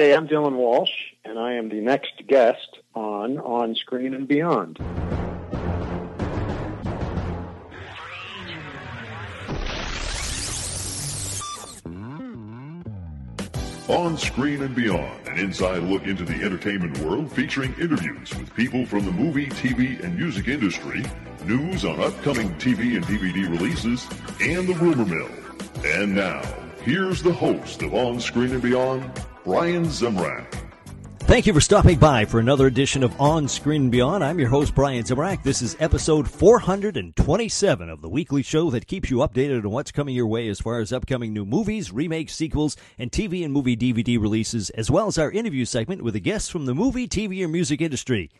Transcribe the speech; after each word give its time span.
Hey, 0.00 0.14
I'm 0.14 0.28
Dylan 0.28 0.54
Walsh, 0.54 0.92
and 1.24 1.40
I 1.40 1.54
am 1.54 1.70
the 1.70 1.80
next 1.80 2.12
guest 2.28 2.78
on 2.94 3.36
On 3.38 3.74
Screen 3.74 4.14
and 4.14 4.28
Beyond. 4.28 4.78
On 13.88 14.16
Screen 14.16 14.62
and 14.62 14.72
Beyond, 14.76 15.26
an 15.26 15.40
inside 15.40 15.82
look 15.82 16.04
into 16.04 16.24
the 16.24 16.44
entertainment 16.44 16.96
world 16.98 17.32
featuring 17.32 17.74
interviews 17.80 18.32
with 18.36 18.54
people 18.54 18.86
from 18.86 19.04
the 19.04 19.10
movie, 19.10 19.46
TV, 19.46 20.00
and 20.04 20.16
music 20.16 20.46
industry, 20.46 21.04
news 21.44 21.84
on 21.84 22.00
upcoming 22.00 22.50
TV 22.60 22.94
and 22.94 23.04
DVD 23.06 23.50
releases, 23.50 24.06
and 24.40 24.68
the 24.68 24.74
rumor 24.74 25.04
mill. 25.04 25.30
And 25.84 26.14
now, 26.14 26.40
here's 26.82 27.20
the 27.20 27.32
host 27.32 27.82
of 27.82 27.94
On 27.94 28.20
Screen 28.20 28.52
and 28.52 28.62
Beyond, 28.62 29.10
Brian 29.48 29.86
Zemrak. 29.86 30.44
Thank 31.20 31.46
you 31.46 31.54
for 31.54 31.60
stopping 31.62 31.98
by 31.98 32.26
for 32.26 32.38
another 32.38 32.66
edition 32.66 33.02
of 33.02 33.18
On 33.18 33.48
Screen 33.48 33.88
Beyond. 33.88 34.22
I'm 34.22 34.38
your 34.38 34.50
host, 34.50 34.74
Brian 34.74 35.04
Zemrak. 35.04 35.42
This 35.42 35.62
is 35.62 35.74
episode 35.80 36.28
427 36.28 37.88
of 37.88 38.02
the 38.02 38.10
weekly 38.10 38.42
show 38.42 38.68
that 38.68 38.86
keeps 38.86 39.08
you 39.08 39.16
updated 39.20 39.64
on 39.64 39.70
what's 39.70 39.90
coming 39.90 40.14
your 40.14 40.26
way 40.26 40.48
as 40.48 40.60
far 40.60 40.80
as 40.80 40.92
upcoming 40.92 41.32
new 41.32 41.46
movies, 41.46 41.90
remakes, 41.90 42.34
sequels, 42.34 42.76
and 42.98 43.10
TV 43.10 43.42
and 43.42 43.54
movie 43.54 43.74
DVD 43.74 44.20
releases, 44.20 44.68
as 44.68 44.90
well 44.90 45.06
as 45.06 45.16
our 45.16 45.30
interview 45.30 45.64
segment 45.64 46.02
with 46.02 46.14
a 46.14 46.20
guest 46.20 46.52
from 46.52 46.66
the 46.66 46.74
movie, 46.74 47.08
TV, 47.08 47.42
or 47.42 47.48
music 47.48 47.80
industry. 47.80 48.30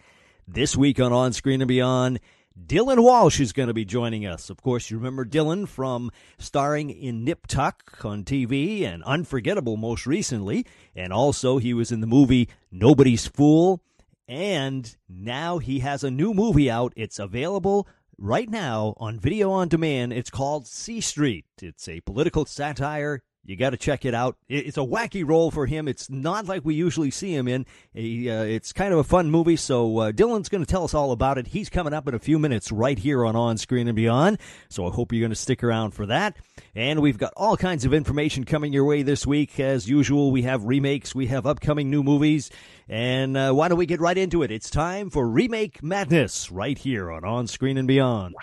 This 0.46 0.76
week 0.76 1.00
on 1.00 1.14
On 1.14 1.32
Screen 1.32 1.62
and 1.62 1.68
Beyond, 1.68 2.20
Dylan 2.66 3.02
Walsh 3.02 3.40
is 3.40 3.52
going 3.52 3.68
to 3.68 3.74
be 3.74 3.84
joining 3.84 4.26
us. 4.26 4.50
Of 4.50 4.62
course, 4.62 4.90
you 4.90 4.96
remember 4.96 5.24
Dylan 5.24 5.68
from 5.68 6.10
starring 6.38 6.90
in 6.90 7.24
Nip 7.24 7.46
Tuck 7.46 8.04
on 8.04 8.24
TV 8.24 8.82
and 8.82 9.02
Unforgettable 9.04 9.76
most 9.76 10.06
recently. 10.06 10.66
And 10.96 11.12
also, 11.12 11.58
he 11.58 11.72
was 11.72 11.92
in 11.92 12.00
the 12.00 12.06
movie 12.06 12.48
Nobody's 12.72 13.26
Fool. 13.26 13.80
And 14.26 14.96
now 15.08 15.58
he 15.58 15.78
has 15.80 16.02
a 16.02 16.10
new 16.10 16.34
movie 16.34 16.70
out. 16.70 16.92
It's 16.96 17.18
available 17.18 17.86
right 18.18 18.50
now 18.50 18.94
on 18.96 19.20
video 19.20 19.50
on 19.50 19.68
demand. 19.68 20.12
It's 20.12 20.30
called 20.30 20.66
C 20.66 21.00
Street. 21.00 21.46
It's 21.62 21.88
a 21.88 22.00
political 22.00 22.44
satire 22.44 23.22
you 23.48 23.56
got 23.56 23.70
to 23.70 23.78
check 23.78 24.04
it 24.04 24.12
out. 24.12 24.36
It's 24.46 24.76
a 24.76 24.80
wacky 24.80 25.26
role 25.26 25.50
for 25.50 25.64
him. 25.64 25.88
It's 25.88 26.10
not 26.10 26.44
like 26.44 26.66
we 26.66 26.74
usually 26.74 27.10
see 27.10 27.34
him 27.34 27.48
in. 27.48 27.64
He, 27.94 28.28
uh, 28.28 28.42
it's 28.42 28.74
kind 28.74 28.92
of 28.92 28.98
a 28.98 29.04
fun 29.04 29.30
movie. 29.30 29.56
So 29.56 29.98
uh, 29.98 30.12
Dylan's 30.12 30.50
going 30.50 30.62
to 30.62 30.70
tell 30.70 30.84
us 30.84 30.92
all 30.92 31.12
about 31.12 31.38
it. 31.38 31.46
He's 31.46 31.70
coming 31.70 31.94
up 31.94 32.06
in 32.06 32.12
a 32.12 32.18
few 32.18 32.38
minutes 32.38 32.70
right 32.70 32.98
here 32.98 33.24
on 33.24 33.36
On 33.36 33.56
Screen 33.56 33.88
and 33.88 33.96
Beyond. 33.96 34.36
So 34.68 34.86
I 34.86 34.90
hope 34.90 35.14
you're 35.14 35.22
going 35.22 35.30
to 35.30 35.34
stick 35.34 35.64
around 35.64 35.92
for 35.92 36.04
that. 36.04 36.36
And 36.74 37.00
we've 37.00 37.16
got 37.16 37.32
all 37.38 37.56
kinds 37.56 37.86
of 37.86 37.94
information 37.94 38.44
coming 38.44 38.74
your 38.74 38.84
way 38.84 39.02
this 39.02 39.26
week. 39.26 39.58
As 39.58 39.88
usual, 39.88 40.30
we 40.30 40.42
have 40.42 40.64
remakes, 40.64 41.14
we 41.14 41.28
have 41.28 41.46
upcoming 41.46 41.88
new 41.88 42.02
movies. 42.02 42.50
And 42.86 43.34
uh, 43.34 43.52
why 43.54 43.68
don't 43.68 43.78
we 43.78 43.86
get 43.86 44.00
right 44.00 44.18
into 44.18 44.42
it? 44.42 44.50
It's 44.50 44.68
time 44.68 45.08
for 45.08 45.26
Remake 45.26 45.82
Madness 45.82 46.52
right 46.52 46.76
here 46.76 47.10
on 47.10 47.24
On 47.24 47.46
Screen 47.46 47.78
and 47.78 47.88
Beyond. 47.88 48.34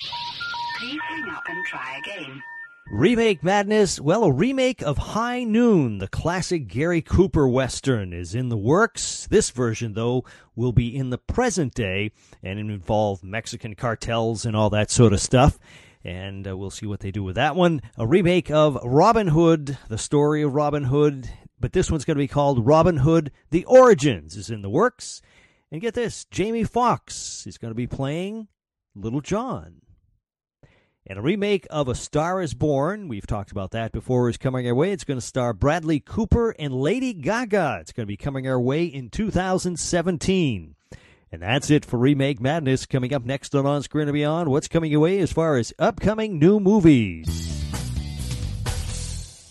Please 0.79 0.99
hang 1.07 1.29
up 1.29 1.43
and 1.47 1.63
try 1.67 1.99
again. 1.99 2.41
Remake 2.91 3.43
Madness, 3.43 3.99
well, 3.99 4.25
a 4.25 4.31
remake 4.31 4.83
of 4.83 4.99
High 4.99 5.43
Noon, 5.43 5.97
the 5.97 6.07
classic 6.07 6.67
Gary 6.67 7.01
Cooper 7.01 7.47
Western, 7.47 8.13
is 8.13 8.35
in 8.35 8.49
the 8.49 8.57
works. 8.57 9.25
This 9.27 9.49
version, 9.49 9.93
though, 9.93 10.23
will 10.55 10.71
be 10.71 10.95
in 10.95 11.09
the 11.09 11.17
present 11.17 11.73
day 11.73 12.11
and 12.43 12.59
involve 12.59 13.23
Mexican 13.23 13.73
cartels 13.73 14.45
and 14.45 14.55
all 14.55 14.69
that 14.69 14.91
sort 14.91 15.13
of 15.13 15.19
stuff. 15.19 15.57
And 16.03 16.47
uh, 16.47 16.55
we'll 16.55 16.69
see 16.69 16.85
what 16.85 16.99
they 16.99 17.09
do 17.09 17.23
with 17.23 17.35
that 17.35 17.55
one. 17.55 17.81
A 17.97 18.05
remake 18.05 18.51
of 18.51 18.77
Robin 18.83 19.29
Hood, 19.29 19.79
the 19.89 19.97
story 19.97 20.43
of 20.43 20.53
Robin 20.53 20.83
Hood, 20.83 21.27
but 21.59 21.73
this 21.73 21.89
one's 21.89 22.05
going 22.05 22.17
to 22.17 22.23
be 22.23 22.27
called 22.27 22.67
Robin 22.67 22.97
Hood 22.97 23.31
The 23.49 23.65
Origins, 23.65 24.35
is 24.35 24.51
in 24.51 24.61
the 24.61 24.69
works. 24.69 25.23
And 25.71 25.81
get 25.81 25.95
this 25.95 26.25
Jamie 26.25 26.63
Foxx 26.63 27.47
is 27.47 27.57
going 27.57 27.71
to 27.71 27.75
be 27.75 27.87
playing 27.87 28.47
Little 28.93 29.21
John. 29.21 29.81
And 31.07 31.19
a 31.19 31.21
remake 31.21 31.67
of 31.69 31.87
A 31.87 31.93
Star 31.93 32.41
is 32.41 32.55
Born, 32.55 33.07
we've 33.07 33.27
talked 33.27 33.51
about 33.51 33.69
that 33.71 33.91
before, 33.91 34.27
is 34.27 34.37
coming 34.37 34.67
our 34.67 34.73
way. 34.73 34.91
It's 34.91 35.03
going 35.03 35.19
to 35.19 35.25
star 35.25 35.53
Bradley 35.53 35.99
Cooper 35.99 36.55
and 36.57 36.73
Lady 36.73 37.13
Gaga. 37.13 37.77
It's 37.81 37.91
going 37.91 38.05
to 38.05 38.11
be 38.11 38.17
coming 38.17 38.47
our 38.47 38.59
way 38.59 38.85
in 38.85 39.09
2017. 39.11 40.73
And 41.31 41.41
that's 41.43 41.69
it 41.69 41.85
for 41.85 41.99
Remake 41.99 42.41
Madness. 42.41 42.87
Coming 42.87 43.13
up 43.13 43.23
next 43.23 43.53
on 43.53 43.67
On 43.67 43.83
Screen 43.83 44.07
and 44.07 44.15
Beyond, 44.15 44.49
what's 44.49 44.67
coming 44.67 44.91
your 44.91 45.01
way 45.01 45.19
as 45.19 45.31
far 45.31 45.57
as 45.57 45.71
upcoming 45.77 46.39
new 46.39 46.59
movies? 46.59 47.27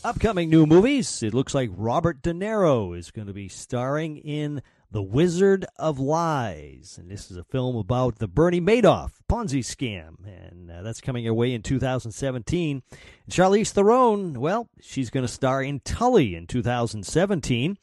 Upcoming 0.02 0.50
new 0.50 0.66
movies, 0.66 1.22
it 1.22 1.34
looks 1.34 1.54
like 1.54 1.70
Robert 1.76 2.20
De 2.20 2.32
Niro 2.32 2.98
is 2.98 3.12
going 3.12 3.28
to 3.28 3.32
be 3.32 3.46
starring 3.46 4.16
in 4.16 4.60
the 4.94 5.02
Wizard 5.02 5.66
of 5.76 5.98
Lies. 5.98 6.98
And 7.00 7.10
this 7.10 7.28
is 7.28 7.36
a 7.36 7.42
film 7.42 7.74
about 7.74 8.20
the 8.20 8.28
Bernie 8.28 8.60
Madoff 8.60 9.14
Ponzi 9.28 9.58
scam. 9.58 10.24
And 10.24 10.70
uh, 10.70 10.82
that's 10.82 11.00
coming 11.00 11.24
your 11.24 11.34
way 11.34 11.52
in 11.52 11.62
2017. 11.62 12.80
And 12.94 13.34
Charlize 13.34 13.72
Theron, 13.72 14.38
well, 14.38 14.68
she's 14.80 15.10
going 15.10 15.26
to 15.26 15.32
star 15.32 15.64
in 15.64 15.80
Tully 15.80 16.36
in 16.36 16.46
2017. 16.46 17.76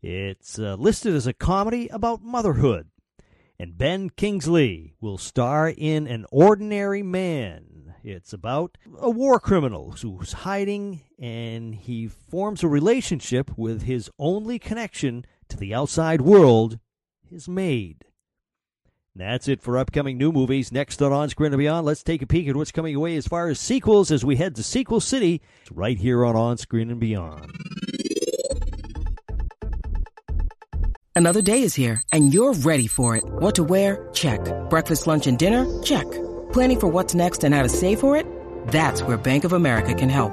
It's 0.00 0.58
uh, 0.58 0.76
listed 0.76 1.14
as 1.14 1.26
a 1.26 1.34
comedy 1.34 1.88
about 1.88 2.22
motherhood. 2.22 2.88
And 3.58 3.76
Ben 3.76 4.08
Kingsley 4.08 4.94
will 5.02 5.18
star 5.18 5.68
in 5.68 6.06
An 6.06 6.24
Ordinary 6.30 7.02
Man. 7.02 7.94
It's 8.02 8.32
about 8.32 8.78
a 8.98 9.10
war 9.10 9.38
criminal 9.38 9.92
who's 9.92 10.32
hiding 10.32 11.02
and 11.18 11.74
he 11.74 12.08
forms 12.08 12.62
a 12.62 12.68
relationship 12.68 13.50
with 13.56 13.82
his 13.82 14.10
only 14.18 14.58
connection 14.58 15.26
to 15.48 15.56
the 15.56 15.74
outside 15.74 16.20
world, 16.20 16.78
his 17.28 17.48
maid. 17.48 18.04
That's 19.16 19.46
it 19.46 19.62
for 19.62 19.78
upcoming 19.78 20.18
new 20.18 20.32
movies. 20.32 20.72
Next 20.72 21.00
on 21.00 21.12
On 21.12 21.28
Screen 21.28 21.52
and 21.52 21.58
Beyond, 21.58 21.86
let's 21.86 22.02
take 22.02 22.20
a 22.20 22.26
peek 22.26 22.48
at 22.48 22.56
what's 22.56 22.72
coming 22.72 22.96
away 22.96 23.16
as 23.16 23.28
far 23.28 23.48
as 23.48 23.60
sequels 23.60 24.10
as 24.10 24.24
we 24.24 24.34
head 24.36 24.56
to 24.56 24.62
Sequel 24.64 25.00
City 25.00 25.40
right 25.70 25.96
here 25.96 26.24
on 26.24 26.34
On 26.34 26.56
Screen 26.56 26.90
and 26.90 26.98
Beyond. 26.98 27.50
Another 31.16 31.42
day 31.42 31.62
is 31.62 31.76
here, 31.76 32.02
and 32.12 32.34
you're 32.34 32.54
ready 32.54 32.88
for 32.88 33.14
it. 33.14 33.22
What 33.24 33.54
to 33.54 33.62
wear? 33.62 34.08
Check. 34.12 34.40
Breakfast, 34.68 35.06
lunch, 35.06 35.28
and 35.28 35.38
dinner? 35.38 35.64
Check. 35.82 36.10
Planning 36.52 36.80
for 36.80 36.88
what's 36.88 37.14
next 37.14 37.44
and 37.44 37.54
how 37.54 37.62
to 37.62 37.68
save 37.68 38.00
for 38.00 38.16
it? 38.16 38.26
That's 38.68 39.04
where 39.04 39.16
Bank 39.16 39.44
of 39.44 39.52
America 39.52 39.94
can 39.94 40.08
help. 40.08 40.32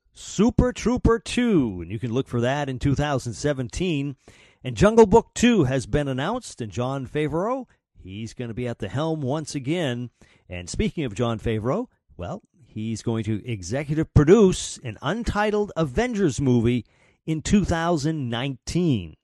Super 0.13 0.73
Trooper 0.73 1.19
2, 1.19 1.81
and 1.81 1.91
you 1.91 1.99
can 1.99 2.13
look 2.13 2.27
for 2.27 2.41
that 2.41 2.69
in 2.69 2.79
2017. 2.79 4.15
And 4.63 4.77
Jungle 4.77 5.05
Book 5.05 5.29
2 5.35 5.63
has 5.63 5.85
been 5.85 6.07
announced, 6.07 6.61
and 6.61 6.71
Jon 6.71 7.07
Favreau, 7.07 7.65
he's 7.97 8.33
going 8.33 8.49
to 8.49 8.53
be 8.53 8.67
at 8.67 8.79
the 8.79 8.89
helm 8.89 9.21
once 9.21 9.55
again. 9.55 10.09
And 10.49 10.69
speaking 10.69 11.05
of 11.05 11.15
Jon 11.15 11.39
Favreau, 11.39 11.87
well, 12.17 12.41
he's 12.65 13.01
going 13.01 13.23
to 13.23 13.45
executive 13.49 14.13
produce 14.13 14.77
an 14.83 14.97
untitled 15.01 15.71
Avengers 15.75 16.41
movie 16.41 16.85
in 17.25 17.41
2019. 17.41 19.15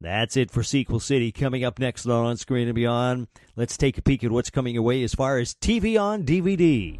That's 0.00 0.36
it 0.36 0.50
for 0.50 0.62
Sequel 0.62 1.00
City. 1.00 1.30
Coming 1.30 1.62
up 1.62 1.78
next 1.78 2.06
on 2.06 2.26
On 2.26 2.36
Screen 2.36 2.68
and 2.68 2.74
Beyond, 2.74 3.28
let's 3.54 3.76
take 3.76 3.98
a 3.98 4.02
peek 4.02 4.24
at 4.24 4.30
what's 4.30 4.50
coming 4.50 4.76
away 4.76 5.02
as 5.02 5.14
far 5.14 5.38
as 5.38 5.54
TV 5.54 6.00
on 6.00 6.24
DVD. 6.24 6.98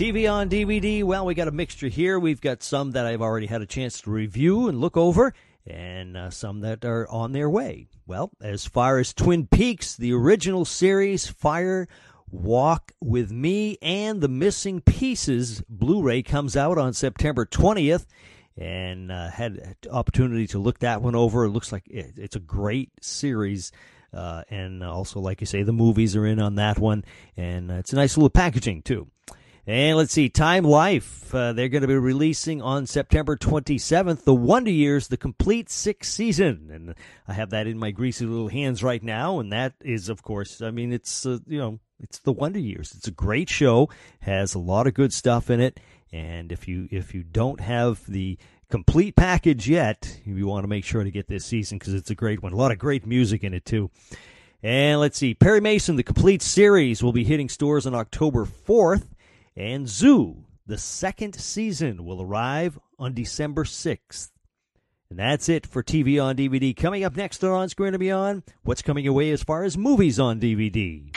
TV 0.00 0.32
on 0.32 0.48
DVD, 0.48 1.04
well, 1.04 1.26
we 1.26 1.34
got 1.34 1.46
a 1.46 1.50
mixture 1.50 1.88
here. 1.88 2.18
We've 2.18 2.40
got 2.40 2.62
some 2.62 2.92
that 2.92 3.04
I've 3.04 3.20
already 3.20 3.44
had 3.44 3.60
a 3.60 3.66
chance 3.66 4.00
to 4.00 4.10
review 4.10 4.66
and 4.66 4.80
look 4.80 4.96
over, 4.96 5.34
and 5.66 6.16
uh, 6.16 6.30
some 6.30 6.60
that 6.60 6.86
are 6.86 7.06
on 7.10 7.32
their 7.32 7.50
way. 7.50 7.86
Well, 8.06 8.30
as 8.40 8.64
far 8.64 8.98
as 8.98 9.12
Twin 9.12 9.46
Peaks, 9.46 9.96
the 9.96 10.14
original 10.14 10.64
series, 10.64 11.26
Fire 11.26 11.86
Walk 12.30 12.92
with 13.02 13.30
Me, 13.30 13.76
and 13.82 14.22
The 14.22 14.28
Missing 14.28 14.80
Pieces 14.80 15.62
Blu 15.68 16.00
ray 16.00 16.22
comes 16.22 16.56
out 16.56 16.78
on 16.78 16.94
September 16.94 17.44
20th. 17.44 18.06
And 18.56 19.12
uh, 19.12 19.28
had 19.28 19.76
opportunity 19.92 20.46
to 20.46 20.58
look 20.58 20.78
that 20.78 21.02
one 21.02 21.14
over. 21.14 21.44
It 21.44 21.50
looks 21.50 21.72
like 21.72 21.86
it, 21.88 22.14
it's 22.16 22.36
a 22.36 22.40
great 22.40 22.90
series. 23.02 23.70
Uh, 24.14 24.44
and 24.48 24.82
also, 24.82 25.20
like 25.20 25.42
you 25.42 25.46
say, 25.46 25.62
the 25.62 25.74
movies 25.74 26.16
are 26.16 26.24
in 26.24 26.40
on 26.40 26.54
that 26.54 26.78
one. 26.78 27.04
And 27.36 27.70
uh, 27.70 27.74
it's 27.74 27.92
a 27.92 27.96
nice 27.96 28.16
little 28.16 28.30
packaging, 28.30 28.80
too. 28.80 29.06
And 29.70 29.96
let's 29.96 30.12
see, 30.12 30.28
Time 30.28 30.64
Life. 30.64 31.32
Uh, 31.32 31.52
they're 31.52 31.68
going 31.68 31.82
to 31.82 31.86
be 31.86 31.94
releasing 31.94 32.60
on 32.60 32.86
September 32.86 33.36
27th 33.36 34.24
The 34.24 34.34
Wonder 34.34 34.72
Years, 34.72 35.06
the 35.06 35.16
complete 35.16 35.70
sixth 35.70 36.10
season. 36.10 36.70
And 36.72 36.94
I 37.28 37.34
have 37.34 37.50
that 37.50 37.68
in 37.68 37.78
my 37.78 37.92
greasy 37.92 38.26
little 38.26 38.48
hands 38.48 38.82
right 38.82 39.00
now. 39.00 39.38
And 39.38 39.52
that 39.52 39.74
is, 39.80 40.08
of 40.08 40.24
course, 40.24 40.60
I 40.60 40.72
mean, 40.72 40.92
it's, 40.92 41.24
uh, 41.24 41.38
you 41.46 41.58
know, 41.58 41.78
it's 42.00 42.18
The 42.18 42.32
Wonder 42.32 42.58
Years. 42.58 42.92
It's 42.96 43.06
a 43.06 43.12
great 43.12 43.48
show, 43.48 43.88
has 44.22 44.56
a 44.56 44.58
lot 44.58 44.88
of 44.88 44.94
good 44.94 45.12
stuff 45.12 45.50
in 45.50 45.60
it. 45.60 45.78
And 46.12 46.50
if 46.50 46.66
you 46.66 46.88
if 46.90 47.14
you 47.14 47.22
don't 47.22 47.60
have 47.60 48.04
the 48.08 48.38
complete 48.72 49.14
package 49.14 49.68
yet, 49.68 50.18
you 50.24 50.48
want 50.48 50.64
to 50.64 50.68
make 50.68 50.84
sure 50.84 51.04
to 51.04 51.12
get 51.12 51.28
this 51.28 51.44
season 51.46 51.78
because 51.78 51.94
it's 51.94 52.10
a 52.10 52.16
great 52.16 52.42
one. 52.42 52.52
A 52.52 52.56
lot 52.56 52.72
of 52.72 52.78
great 52.80 53.06
music 53.06 53.44
in 53.44 53.54
it 53.54 53.64
too. 53.66 53.88
And 54.64 54.98
let's 54.98 55.16
see, 55.16 55.32
Perry 55.32 55.60
Mason, 55.60 55.94
the 55.94 56.02
complete 56.02 56.42
series, 56.42 57.04
will 57.04 57.12
be 57.12 57.22
hitting 57.22 57.48
stores 57.48 57.86
on 57.86 57.94
October 57.94 58.46
4th. 58.46 59.06
And 59.60 59.86
Zoo, 59.86 60.46
the 60.64 60.78
second 60.78 61.34
season, 61.34 62.06
will 62.06 62.22
arrive 62.22 62.78
on 62.98 63.12
December 63.12 63.64
6th. 63.64 64.30
And 65.10 65.18
that's 65.18 65.50
it 65.50 65.66
for 65.66 65.82
TV 65.82 66.18
on 66.22 66.34
DVD. 66.34 66.74
Coming 66.74 67.04
up 67.04 67.14
next 67.14 67.44
on 67.44 67.50
On 67.50 67.68
Screen 67.68 67.92
and 67.92 68.00
Beyond, 68.00 68.42
what's 68.62 68.80
coming 68.80 69.04
your 69.04 69.12
way 69.12 69.30
as 69.32 69.42
far 69.42 69.64
as 69.64 69.76
movies 69.76 70.18
on 70.18 70.40
DVD? 70.40 71.14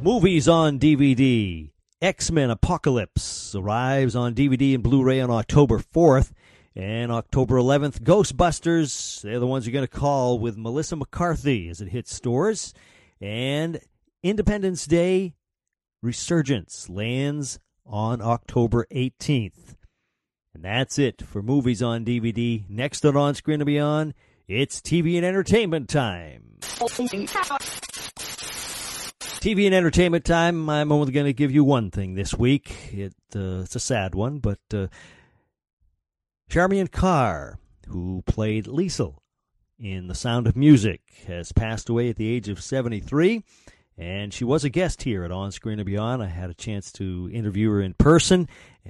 movies 0.00 0.46
on 0.46 0.78
DVD. 0.78 1.72
X 2.00 2.30
Men 2.30 2.50
Apocalypse 2.50 3.52
arrives 3.56 4.14
on 4.14 4.36
DVD 4.36 4.72
and 4.72 4.84
Blu 4.84 5.02
ray 5.02 5.20
on 5.20 5.32
October 5.32 5.80
4th. 5.80 6.30
And 6.76 7.10
October 7.10 7.56
11th, 7.56 8.02
Ghostbusters, 8.02 9.20
they're 9.22 9.40
the 9.40 9.48
ones 9.48 9.66
you're 9.66 9.72
going 9.72 9.84
to 9.84 9.88
call 9.88 10.38
with 10.38 10.56
Melissa 10.56 10.94
McCarthy 10.94 11.68
as 11.68 11.80
it 11.80 11.88
hits 11.88 12.14
stores. 12.14 12.72
And 13.20 13.80
Independence 14.22 14.86
Day, 14.86 15.34
Resurgence 16.02 16.88
lands 16.88 17.58
on 17.84 18.20
October 18.20 18.86
18th. 18.90 19.76
And 20.54 20.64
that's 20.64 20.98
it 20.98 21.22
for 21.22 21.42
movies 21.42 21.82
on 21.82 22.04
DVD. 22.04 22.68
Next 22.68 23.04
on 23.04 23.16
On 23.16 23.34
Screen 23.34 23.60
and 23.60 23.66
Beyond, 23.66 24.14
it's 24.48 24.80
TV 24.80 25.16
and 25.16 25.24
entertainment 25.26 25.88
time. 25.88 26.58
TV 29.40 29.66
and 29.66 29.74
entertainment 29.74 30.24
time. 30.24 30.68
I'm 30.68 30.90
only 30.90 31.12
going 31.12 31.26
to 31.26 31.32
give 31.32 31.52
you 31.52 31.62
one 31.62 31.90
thing 31.90 32.14
this 32.14 32.34
week. 32.34 32.74
It, 32.92 33.14
uh, 33.34 33.60
it's 33.60 33.76
a 33.76 33.80
sad 33.80 34.14
one, 34.14 34.38
but 34.38 34.58
uh, 34.72 34.86
Charmian 36.48 36.88
Carr, 36.90 37.58
who 37.88 38.22
played 38.26 38.66
Liesl 38.66 39.16
in 39.78 40.08
The 40.08 40.14
Sound 40.14 40.46
of 40.46 40.56
Music, 40.56 41.00
has 41.26 41.52
passed 41.52 41.88
away 41.88 42.08
at 42.08 42.16
the 42.16 42.28
age 42.28 42.48
of 42.48 42.62
73. 42.62 43.44
And 43.98 44.32
she 44.32 44.44
was 44.44 44.62
a 44.64 44.68
guest 44.68 45.02
here 45.02 45.24
at 45.24 45.30
On 45.30 45.50
Screen 45.50 45.78
and 45.78 45.86
Beyond. 45.86 46.22
I 46.22 46.26
had 46.26 46.50
a 46.50 46.54
chance 46.54 46.92
to 46.92 47.30
interview 47.32 47.70
her 47.70 47.80
in 47.80 47.94
person, 47.94 48.48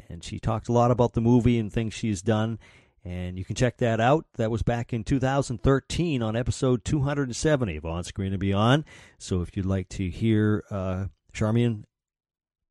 and 0.08 0.24
she 0.24 0.40
talked 0.40 0.68
a 0.68 0.72
lot 0.72 0.90
about 0.90 1.12
the 1.12 1.20
movie 1.20 1.58
and 1.58 1.72
things 1.72 1.94
she's 1.94 2.22
done. 2.22 2.58
And 3.04 3.38
you 3.38 3.44
can 3.44 3.54
check 3.54 3.76
that 3.76 4.00
out. 4.00 4.26
That 4.34 4.50
was 4.50 4.62
back 4.62 4.92
in 4.92 5.04
2013 5.04 6.22
on 6.22 6.34
episode 6.34 6.84
270 6.84 7.76
of 7.76 7.84
On 7.84 8.02
Screen 8.02 8.32
and 8.32 8.40
Beyond. 8.40 8.84
So 9.18 9.42
if 9.42 9.56
you'd 9.56 9.64
like 9.64 9.88
to 9.90 10.10
hear 10.10 10.64
uh, 10.72 11.06
Charmian 11.32 11.84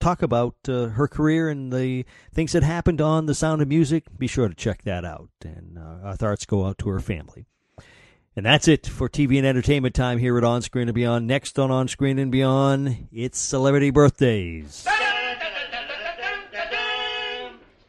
talk 0.02 0.22
about 0.22 0.56
uh, 0.68 0.88
her 0.88 1.08
career 1.08 1.48
and 1.48 1.72
the 1.72 2.06
things 2.34 2.52
that 2.52 2.64
happened 2.64 3.00
on 3.00 3.28
The 3.28 3.34
Sound 3.34 3.62
of 3.62 3.70
Music, 3.70 4.06
be 4.18 4.28
sure 4.28 4.50
to 4.50 4.56
check 4.56 4.82
that 4.82 5.06
out. 5.06 5.30
And 5.46 5.78
uh, 5.78 6.06
our 6.06 6.16
thoughts 6.18 6.46
go 6.46 6.66
out 6.66 6.80
to 6.80 6.90
her 6.90 7.00
family. 7.00 7.46
And 8.38 8.46
that's 8.46 8.68
it 8.68 8.86
for 8.86 9.08
TV 9.08 9.38
and 9.38 9.48
entertainment 9.48 9.96
time 9.96 10.18
here 10.18 10.38
at 10.38 10.44
On 10.44 10.62
Screen 10.62 10.90
and 10.90 10.96
Beyond. 10.96 11.26
Next 11.26 11.58
on 11.58 11.72
On 11.72 11.88
Screen 11.88 12.20
and 12.20 12.30
Beyond, 12.30 13.08
it's 13.14 13.40
celebrity 13.40 13.92
birthdays. 13.92 14.86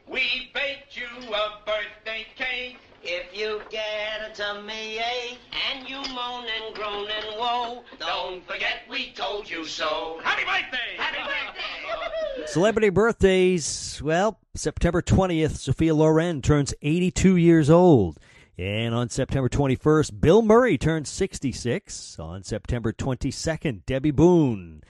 We 0.09 0.51
baked 0.55 0.97
you 0.97 1.07
a 1.35 1.59
birthday 1.67 2.25
cake. 2.37 2.79
If 3.03 3.37
you 3.37 3.61
get 3.71 4.31
a 4.31 4.35
tummy 4.35 4.99
ache 4.99 5.39
and 5.73 5.89
you 5.89 5.97
moan 6.15 6.47
and 6.47 6.75
groan 6.75 7.09
and 7.11 7.39
woe, 7.39 7.83
don't 7.99 8.47
forget 8.47 8.83
we 8.89 9.11
told 9.13 9.51
you 9.51 9.65
so. 9.65 10.21
Happy 10.23 10.45
birthday! 10.45 10.97
Happy 10.97 11.19
birthday! 11.19 12.47
Celebrity 12.53 12.91
birthdays. 12.91 14.01
Well, 14.03 14.39
September 14.55 15.03
20th, 15.03 15.57
Sophia 15.57 15.95
Loren 15.95 16.41
turns 16.41 16.73
82 16.81 17.37
years 17.37 17.69
old. 17.69 18.19
And 18.59 18.95
on 18.95 19.11
September 19.11 19.51
21st, 19.51 20.19
Bill 20.19 20.41
Murray 20.41 20.79
turns 20.79 21.11
66. 21.11 22.19
On 22.19 22.43
September 22.43 22.93
22nd, 22.93 23.85
Debby 23.85 24.11
Boone. 24.11 24.83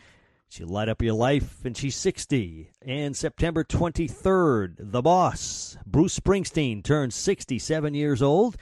She'll 0.48 0.68
light 0.68 0.88
up 0.88 1.02
your 1.02 1.14
life, 1.14 1.64
and 1.64 1.76
she's 1.76 1.96
60. 1.96 2.70
And 2.80 3.16
September 3.16 3.64
23rd, 3.64 4.76
The 4.78 5.02
Boss. 5.02 5.76
Bruce 5.84 6.18
Springsteen 6.18 6.84
turns 6.84 7.16
67 7.16 7.94
years 7.94 8.22
old. 8.22 8.56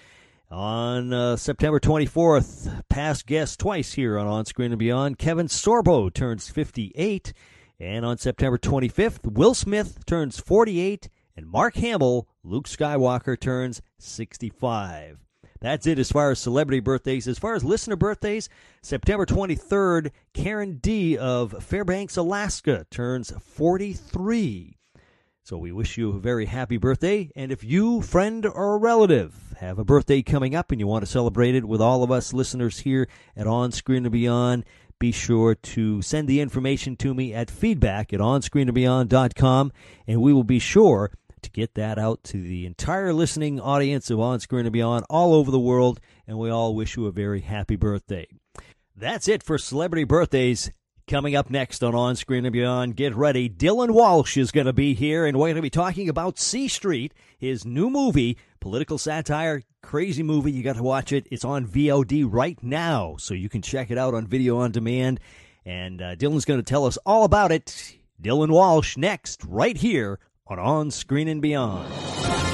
On 0.51 1.13
uh, 1.13 1.37
September 1.37 1.81
24th, 1.81 2.85
past 2.89 3.27
guest 3.27 3.61
twice 3.61 3.93
here 3.93 4.19
on 4.19 4.27
On 4.27 4.47
Screen 4.47 4.73
and 4.73 4.79
Beyond, 4.79 5.19
Kevin 5.19 5.49
Sorbo 5.49 6.13
turns 6.13 6.49
58. 6.49 7.35
And 7.79 8.07
on 8.07 8.17
September 8.17 8.57
25th, 8.57 9.31
Will 9.31 9.53
Smith 9.53 10.07
turns 10.07 10.41
48. 10.41 11.11
And 11.37 11.49
Mark 11.49 11.75
Hamill, 11.77 12.29
Luke 12.43 12.69
Skywalker, 12.69 13.39
turns 13.39 13.83
65. 13.99 15.19
That's 15.61 15.87
it 15.87 15.99
as 15.99 16.13
far 16.13 16.31
as 16.31 16.39
celebrity 16.39 16.81
birthdays. 16.81 17.27
As 17.27 17.39
far 17.39 17.55
as 17.55 17.65
listener 17.65 17.97
birthdays, 17.97 18.49
September 18.83 19.25
23rd, 19.27 20.11
Karen 20.33 20.75
D. 20.77 21.17
of 21.17 21.65
Fairbanks, 21.65 22.17
Alaska, 22.17 22.87
turns 22.91 23.33
43. 23.41 24.77
So 25.43 25.59
we 25.59 25.73
wish 25.73 25.99
you 25.99 26.11
a 26.11 26.19
very 26.19 26.47
happy 26.47 26.77
birthday. 26.77 27.31
And 27.35 27.51
if 27.51 27.65
you, 27.65 28.01
friend, 28.03 28.47
or 28.47 28.79
relative 28.79 29.55
have 29.59 29.79
a 29.79 29.85
birthday 29.85 30.23
coming 30.23 30.55
up 30.55 30.71
and 30.71 30.81
you 30.81 30.87
want 30.87 31.05
to 31.05 31.11
celebrate 31.11 31.55
it 31.55 31.65
with 31.65 31.81
all 31.81 32.03
of 32.03 32.11
us 32.11 32.33
listeners 32.33 32.81
here 32.81 33.09
at 33.37 33.47
On 33.47 33.73
Screen 33.73 34.05
and 34.05 34.13
Beyond, 34.13 34.65
be 34.99 35.13
sure 35.13 35.55
to 35.55 36.01
send 36.03 36.29
the 36.29 36.41
information 36.41 36.97
to 36.97 37.15
me 37.15 37.35
at 37.35 37.51
feedback 37.51 38.13
at 38.13 38.21
onscreenandbeyond.com, 38.21 39.73
and 40.07 40.23
we 40.23 40.33
will 40.33 40.45
be 40.45 40.59
sure 40.59 41.11
to 41.45 41.51
get 41.51 41.75
that 41.75 41.99
out 41.99 42.25
to 42.25 42.43
the 42.43 42.67
entire 42.67 43.13
listening 43.13 43.61
audience 43.61 44.11
of 44.11 44.19
On 44.19 44.41
Screen 44.41 44.67
and 44.67 44.73
Beyond 44.73 45.05
all 45.09 45.35
over 45.35 45.51
the 45.51 45.61
world, 45.61 46.01
and 46.27 46.39
we 46.39 46.51
all 46.51 46.75
wish 46.75 46.97
you 46.97 47.07
a 47.07 47.13
very 47.13 47.41
happy 47.41 47.77
birthday. 47.77 48.27
That's 48.97 49.29
it 49.29 49.43
for 49.43 49.59
celebrity 49.59 50.05
birthdays. 50.05 50.71
Coming 51.07 51.37
up 51.37 51.51
next 51.51 51.85
on 51.85 51.95
On 51.95 52.17
Screen 52.17 52.47
and 52.47 52.53
Beyond, 52.53 52.97
get 52.97 53.15
ready. 53.15 53.51
Dylan 53.51 53.91
Walsh 53.91 54.39
is 54.39 54.51
going 54.51 54.67
to 54.67 54.73
be 54.73 54.95
here, 54.95 55.27
and 55.27 55.37
we're 55.37 55.49
going 55.49 55.57
to 55.57 55.63
be 55.63 55.69
talking 55.69 56.09
about 56.09 56.39
C 56.39 56.67
Street, 56.67 57.13
his 57.37 57.67
new 57.67 57.91
movie, 57.91 58.39
political 58.59 58.97
satire, 58.97 59.63
crazy 59.83 60.23
movie. 60.23 60.51
You 60.51 60.63
got 60.63 60.77
to 60.77 60.83
watch 60.83 61.13
it. 61.13 61.27
It's 61.31 61.45
on 61.45 61.67
VOD 61.67 62.27
right 62.27 62.61
now, 62.63 63.17
so 63.19 63.35
you 63.35 63.51
can 63.51 63.61
check 63.61 63.91
it 63.91 63.99
out 63.99 64.15
on 64.15 64.27
video 64.27 64.57
on 64.59 64.73
demand. 64.73 65.21
And 65.67 66.01
uh, 66.01 66.17
Dylan's 66.17 66.47
going 66.47 66.61
to 66.61 66.65
tell 66.65 66.87
us 66.87 66.97
all 67.05 67.25
about 67.25 67.53
it. 67.53 67.97
Dylan 68.23 68.51
Walsh 68.51 68.97
next, 68.97 69.45
right 69.45 69.77
here 69.77 70.19
on 70.47 70.59
On 70.59 70.91
Screen 70.91 71.27
and 71.27 71.41
Beyond. 71.41 72.54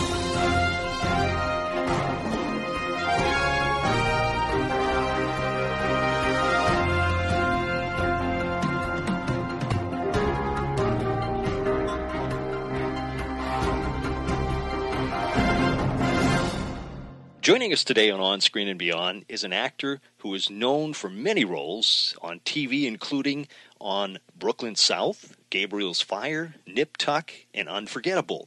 Joining 17.50 17.72
us 17.72 17.82
today 17.82 18.12
on 18.12 18.20
On 18.20 18.40
Screen 18.40 18.68
and 18.68 18.78
Beyond 18.78 19.24
is 19.28 19.42
an 19.42 19.52
actor 19.52 20.00
who 20.18 20.32
is 20.36 20.50
known 20.50 20.92
for 20.92 21.10
many 21.10 21.44
roles 21.44 22.16
on 22.22 22.38
TV, 22.38 22.84
including 22.84 23.48
on 23.80 24.20
Brooklyn 24.38 24.76
South, 24.76 25.36
Gabriel's 25.50 26.00
Fire, 26.00 26.54
Nip 26.64 26.96
Tuck, 26.96 27.32
and 27.52 27.68
Unforgettable. 27.68 28.46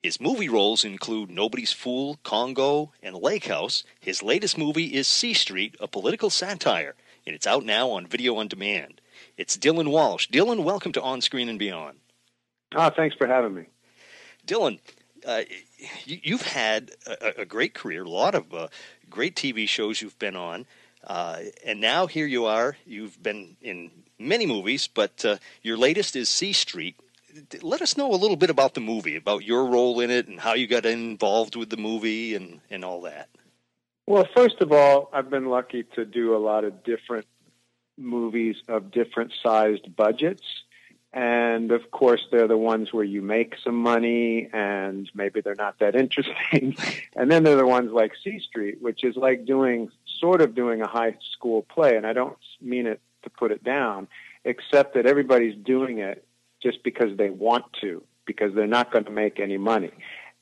His 0.00 0.20
movie 0.20 0.48
roles 0.48 0.84
include 0.84 1.28
Nobody's 1.28 1.72
Fool, 1.72 2.20
Congo, 2.22 2.92
and 3.02 3.16
Lake 3.16 3.46
House. 3.46 3.82
His 3.98 4.22
latest 4.22 4.56
movie 4.56 4.94
is 4.94 5.08
C 5.08 5.34
Street, 5.34 5.74
a 5.80 5.88
political 5.88 6.30
satire, 6.30 6.94
and 7.26 7.34
it's 7.34 7.48
out 7.48 7.64
now 7.64 7.90
on 7.90 8.06
video 8.06 8.36
on 8.36 8.46
demand. 8.46 9.00
It's 9.36 9.56
Dylan 9.56 9.90
Walsh. 9.90 10.28
Dylan, 10.28 10.62
welcome 10.62 10.92
to 10.92 11.02
On 11.02 11.20
Screen 11.20 11.48
and 11.48 11.58
Beyond. 11.58 11.98
Ah, 12.76 12.90
thanks 12.90 13.16
for 13.16 13.26
having 13.26 13.56
me. 13.56 13.64
Dylan, 14.46 14.78
uh, 15.26 15.42
you, 16.04 16.36
have 16.36 16.46
had 16.46 16.92
a, 17.06 17.42
a, 17.42 17.44
great 17.44 17.74
career, 17.74 18.04
a 18.04 18.08
lot 18.08 18.34
of 18.34 18.52
uh, 18.52 18.68
great 19.08 19.36
TV 19.36 19.68
shows 19.68 20.00
you've 20.00 20.18
been 20.18 20.36
on, 20.36 20.66
uh, 21.06 21.38
and 21.64 21.80
now 21.80 22.06
here 22.06 22.26
you 22.26 22.46
are. 22.46 22.76
You've 22.86 23.22
been 23.22 23.56
in 23.60 23.90
many 24.18 24.46
movies, 24.46 24.88
but 24.88 25.24
uh, 25.24 25.36
your 25.62 25.76
latest 25.76 26.16
is 26.16 26.28
C 26.28 26.52
Street. 26.52 26.96
Let 27.62 27.82
us 27.82 27.96
know 27.96 28.12
a 28.12 28.16
little 28.16 28.36
bit 28.36 28.50
about 28.50 28.74
the 28.74 28.80
movie, 28.80 29.16
about 29.16 29.44
your 29.44 29.66
role 29.66 30.00
in 30.00 30.10
it, 30.10 30.28
and 30.28 30.38
how 30.40 30.54
you 30.54 30.66
got 30.66 30.86
involved 30.86 31.56
with 31.56 31.70
the 31.70 31.76
movie, 31.76 32.34
and 32.34 32.60
and 32.70 32.84
all 32.84 33.02
that. 33.02 33.28
Well, 34.06 34.26
first 34.36 34.60
of 34.60 34.70
all, 34.70 35.08
I've 35.12 35.30
been 35.30 35.46
lucky 35.46 35.84
to 35.94 36.04
do 36.04 36.36
a 36.36 36.38
lot 36.38 36.64
of 36.64 36.84
different 36.84 37.26
movies 37.96 38.56
of 38.68 38.90
different 38.90 39.32
sized 39.42 39.94
budgets. 39.96 40.42
And 41.14 41.70
of 41.70 41.92
course, 41.92 42.26
they're 42.32 42.48
the 42.48 42.58
ones 42.58 42.92
where 42.92 43.04
you 43.04 43.22
make 43.22 43.54
some 43.62 43.76
money 43.76 44.50
and 44.52 45.08
maybe 45.14 45.40
they're 45.40 45.54
not 45.54 45.78
that 45.78 45.94
interesting. 46.04 46.76
and 47.14 47.30
then 47.30 47.44
they're 47.44 47.56
the 47.56 47.66
ones 47.66 47.92
like 47.92 48.12
C 48.22 48.40
Street, 48.40 48.82
which 48.82 49.04
is 49.04 49.14
like 49.14 49.46
doing, 49.46 49.90
sort 50.18 50.40
of 50.40 50.56
doing 50.56 50.82
a 50.82 50.88
high 50.88 51.16
school 51.32 51.62
play. 51.62 51.96
And 51.96 52.04
I 52.04 52.14
don't 52.14 52.36
mean 52.60 52.88
it 52.88 53.00
to 53.22 53.30
put 53.30 53.52
it 53.52 53.62
down, 53.62 54.08
except 54.44 54.94
that 54.94 55.06
everybody's 55.06 55.56
doing 55.56 55.98
it 55.98 56.26
just 56.60 56.82
because 56.82 57.16
they 57.16 57.30
want 57.30 57.64
to, 57.80 58.02
because 58.26 58.52
they're 58.54 58.66
not 58.66 58.90
going 58.90 59.04
to 59.04 59.12
make 59.12 59.38
any 59.38 59.56
money. 59.56 59.92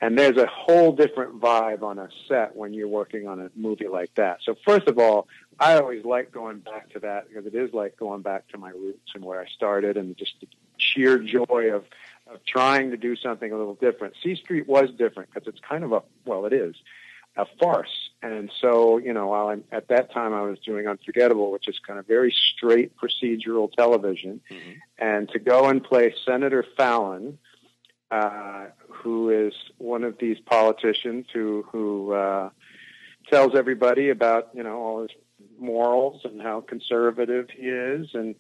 And 0.01 0.19
there's 0.19 0.39
a 0.39 0.47
whole 0.47 0.93
different 0.93 1.39
vibe 1.41 1.83
on 1.83 1.99
a 1.99 2.09
set 2.29 2.57
when 2.57 2.73
you're 2.73 2.89
working 2.89 3.29
on 3.29 3.41
a 3.41 3.51
movie 3.55 3.89
like 3.89 4.13
that. 4.17 4.39
So 4.43 4.57
first 4.67 4.89
of 4.89 4.99
all, 4.99 5.29
I 5.59 5.79
always 5.79 6.05
like 6.05 6.33
going 6.33 6.59
back 6.59 6.91
to 6.91 7.01
that 7.01 7.29
because 7.29 7.47
it 7.47 7.55
is 7.55 7.73
like 7.73 7.97
going 7.97 8.23
back 8.23 8.49
to 8.49 8.59
my 8.59 8.71
roots 8.71 9.11
and 9.15 9.25
where 9.25 9.41
I 9.41 9.47
started 9.47 9.97
and 9.97 10.17
just 10.17 10.35
the 10.41 10.49
sheer 10.77 11.19
joy 11.19 11.73
of, 11.73 11.85
of 12.27 12.45
trying 12.47 12.91
to 12.91 12.97
do 12.97 13.17
something 13.17 13.51
a 13.53 13.57
little 13.57 13.75
different. 13.75 14.15
C 14.23 14.35
Street 14.37 14.69
was 14.69 14.91
different 14.91 15.33
because 15.33 15.49
it's 15.49 15.61
kind 15.61 15.85
of 15.85 15.93
a, 15.93 16.03
well, 16.25 16.47
it 16.47 16.53
is 16.53 16.75
a 17.37 17.47
farce. 17.61 18.11
And 18.23 18.51
so, 18.61 18.99
you 18.99 19.13
know, 19.13 19.29
while 19.29 19.49
I'm 19.49 19.65
at 19.73 19.89
that 19.89 20.13
time 20.13 20.33
I 20.35 20.43
was 20.43 20.59
doing 20.61 20.87
Unforgettable, 20.87 21.51
which 21.51 21.69
is 21.69 21.79
kind 21.87 21.99
of 21.99 22.07
very 22.07 22.33
straight 22.33 22.93
procedural 22.97 23.73
television, 23.73 24.41
mm-hmm. 24.51 24.73
and 24.99 25.29
to 25.31 25.39
go 25.39 25.69
and 25.69 25.83
play 25.83 26.15
Senator 26.27 26.65
Fallon, 26.77 27.39
uh, 28.11 28.67
who 28.89 29.31
is 29.31 29.55
one 29.79 30.05
of 30.05 30.19
these 30.19 30.39
politicians 30.41 31.27
who 31.33 31.65
who 31.73 32.13
uh, 32.13 32.51
tells 33.31 33.55
everybody 33.55 34.11
about 34.11 34.51
you 34.55 34.63
know 34.63 34.77
all 34.77 35.03
his 35.03 35.11
morals 35.63 36.21
and 36.25 36.41
how 36.41 36.61
conservative 36.61 37.49
he 37.51 37.69
is, 37.69 38.09
and 38.15 38.35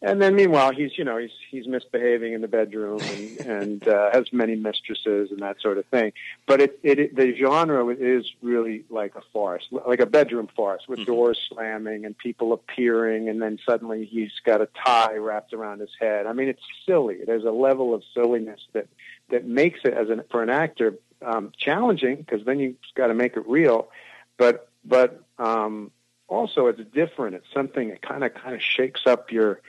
and 0.00 0.22
then 0.22 0.36
meanwhile 0.36 0.72
he's 0.72 0.96
you 0.96 1.04
know 1.04 1.16
he's 1.16 1.32
he's 1.50 1.66
misbehaving 1.66 2.32
in 2.32 2.40
the 2.40 2.48
bedroom 2.48 3.00
and 3.00 3.40
and 3.46 3.88
uh, 3.88 4.10
has 4.12 4.32
many 4.32 4.54
mistresses 4.54 5.30
and 5.30 5.40
that 5.40 5.60
sort 5.60 5.78
of 5.78 5.86
thing. 5.86 6.12
But 6.46 6.60
it, 6.60 6.78
it, 6.82 6.98
it 6.98 7.16
the 7.16 7.34
genre 7.36 7.86
is 7.88 8.24
really 8.40 8.84
like 8.90 9.14
a 9.16 9.22
farce, 9.32 9.66
like 9.70 10.00
a 10.00 10.06
bedroom 10.06 10.48
farce 10.54 10.82
with 10.88 11.00
mm-hmm. 11.00 11.12
doors 11.12 11.38
slamming 11.48 12.04
and 12.04 12.16
people 12.16 12.52
appearing, 12.52 13.28
and 13.28 13.42
then 13.42 13.58
suddenly 13.66 14.04
he's 14.04 14.32
got 14.44 14.60
a 14.60 14.68
tie 14.84 15.16
wrapped 15.16 15.52
around 15.52 15.80
his 15.80 15.90
head. 16.00 16.26
I 16.26 16.32
mean, 16.32 16.48
it's 16.48 16.62
silly. 16.86 17.18
There's 17.26 17.44
a 17.44 17.50
level 17.50 17.94
of 17.94 18.02
silliness 18.14 18.60
that 18.72 18.86
that 19.30 19.46
makes 19.46 19.80
it 19.84 19.94
as 19.94 20.10
an 20.10 20.22
for 20.30 20.42
an 20.42 20.50
actor 20.50 20.94
um, 21.24 21.52
challenging 21.56 22.16
because 22.16 22.44
then 22.44 22.60
you've 22.60 22.76
got 22.94 23.08
to 23.08 23.14
make 23.14 23.36
it 23.36 23.46
real, 23.48 23.88
but 24.36 24.68
but 24.84 25.22
um, 25.38 25.90
also 26.28 26.66
it's 26.66 26.80
different. 26.92 27.36
It's 27.36 27.52
something 27.52 27.88
that 27.88 28.02
kind 28.02 28.22
of 28.22 28.34
kind 28.34 28.54
of 28.54 28.62
shakes 28.62 29.02
up 29.06 29.32
your 29.32 29.60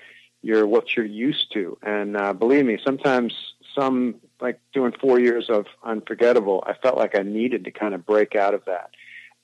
your 0.42 0.68
what 0.68 0.96
you're 0.96 1.06
used 1.06 1.52
to. 1.54 1.78
And 1.82 2.16
uh, 2.16 2.34
believe 2.34 2.66
me, 2.66 2.78
sometimes 2.84 3.34
some 3.76 4.16
like 4.40 4.60
doing 4.74 4.94
four 5.00 5.20
years 5.20 5.50
of 5.50 5.66
Unforgettable, 5.84 6.64
I 6.66 6.74
felt 6.74 6.98
like 6.98 7.18
I 7.18 7.24
needed 7.24 7.66
to 7.66 7.72
kind 7.72 7.94
of 7.94 8.06
break 8.06 8.36
out 8.36 8.54
of 8.54 8.66
that. 8.66 8.92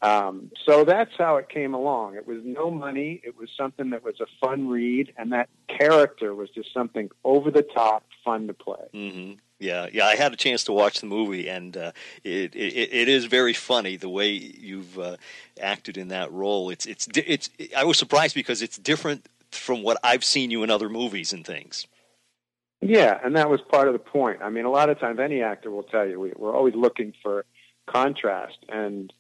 Um, 0.02 0.52
so 0.66 0.84
that's 0.84 1.12
how 1.18 1.38
it 1.38 1.50
came 1.50 1.74
along. 1.74 2.16
It 2.16 2.28
was 2.28 2.40
no 2.44 2.70
money. 2.70 3.22
It 3.24 3.38
was 3.38 3.50
something 3.58 3.90
that 3.90 4.04
was 4.04 4.20
a 4.20 4.28
fun 4.40 4.68
read, 4.68 5.14
and 5.18 5.32
that 5.32 5.50
character 5.68 6.36
was 6.36 6.50
just 6.50 6.74
something 6.74 7.10
over 7.24 7.50
the 7.50 7.64
top, 7.64 8.06
fun 8.24 8.48
to 8.48 8.54
play. 8.54 8.86
Mm-hmm. 8.94 9.34
Yeah, 9.60 9.88
yeah. 9.92 10.06
I 10.06 10.16
had 10.16 10.34
a 10.34 10.36
chance 10.36 10.66
to 10.66 10.74
watch 10.74 11.00
the 11.00 11.06
movie, 11.08 11.48
and 11.48 11.76
uh, 11.78 11.92
it, 12.24 12.56
it, 12.56 12.94
it 12.94 13.08
is 13.08 13.26
very 13.26 13.54
funny 13.54 13.96
the 13.96 14.10
way 14.10 14.32
you've 14.32 15.00
uh, 15.00 15.16
acted 15.62 15.98
in 15.98 16.10
that 16.10 16.32
role. 16.32 16.70
It's 16.70 16.86
it's 16.86 17.08
it's. 17.16 17.50
I 17.76 17.86
was 17.86 17.98
surprised 17.98 18.36
because 18.36 18.62
it's 18.62 18.78
different 18.78 19.28
from 19.52 19.82
what 19.82 19.98
I've 20.04 20.26
seen 20.26 20.52
you 20.52 20.64
in 20.64 20.70
other 20.70 20.90
movies 20.90 21.32
and 21.32 21.46
things. 21.46 21.88
Yeah, 22.82 23.18
and 23.24 23.36
that 23.38 23.50
was 23.50 23.62
part 23.62 23.88
of 23.88 23.94
the 23.94 24.00
point. 24.00 24.42
I 24.42 24.50
mean, 24.50 24.66
a 24.66 24.70
lot 24.70 24.90
of 24.90 25.00
times 25.00 25.20
any 25.20 25.42
actor 25.42 25.72
will 25.72 25.84
tell 25.84 26.06
you 26.06 26.20
we, 26.20 26.34
we're 26.36 26.54
always 26.54 26.76
looking 26.76 27.14
for 27.24 27.46
contrast, 27.88 28.58
and 28.68 29.12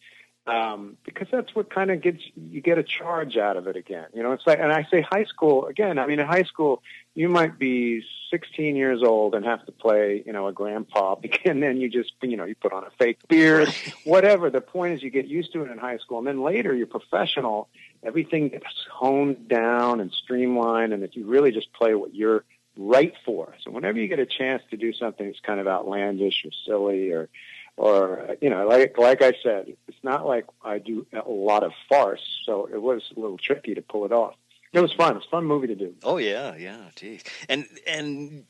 um, 0.48 0.98
because 1.04 1.28
that's 1.32 1.56
what 1.56 1.74
kind 1.74 1.90
of 1.90 2.02
gets 2.02 2.22
you 2.36 2.62
get 2.62 2.78
a 2.78 2.84
charge 2.84 3.38
out 3.38 3.58
of 3.58 3.68
it 3.68 3.76
again. 3.76 4.08
You 4.14 4.22
know, 4.22 4.34
it's 4.34 4.46
like, 4.46 4.60
and 4.60 4.72
I 4.72 4.86
say 4.92 5.02
high 5.02 5.24
school 5.24 5.66
again. 5.66 5.98
I 5.98 6.06
mean, 6.06 6.20
in 6.20 6.28
high 6.28 6.44
school, 6.44 6.84
you 7.16 7.30
might 7.30 7.58
be 7.58 8.04
16 8.30 8.76
years 8.76 9.02
old 9.02 9.34
and 9.34 9.46
have 9.46 9.66
to 9.66 9.72
play, 9.72 10.22
you 10.26 10.34
know, 10.34 10.48
a 10.48 10.54
grandpa, 10.54 11.16
and 11.46 11.64
then 11.64 11.78
you 11.78 11.90
just, 11.90 12.12
you 12.22 12.38
know, 12.38 12.44
you 12.44 12.56
put 12.56 12.74
on 12.74 12.84
a 12.84 12.92
fake 13.00 13.26
beard, 13.28 13.74
whatever. 14.04 14.50
The 14.50 14.62
point 14.62 14.96
is, 14.96 15.04
you 15.04 15.10
get 15.10 15.26
used 15.26 15.54
to 15.54 15.64
it 15.64 15.72
in 15.72 15.78
high 15.78 15.98
school, 15.98 16.20
and 16.20 16.28
then 16.28 16.44
later 16.44 16.76
you're 16.76 16.88
professional. 16.88 17.70
Everything 18.04 18.50
gets 18.50 18.66
honed 18.92 19.48
down 19.48 20.00
and 20.02 20.12
streamlined, 20.12 20.94
and 20.94 21.04
if 21.04 21.16
you 21.16 21.26
really 21.26 21.52
just 21.52 21.74
play 21.74 21.96
what 21.96 22.14
you're 22.14 22.44
right 22.78 23.14
for. 23.26 23.56
So 23.64 23.72
whenever 23.72 23.98
you 23.98 24.08
get 24.08 24.20
a 24.20 24.26
chance 24.26 24.62
to 24.72 24.78
do 24.78 24.92
something 24.94 25.26
that's 25.26 25.40
kind 25.40 25.60
of 25.60 25.68
outlandish 25.68 26.46
or 26.46 26.52
silly 26.68 27.12
or 27.12 27.30
or 27.78 28.36
you 28.42 28.50
know, 28.50 28.68
like 28.68 28.98
like 28.98 29.22
I 29.22 29.34
said, 29.42 29.74
it's 29.88 30.04
not 30.04 30.26
like 30.26 30.46
I 30.64 30.80
do 30.80 31.06
a 31.14 31.30
lot 31.30 31.64
of 31.64 31.72
farce, 31.90 32.24
so 32.46 32.70
it 32.72 32.82
was 32.82 33.02
a 33.16 33.20
little 33.20 33.38
tricky 33.38 33.76
to 33.76 33.82
pull 33.82 34.06
it 34.06 34.12
off. 34.12 34.36
It 34.76 34.82
was 34.82 34.94
fun. 34.94 35.14
It 35.14 35.16
was 35.16 35.26
a 35.26 35.30
fun 35.30 35.46
movie 35.46 35.68
to 35.68 35.76
do. 35.76 35.94
Oh 36.04 36.18
yeah, 36.18 36.56
yeah, 36.56 36.90
geez. 36.96 37.24
And 37.48 37.66
and 37.88 38.44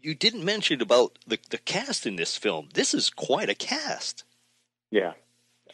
you 0.00 0.14
didn't 0.14 0.44
mention 0.44 0.80
about 0.80 1.18
the 1.26 1.38
the 1.50 1.58
cast 1.58 2.06
in 2.06 2.16
this 2.16 2.36
film. 2.36 2.68
This 2.74 2.94
is 2.94 3.10
quite 3.10 3.48
a 3.48 3.54
cast. 3.54 4.24
Yeah, 4.90 5.14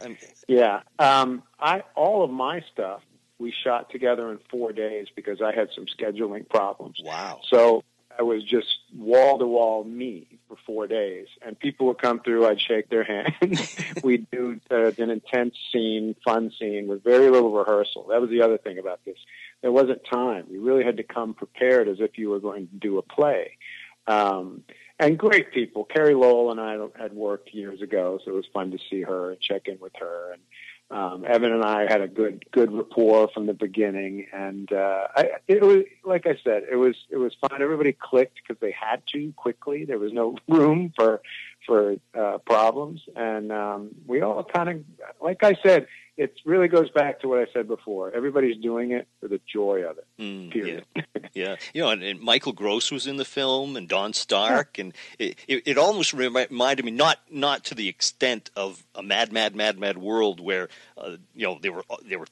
I'm, 0.03 0.17
yeah. 0.49 0.81
Um, 0.99 1.43
I 1.59 1.83
all 1.95 2.25
of 2.25 2.31
my 2.31 2.65
stuff 2.73 3.03
we 3.39 3.53
shot 3.65 3.91
together 3.91 4.31
in 4.31 4.39
four 4.51 4.73
days 4.73 5.09
because 5.15 5.43
I 5.43 5.55
had 5.55 5.69
some 5.75 5.87
scheduling 5.87 6.49
problems. 6.49 7.01
Wow. 7.05 7.41
So 7.49 7.85
I 8.19 8.23
was 8.23 8.43
just 8.43 8.79
wall 8.95 9.39
to 9.39 9.47
wall 9.47 9.85
me 9.85 10.41
for 10.49 10.57
four 10.67 10.87
days, 10.87 11.27
and 11.45 11.59
people 11.59 11.87
would 11.87 11.99
come 11.99 12.21
through. 12.21 12.47
I'd 12.47 12.61
shake 12.61 12.89
their 12.89 13.05
hand. 13.41 13.59
We'd 14.03 14.31
do 14.31 14.61
uh, 14.71 14.93
an 14.99 15.11
intense 15.11 15.55
scene, 15.73 16.15
fun 16.25 16.53
scene 16.59 16.89
with 16.89 17.05
very 17.05 17.31
little 17.31 17.53
rehearsal. 17.53 18.09
That 18.11 18.21
was 18.21 18.31
the 18.31 18.43
other 18.43 18.59
thing 18.59 18.79
about 18.79 19.01
this. 19.05 19.17
There 19.63 19.73
wasn't 19.73 20.03
time. 20.11 20.47
You 20.51 20.63
really 20.63 20.85
had 20.85 20.97
to 20.97 21.03
come 21.03 21.35
prepared 21.35 21.89
as 21.89 22.01
if 22.01 22.19
you 22.19 22.31
were 22.31 22.41
going 22.41 22.69
to 22.69 22.75
do 22.77 22.99
a 22.99 23.03
play. 23.03 23.59
Um, 24.07 24.65
and 24.99 25.19
great 25.19 25.53
people. 25.53 25.85
Carey 25.85 26.15
Lowell 26.15 26.51
and 26.51 26.61
I 26.61 26.77
had 27.01 27.13
worked 27.15 27.55
years 27.55 27.81
ago, 27.81 28.19
so 28.23 28.33
it 28.33 28.35
was 28.35 28.45
fun 28.53 28.71
to 28.73 28.79
see 28.91 29.03
her 29.03 29.31
and 29.31 29.41
check 29.41 29.67
in 29.67 29.79
with 29.81 29.93
her. 29.99 30.33
And 30.33 30.43
um, 30.91 31.25
Evan 31.25 31.53
and 31.53 31.63
I 31.63 31.83
had 31.83 32.01
a 32.01 32.09
good 32.09 32.45
good 32.51 32.73
rapport 32.73 33.29
from 33.33 33.47
the 33.47 33.55
beginning, 33.55 34.27
and 34.33 34.73
uh, 34.73 35.07
I, 35.15 35.31
it 35.47 35.63
was 35.63 35.85
like 36.05 36.27
I 36.27 36.37
said, 36.43 36.65
it 36.71 36.77
was 36.77 36.97
it 37.11 37.17
was 37.17 37.33
fun. 37.41 37.63
Everybody 37.63 37.93
clicked 37.93 38.41
because 38.43 38.61
they 38.61 38.73
had 38.73 39.03
to 39.13 39.33
quickly. 39.37 39.85
There 39.85 39.99
was 39.99 40.13
no 40.13 40.37
room 40.49 40.93
for 40.97 41.23
for 41.65 41.97
uh, 42.19 42.39
problems, 42.39 43.03
and 43.15 43.53
um, 43.53 43.91
we 44.07 44.21
all 44.23 44.43
kind 44.43 44.69
of, 44.69 44.85
like 45.21 45.45
I 45.45 45.55
said, 45.63 45.87
it 46.21 46.35
really 46.45 46.69
goes 46.69 46.91
back 46.91 47.21
to 47.21 47.29
what 47.29 47.39
I 47.39 47.47
said 47.51 47.67
before. 47.67 48.13
Everybody's 48.13 48.59
doing 48.59 48.91
it 48.91 49.09
for 49.21 49.29
the 49.29 49.41
joy 49.51 49.85
of 49.85 49.97
it. 49.97 50.07
Mm, 50.19 50.53
period. 50.53 50.85
Yeah. 50.95 51.03
yeah. 51.33 51.57
you 51.73 51.81
know, 51.81 51.89
and, 51.89 52.03
and, 52.03 52.21
Michael 52.21 52.53
Gross 52.53 52.93
was 52.93 53.07
in 53.07 53.17
the 53.17 53.25
film, 53.25 53.75
and 53.75 53.89
Don 53.89 54.13
Stark, 54.13 54.77
yeah. 54.77 54.85
and 54.85 54.95
it, 55.19 55.39
it, 55.49 55.63
it, 55.65 55.79
almost 55.79 56.13
reminded 56.13 56.85
me 56.85 56.91
not 56.91 57.21
not 57.31 57.65
to 57.65 57.75
the 57.75 57.89
extent 57.89 58.51
of 58.55 58.85
a 58.95 59.03
Mad, 59.03 59.33
Mad, 59.33 59.57
Mad, 59.57 59.79
Mad 59.79 59.97
World 59.97 60.41
where 60.41 60.69
uh, 60.99 61.17
you 61.35 61.47
know 61.47 61.59
there 61.63 61.73
were 61.73 61.85
there 62.07 62.19
were 62.19 62.29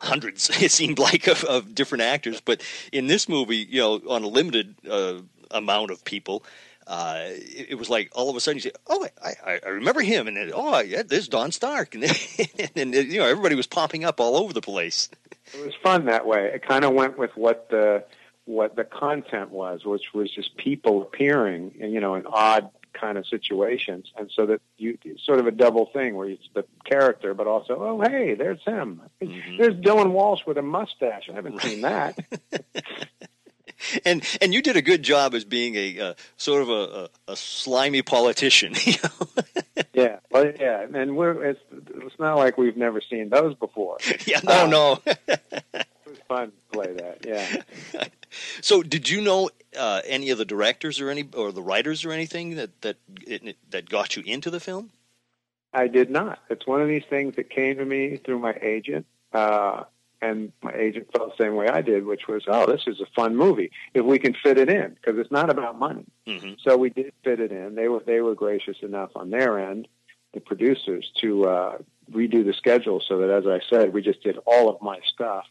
hundreds 0.00 0.48
it 0.62 0.70
seemed 0.70 1.00
like 1.00 1.26
of, 1.26 1.42
of, 1.42 1.74
different 1.74 2.02
actors, 2.02 2.40
but 2.40 2.62
in 2.92 3.08
this 3.08 3.28
movie, 3.28 3.66
you 3.68 3.80
know, 3.80 4.00
on 4.08 4.22
a 4.22 4.28
limited 4.28 4.76
uh, 4.88 5.18
amount 5.50 5.90
of 5.90 6.04
people 6.04 6.44
uh, 6.86 7.24
it, 7.26 7.70
it, 7.70 7.74
was 7.76 7.88
like 7.88 8.10
all 8.14 8.28
of 8.30 8.36
a 8.36 8.40
sudden 8.40 8.56
you 8.56 8.62
say, 8.62 8.72
"Oh, 8.88 9.06
I, 9.24 9.60
I 9.64 9.68
remember 9.68 10.00
him," 10.00 10.28
and 10.28 10.36
then, 10.36 10.50
"Oh, 10.54 10.80
yeah, 10.80 11.02
there's 11.02 11.28
Don 11.28 11.52
Stark," 11.52 11.94
and, 11.94 12.02
then, 12.02 12.94
and 12.94 12.94
you 12.94 13.18
know 13.18 13.26
everybody 13.26 13.54
was 13.54 13.66
popping 13.66 14.04
up 14.04 14.20
all 14.20 14.36
over 14.36 14.52
the 14.52 14.60
place. 14.60 15.08
It 15.54 15.64
was 15.64 15.74
fun 15.82 16.06
that 16.06 16.26
way. 16.26 16.50
It 16.54 16.66
kind 16.66 16.84
of 16.84 16.92
went 16.94 17.18
with 17.18 17.30
what 17.36 17.68
the 17.70 18.04
what 18.44 18.76
the 18.76 18.84
content 18.84 19.50
was, 19.50 19.84
which 19.84 20.12
was 20.12 20.30
just 20.30 20.56
people 20.56 21.02
appearing, 21.02 21.74
in, 21.78 21.92
you 21.92 22.00
know, 22.00 22.14
in 22.14 22.26
odd 22.26 22.70
kind 22.92 23.16
of 23.16 23.26
situations, 23.26 24.12
and 24.16 24.30
so 24.34 24.46
that 24.46 24.60
you 24.76 24.98
sort 25.24 25.38
of 25.38 25.46
a 25.46 25.50
double 25.50 25.86
thing 25.86 26.14
where 26.14 26.28
it's 26.28 26.48
the 26.54 26.64
character, 26.84 27.34
but 27.34 27.46
also, 27.46 27.76
oh, 27.78 28.00
hey, 28.00 28.34
there's 28.34 28.62
him. 28.64 29.02
Mm-hmm. 29.20 29.56
There's 29.56 29.74
Dylan 29.74 30.10
Walsh 30.10 30.44
with 30.46 30.58
a 30.58 30.62
mustache. 30.62 31.28
I 31.30 31.34
haven't 31.34 31.60
seen 31.62 31.82
that. 31.82 32.18
and 34.04 34.24
and 34.40 34.54
you 34.54 34.62
did 34.62 34.76
a 34.76 34.82
good 34.82 35.02
job 35.02 35.34
as 35.34 35.44
being 35.44 35.74
a 35.76 36.00
uh, 36.00 36.14
sort 36.36 36.62
of 36.62 36.68
a, 36.68 36.72
a, 37.28 37.32
a, 37.32 37.36
slimy 37.36 38.02
politician. 38.02 38.74
You 38.84 38.94
know? 39.04 39.82
yeah, 39.94 40.18
well, 40.30 40.52
yeah, 40.58 40.86
and 40.92 41.16
we're 41.16 41.44
it's, 41.44 41.60
it's 41.70 42.18
not 42.18 42.36
like 42.36 42.58
we've 42.58 42.76
never 42.76 43.00
seen 43.00 43.28
those 43.30 43.54
before. 43.54 43.98
Yeah, 44.26 44.40
no, 44.44 44.64
um, 44.64 44.70
no. 44.70 45.00
it 45.06 45.40
was 46.06 46.18
fun 46.28 46.50
to 46.50 46.78
play 46.78 46.92
that. 46.92 47.24
Yeah. 47.24 48.02
So, 48.60 48.82
did 48.82 49.08
you 49.08 49.20
know 49.20 49.50
uh, 49.78 50.02
any 50.04 50.30
of 50.30 50.38
the 50.38 50.44
directors 50.44 51.00
or 51.00 51.10
any 51.10 51.28
or 51.34 51.52
the 51.52 51.62
writers 51.62 52.04
or 52.04 52.12
anything 52.12 52.56
that 52.56 52.82
that 52.82 52.96
it, 53.26 53.56
that 53.70 53.88
got 53.88 54.16
you 54.16 54.22
into 54.26 54.50
the 54.50 54.60
film? 54.60 54.90
I 55.72 55.88
did 55.88 56.10
not. 56.10 56.40
It's 56.50 56.66
one 56.66 56.82
of 56.82 56.88
these 56.88 57.04
things 57.08 57.36
that 57.36 57.48
came 57.48 57.76
to 57.78 57.84
me 57.84 58.18
through 58.18 58.40
my 58.40 58.54
agent. 58.60 59.06
Uh, 59.32 59.84
and 60.22 60.52
my 60.62 60.72
agent 60.72 61.08
felt 61.12 61.36
the 61.36 61.44
same 61.44 61.54
way 61.56 61.68
I 61.68 61.82
did, 61.82 62.06
which 62.06 62.28
was, 62.28 62.44
oh, 62.46 62.64
this 62.70 62.84
is 62.86 63.00
a 63.00 63.06
fun 63.14 63.36
movie 63.36 63.70
if 63.92 64.04
we 64.04 64.18
can 64.18 64.34
fit 64.34 64.56
it 64.56 64.70
in 64.70 64.94
because 64.94 65.18
it's 65.18 65.32
not 65.32 65.50
about 65.50 65.78
money. 65.78 66.06
hmm 66.26 66.52
So 66.64 66.76
we 66.76 66.90
did 66.90 67.12
fit 67.24 67.40
it 67.40 67.52
in. 67.52 67.74
They 67.74 67.88
were 67.88 68.02
they 68.06 68.20
were 68.20 68.34
gracious 68.34 68.78
enough 68.82 69.10
on 69.16 69.30
their 69.30 69.58
end, 69.58 69.88
the 70.32 70.40
producers, 70.40 71.10
to 71.20 71.46
uh, 71.46 71.78
redo 72.10 72.44
the 72.44 72.54
schedule 72.54 73.02
so 73.06 73.18
that, 73.18 73.30
as 73.30 73.46
I 73.46 73.60
said, 73.68 73.92
we 73.92 74.00
just 74.00 74.22
did 74.22 74.38
all 74.46 74.70
of 74.70 74.80
my 74.80 75.00
stuff, 75.12 75.44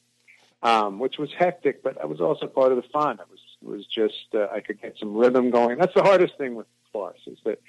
um, 0.63 0.99
which 0.99 1.17
was 1.17 1.29
hectic, 1.37 1.83
but 1.83 1.95
that 1.95 2.09
was 2.09 2.21
also 2.21 2.47
part 2.47 2.71
of 2.71 2.77
the 2.77 2.89
fun. 2.89 3.19
It 3.19 3.27
was 3.29 3.39
was 3.61 3.85
just 3.85 4.33
uh, 4.33 4.47
I 4.51 4.61
could 4.61 4.81
get 4.81 4.97
some 4.97 5.13
rhythm 5.15 5.51
going. 5.51 5.77
That's 5.77 5.93
the 5.93 6.03
hardest 6.03 6.37
thing 6.37 6.55
with 6.55 6.67
farce 6.93 7.19
is 7.27 7.37
that 7.45 7.59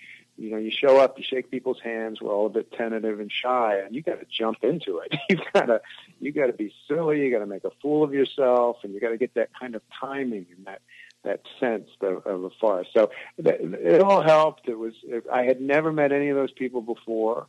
you 0.43 0.51
know 0.51 0.57
you 0.57 0.73
show 0.73 0.99
up, 0.99 1.17
you 1.19 1.25
shake 1.25 1.51
people's 1.51 1.81
hands, 1.81 2.21
we're 2.21 2.33
all 2.33 2.47
a 2.47 2.51
bit 2.51 2.73
tentative 2.73 3.21
and 3.21 3.31
shy, 3.31 3.79
and 3.79 3.95
you 3.95 4.03
got 4.03 4.19
to 4.19 4.27
jump 4.29 4.59
into 4.63 4.99
it. 4.99 5.15
you 5.31 5.39
got 5.53 5.67
to 5.67 5.81
you 6.21 6.33
got 6.33 6.47
to 6.47 6.53
be 6.53 6.75
silly, 6.89 7.21
you 7.21 7.31
got 7.31 7.39
to 7.39 7.47
make 7.47 7.65
a 7.65 7.71
fool 7.81 8.03
of 8.03 8.13
yourself, 8.13 8.79
and 8.83 8.93
you 8.93 9.01
got 9.01 9.11
to 9.11 9.17
get 9.17 9.35
that 9.35 9.51
kind 9.59 9.77
of 9.77 9.83
timing 10.01 10.47
and 10.57 10.67
that 10.67 10.83
that 11.23 11.43
sense 11.61 11.89
of, 12.01 12.27
of 12.27 12.43
a 12.43 12.51
farce. 12.61 12.89
So 12.93 13.13
that, 13.39 13.61
it 13.61 14.01
all 14.01 14.23
helped. 14.23 14.69
It 14.69 14.77
was 14.77 14.95
I 15.33 15.45
had 15.45 15.61
never 15.61 15.93
met 15.93 16.11
any 16.11 16.29
of 16.29 16.37
those 16.37 16.53
people 16.53 16.83
before. 16.83 17.47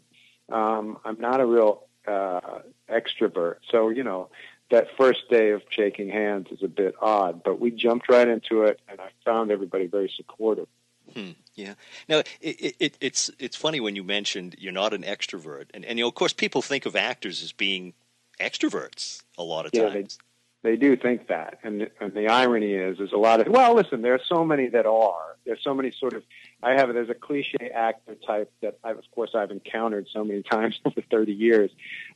Um, 0.51 0.99
I'm 1.03 1.19
not 1.19 1.41
a 1.41 1.45
real 1.45 1.87
uh, 2.07 2.59
extrovert, 2.87 3.55
so 3.71 3.89
you 3.89 4.03
know 4.03 4.29
that 4.69 4.87
first 4.97 5.29
day 5.31 5.49
of 5.49 5.63
shaking 5.69 6.09
hands 6.09 6.47
is 6.51 6.61
a 6.61 6.67
bit 6.67 6.93
odd. 7.01 7.43
But 7.43 7.59
we 7.59 7.71
jumped 7.71 8.07
right 8.07 8.27
into 8.27 8.63
it, 8.63 8.79
and 8.87 9.01
I 9.01 9.09
found 9.25 9.49
everybody 9.49 9.87
very 9.87 10.13
supportive. 10.15 10.67
Hmm, 11.13 11.31
yeah. 11.55 11.73
Now 12.09 12.19
it, 12.41 12.75
it, 12.79 12.97
it's 12.99 13.29
it's 13.39 13.55
funny 13.55 13.79
when 13.79 13.95
you 13.95 14.03
mentioned 14.03 14.55
you're 14.57 14.71
not 14.73 14.93
an 14.93 15.03
extrovert, 15.03 15.65
and 15.73 15.85
and 15.85 15.97
you 15.99 16.05
know, 16.05 16.09
of 16.09 16.15
course 16.15 16.33
people 16.33 16.61
think 16.61 16.85
of 16.85 16.95
actors 16.95 17.43
as 17.43 17.51
being 17.51 17.93
extroverts 18.39 19.23
a 19.37 19.43
lot 19.43 19.65
of 19.65 19.71
Yeah, 19.73 19.89
they- 19.89 20.01
times. 20.01 20.19
They 20.63 20.77
do 20.77 20.95
think 20.95 21.27
that, 21.27 21.59
and 21.63 21.89
and 21.99 22.13
the 22.13 22.29
irony 22.29 22.71
is, 22.73 22.97
is 23.01 23.11
a 23.11 23.17
lot 23.17 23.41
of 23.41 23.47
well, 23.51 23.75
listen, 23.75 24.01
there 24.01 24.13
are 24.13 24.21
so 24.29 24.45
many 24.45 24.67
that 24.69 24.85
are. 24.85 25.32
There's 25.45 25.63
so 25.63 25.73
many 25.73 25.91
sort 25.91 26.13
of. 26.13 26.23
I 26.61 26.71
have 26.71 26.93
there's 26.93 27.09
a 27.09 27.13
cliche 27.15 27.69
actor 27.73 28.15
type 28.15 28.51
that 28.61 28.77
I've 28.83 28.97
of 28.97 29.03
course 29.11 29.31
I've 29.35 29.51
encountered 29.51 30.07
so 30.11 30.23
many 30.23 30.43
times 30.51 30.79
over 30.85 31.01
30 31.01 31.33
years. 31.33 31.71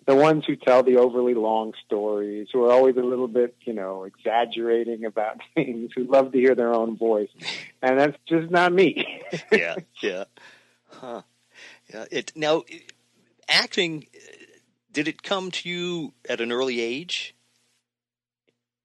The 0.06 0.16
ones 0.16 0.46
who 0.46 0.56
tell 0.56 0.84
the 0.84 0.98
overly 0.98 1.34
long 1.34 1.74
stories, 1.86 2.48
who 2.52 2.66
are 2.66 2.72
always 2.72 2.96
a 2.98 3.02
little 3.02 3.28
bit, 3.28 3.56
you 3.62 3.74
know, 3.74 4.04
exaggerating 4.04 5.06
about 5.06 5.38
things, 5.56 5.92
who 5.96 6.06
love 6.06 6.32
to 6.32 6.38
hear 6.38 6.56
their 6.56 6.74
own 6.74 6.98
voice, 6.98 7.30
and 7.82 8.00
that's 8.00 8.18
just 8.28 8.50
not 8.50 8.72
me. 8.74 9.22
yeah, 9.52 9.76
yeah, 10.02 10.24
huh? 10.90 11.22
Yeah. 11.94 12.06
It 12.12 12.32
now 12.36 12.64
it- 12.68 12.94
acting. 13.50 14.08
Did 14.92 15.08
it 15.08 15.22
come 15.22 15.52
to 15.52 15.70
you 15.70 16.14
at 16.28 16.42
an 16.42 16.52
early 16.52 16.82
age? 16.82 17.36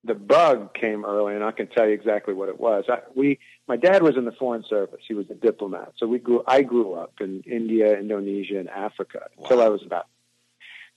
the 0.04 0.14
bug 0.14 0.75
came 0.75 1.04
early, 1.04 1.34
and 1.34 1.44
I 1.44 1.52
can 1.52 1.68
tell 1.68 1.87
you 1.87 1.94
exactly 1.94 2.34
what 2.34 2.49
it 2.49 2.58
was. 2.58 2.84
I, 2.88 2.99
we, 3.14 3.38
my 3.73 3.79
dad 3.79 4.02
was 4.02 4.19
in 4.19 4.26
the 4.26 4.33
foreign 4.33 4.64
service; 4.69 5.00
he 5.09 5.14
was 5.14 5.31
a 5.31 5.35
diplomat. 5.35 5.95
So 5.97 6.07
we 6.07 6.19
grew. 6.19 6.45
I 6.47 6.61
grew 6.61 6.93
up 6.93 7.14
in 7.23 7.43
India, 7.47 7.99
Indonesia, 7.99 8.59
and 8.59 8.69
Africa 8.69 9.21
until 9.38 9.62
I 9.62 9.69
was 9.71 9.83
about. 9.83 10.09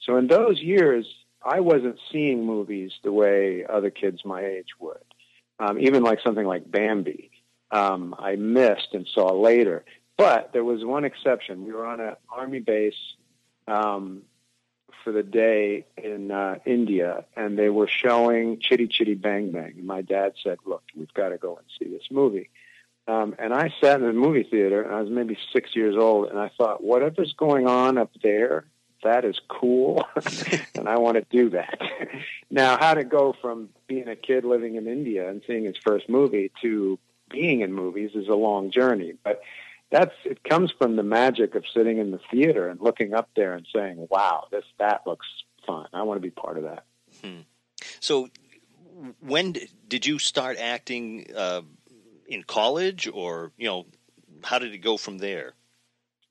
So 0.01 0.17
in 0.17 0.27
those 0.27 0.59
years, 0.59 1.05
I 1.41 1.61
wasn't 1.61 1.97
seeing 2.11 2.45
movies 2.45 2.91
the 3.01 3.13
way 3.13 3.63
other 3.65 3.91
kids 3.91 4.25
my 4.25 4.43
age 4.43 4.71
would. 4.77 5.05
Um, 5.57 5.79
even 5.79 6.03
like 6.03 6.19
something 6.21 6.45
like 6.45 6.69
Bambi, 6.69 7.31
um, 7.71 8.13
I 8.19 8.35
missed 8.35 8.89
and 8.91 9.07
saw 9.07 9.31
later. 9.31 9.85
But 10.17 10.51
there 10.51 10.65
was 10.65 10.83
one 10.83 11.05
exception. 11.05 11.63
We 11.65 11.71
were 11.71 11.85
on 11.85 12.01
an 12.01 12.17
army 12.29 12.59
base 12.59 13.01
um, 13.69 14.23
for 15.05 15.13
the 15.13 15.23
day 15.23 15.85
in 15.95 16.29
uh, 16.29 16.55
India, 16.65 17.23
and 17.37 17.57
they 17.57 17.69
were 17.69 17.87
showing 17.87 18.59
Chitty 18.59 18.87
Chitty 18.89 19.13
Bang 19.13 19.51
Bang. 19.51 19.75
And 19.77 19.87
my 19.87 20.01
dad 20.01 20.33
said, 20.43 20.57
"Look, 20.65 20.83
we've 20.93 21.13
got 21.13 21.29
to 21.29 21.37
go 21.37 21.55
and 21.55 21.65
see 21.79 21.89
this 21.89 22.11
movie." 22.11 22.49
Um, 23.07 23.35
and 23.37 23.53
I 23.53 23.71
sat 23.81 23.99
in 23.99 24.07
the 24.07 24.13
movie 24.13 24.43
theater, 24.43 24.81
and 24.81 24.93
I 24.93 25.01
was 25.01 25.09
maybe 25.09 25.37
six 25.53 25.75
years 25.75 25.95
old, 25.95 26.29
and 26.29 26.39
I 26.39 26.49
thought, 26.57 26.83
whatever's 26.83 27.33
going 27.33 27.67
on 27.67 27.97
up 27.97 28.11
there, 28.23 28.65
that 29.03 29.25
is 29.25 29.39
cool, 29.47 30.05
and 30.75 30.89
I 30.89 30.97
want 30.97 31.17
to 31.17 31.25
do 31.29 31.51
that. 31.51 31.79
now, 32.49 32.77
how 32.77 32.95
to 32.95 33.03
go 33.03 33.35
from 33.41 33.69
being 33.87 34.07
a 34.07 34.15
kid 34.15 34.43
living 34.43 34.75
in 34.75 34.87
India 34.87 35.29
and 35.29 35.43
seeing 35.45 35.65
his 35.65 35.77
first 35.77 36.09
movie 36.09 36.51
to 36.63 36.97
being 37.29 37.61
in 37.61 37.73
movies 37.73 38.11
is 38.15 38.27
a 38.27 38.35
long 38.35 38.71
journey, 38.71 39.13
but 39.23 39.41
that's 39.91 40.13
it 40.23 40.43
comes 40.43 40.71
from 40.77 40.95
the 40.95 41.03
magic 41.03 41.53
of 41.53 41.63
sitting 41.73 41.99
in 41.99 42.11
the 42.11 42.19
theater 42.31 42.67
and 42.69 42.81
looking 42.81 43.13
up 43.13 43.29
there 43.35 43.53
and 43.53 43.67
saying, 43.73 44.07
"Wow, 44.09 44.47
this 44.51 44.65
that 44.79 45.01
looks 45.05 45.27
fun. 45.65 45.87
I 45.93 46.03
want 46.03 46.17
to 46.17 46.21
be 46.21 46.31
part 46.31 46.57
of 46.57 46.63
that." 46.63 46.85
So, 47.99 48.29
when 49.19 49.55
did 49.87 50.05
you 50.05 50.19
start 50.19 50.57
acting 50.59 51.27
uh, 51.35 51.61
in 52.27 52.43
college, 52.43 53.07
or 53.11 53.51
you 53.57 53.67
know, 53.67 53.85
how 54.43 54.59
did 54.59 54.73
it 54.73 54.79
go 54.79 54.97
from 54.97 55.17
there? 55.17 55.53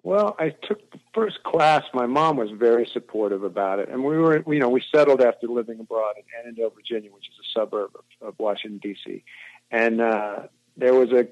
Well, 0.03 0.37
I 0.39 0.51
took 0.51 0.91
the 0.91 1.01
first 1.15 1.43
class. 1.45 1.83
My 1.95 2.05
mom 2.05 2.37
was 2.37 2.51
very 2.51 2.87
supportive 2.93 3.43
about 3.43 3.79
it, 3.79 3.89
and 3.89 4.05
we 4.05 4.19
were, 4.19 4.45
you 4.53 4.59
know, 4.59 4.69
we 4.69 4.83
settled 4.95 5.23
after 5.23 5.47
living 5.47 5.81
abroad 5.81 6.17
in 6.19 6.25
Annandale, 6.39 6.71
Virginia, 6.71 7.11
which 7.11 7.25
is 7.25 7.35
a 7.41 7.59
suburb 7.59 7.93
of, 7.95 8.29
of 8.29 8.35
Washington 8.39 8.79
D.C. 8.79 9.25
And 9.71 10.03
uh, 10.03 10.41
there 10.77 10.93
was 10.93 11.11
a 11.11 11.29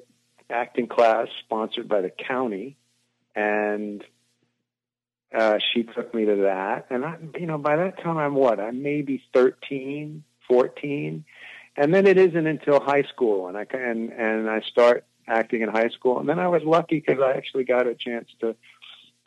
acting 0.48 0.86
class 0.86 1.28
sponsored 1.44 1.86
by 1.86 2.00
the 2.00 2.10
county, 2.10 2.78
and 3.34 4.02
uh, 5.34 5.58
she 5.72 5.82
took 5.82 6.14
me 6.14 6.24
to 6.24 6.36
that. 6.36 6.86
And 6.88 7.04
I, 7.04 7.16
you 7.38 7.46
know, 7.46 7.58
by 7.58 7.76
that 7.76 8.02
time, 8.02 8.16
I'm 8.16 8.34
what? 8.34 8.58
I'm 8.58 8.82
maybe 8.82 9.22
13, 9.34 10.24
14. 10.48 11.24
And 11.76 11.92
then 11.92 12.06
it 12.06 12.18
isn't 12.18 12.46
until 12.46 12.80
high 12.80 13.02
school, 13.02 13.48
and 13.48 13.56
I 13.56 13.64
can 13.64 14.10
and 14.12 14.48
I 14.48 14.60
start 14.60 15.04
acting 15.26 15.62
in 15.62 15.68
high 15.68 15.88
school, 15.88 16.18
and 16.18 16.28
then 16.28 16.38
I 16.38 16.48
was 16.48 16.62
lucky 16.64 17.00
because 17.04 17.22
I 17.22 17.32
actually 17.32 17.64
got 17.64 17.86
a 17.86 17.94
chance 17.94 18.28
to 18.40 18.54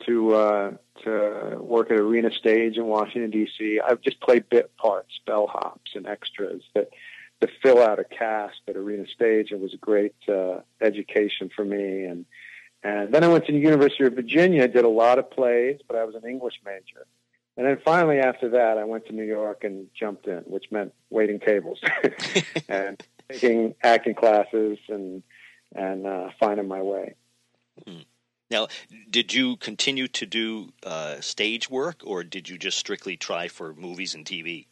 to 0.06 0.34
uh, 0.34 0.70
to 1.04 1.56
work 1.60 1.90
at 1.90 1.98
Arena 1.98 2.30
Stage 2.30 2.76
in 2.76 2.86
Washington 2.86 3.30
D.C. 3.30 3.80
I've 3.80 4.00
just 4.00 4.20
played 4.20 4.48
bit 4.48 4.76
parts, 4.76 5.20
bellhops, 5.26 5.94
and 5.94 6.06
extras 6.06 6.62
that 6.74 6.90
to 7.40 7.48
fill 7.62 7.82
out 7.82 7.98
a 7.98 8.04
cast 8.04 8.60
at 8.68 8.76
Arena 8.76 9.06
Stage. 9.06 9.52
It 9.52 9.60
was 9.60 9.74
a 9.74 9.78
great 9.78 10.14
uh, 10.28 10.60
education 10.80 11.50
for 11.54 11.64
me, 11.64 12.04
and 12.04 12.26
and 12.82 13.12
then 13.12 13.24
I 13.24 13.28
went 13.28 13.46
to 13.46 13.52
the 13.52 13.58
University 13.58 14.04
of 14.04 14.14
Virginia, 14.14 14.68
did 14.68 14.84
a 14.84 14.88
lot 14.88 15.18
of 15.18 15.30
plays, 15.30 15.80
but 15.88 15.96
I 15.96 16.04
was 16.04 16.14
an 16.14 16.28
English 16.28 16.60
major. 16.64 17.06
And 17.56 17.66
then 17.66 17.78
finally, 17.84 18.18
after 18.18 18.50
that, 18.50 18.76
I 18.76 18.84
went 18.84 19.06
to 19.06 19.12
New 19.12 19.24
York 19.24 19.64
and 19.64 19.86
jumped 19.98 20.26
in, 20.26 20.40
which 20.40 20.66
meant 20.70 20.92
waiting 21.08 21.40
tables 21.40 21.80
and 22.68 23.02
taking 23.30 23.74
acting 23.82 24.14
classes 24.14 24.78
and 24.88 25.22
and 25.74 26.06
uh, 26.06 26.28
finding 26.38 26.68
my 26.68 26.82
way. 26.82 27.14
Now, 28.50 28.68
did 29.10 29.34
you 29.34 29.56
continue 29.56 30.06
to 30.08 30.26
do 30.26 30.72
uh, 30.84 31.20
stage 31.20 31.68
work, 31.68 32.02
or 32.04 32.22
did 32.22 32.48
you 32.48 32.58
just 32.58 32.78
strictly 32.78 33.16
try 33.16 33.48
for 33.48 33.74
movies 33.74 34.14
and 34.14 34.24
TV? 34.24 34.66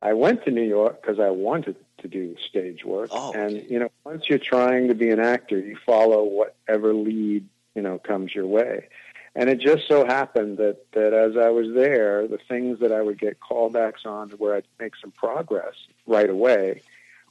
I 0.00 0.14
went 0.14 0.44
to 0.44 0.50
New 0.50 0.62
York 0.62 1.02
because 1.02 1.18
I 1.18 1.30
wanted 1.30 1.76
to 1.98 2.08
do 2.08 2.36
stage 2.48 2.84
work. 2.84 3.10
Oh, 3.12 3.32
and 3.32 3.56
okay. 3.56 3.66
you 3.68 3.78
know, 3.78 3.90
once 4.04 4.24
you're 4.28 4.38
trying 4.38 4.88
to 4.88 4.94
be 4.94 5.10
an 5.10 5.20
actor, 5.20 5.58
you 5.58 5.76
follow 5.84 6.24
whatever 6.24 6.94
lead 6.94 7.46
you 7.74 7.82
know 7.82 7.98
comes 7.98 8.34
your 8.34 8.46
way. 8.46 8.88
And 9.38 9.48
it 9.48 9.60
just 9.60 9.86
so 9.86 10.04
happened 10.04 10.58
that 10.58 10.90
that 10.94 11.12
as 11.14 11.36
I 11.36 11.50
was 11.50 11.68
there, 11.72 12.26
the 12.26 12.40
things 12.48 12.80
that 12.80 12.90
I 12.90 13.00
would 13.00 13.20
get 13.20 13.38
callbacks 13.38 14.04
on 14.04 14.30
where 14.30 14.56
I'd 14.56 14.66
make 14.80 14.94
some 15.00 15.12
progress 15.12 15.74
right 16.08 16.28
away 16.28 16.82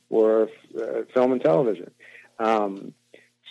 were 0.09 0.49
uh, 0.79 1.01
film 1.13 1.33
and 1.33 1.41
television. 1.41 1.91
Um, 2.39 2.93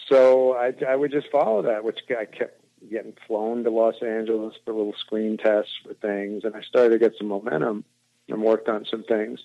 so 0.09 0.55
I, 0.55 0.73
I 0.88 0.97
would 0.97 1.12
just 1.12 1.31
follow 1.31 1.61
that, 1.62 1.85
which 1.85 1.99
I 2.19 2.25
kept 2.25 2.62
getting 2.90 3.12
flown 3.27 3.62
to 3.64 3.71
Los 3.71 3.97
Angeles 4.01 4.55
for 4.64 4.73
little 4.73 4.95
screen 4.95 5.37
tests 5.37 5.73
for 5.85 5.92
things, 5.92 6.45
and 6.45 6.57
I 6.57 6.62
started 6.62 6.95
to 6.95 6.99
get 6.99 7.12
some 7.19 7.29
momentum 7.29 7.85
and 8.27 8.42
worked 8.42 8.71
on 8.71 8.87
some 8.90 9.03
things, 9.03 9.40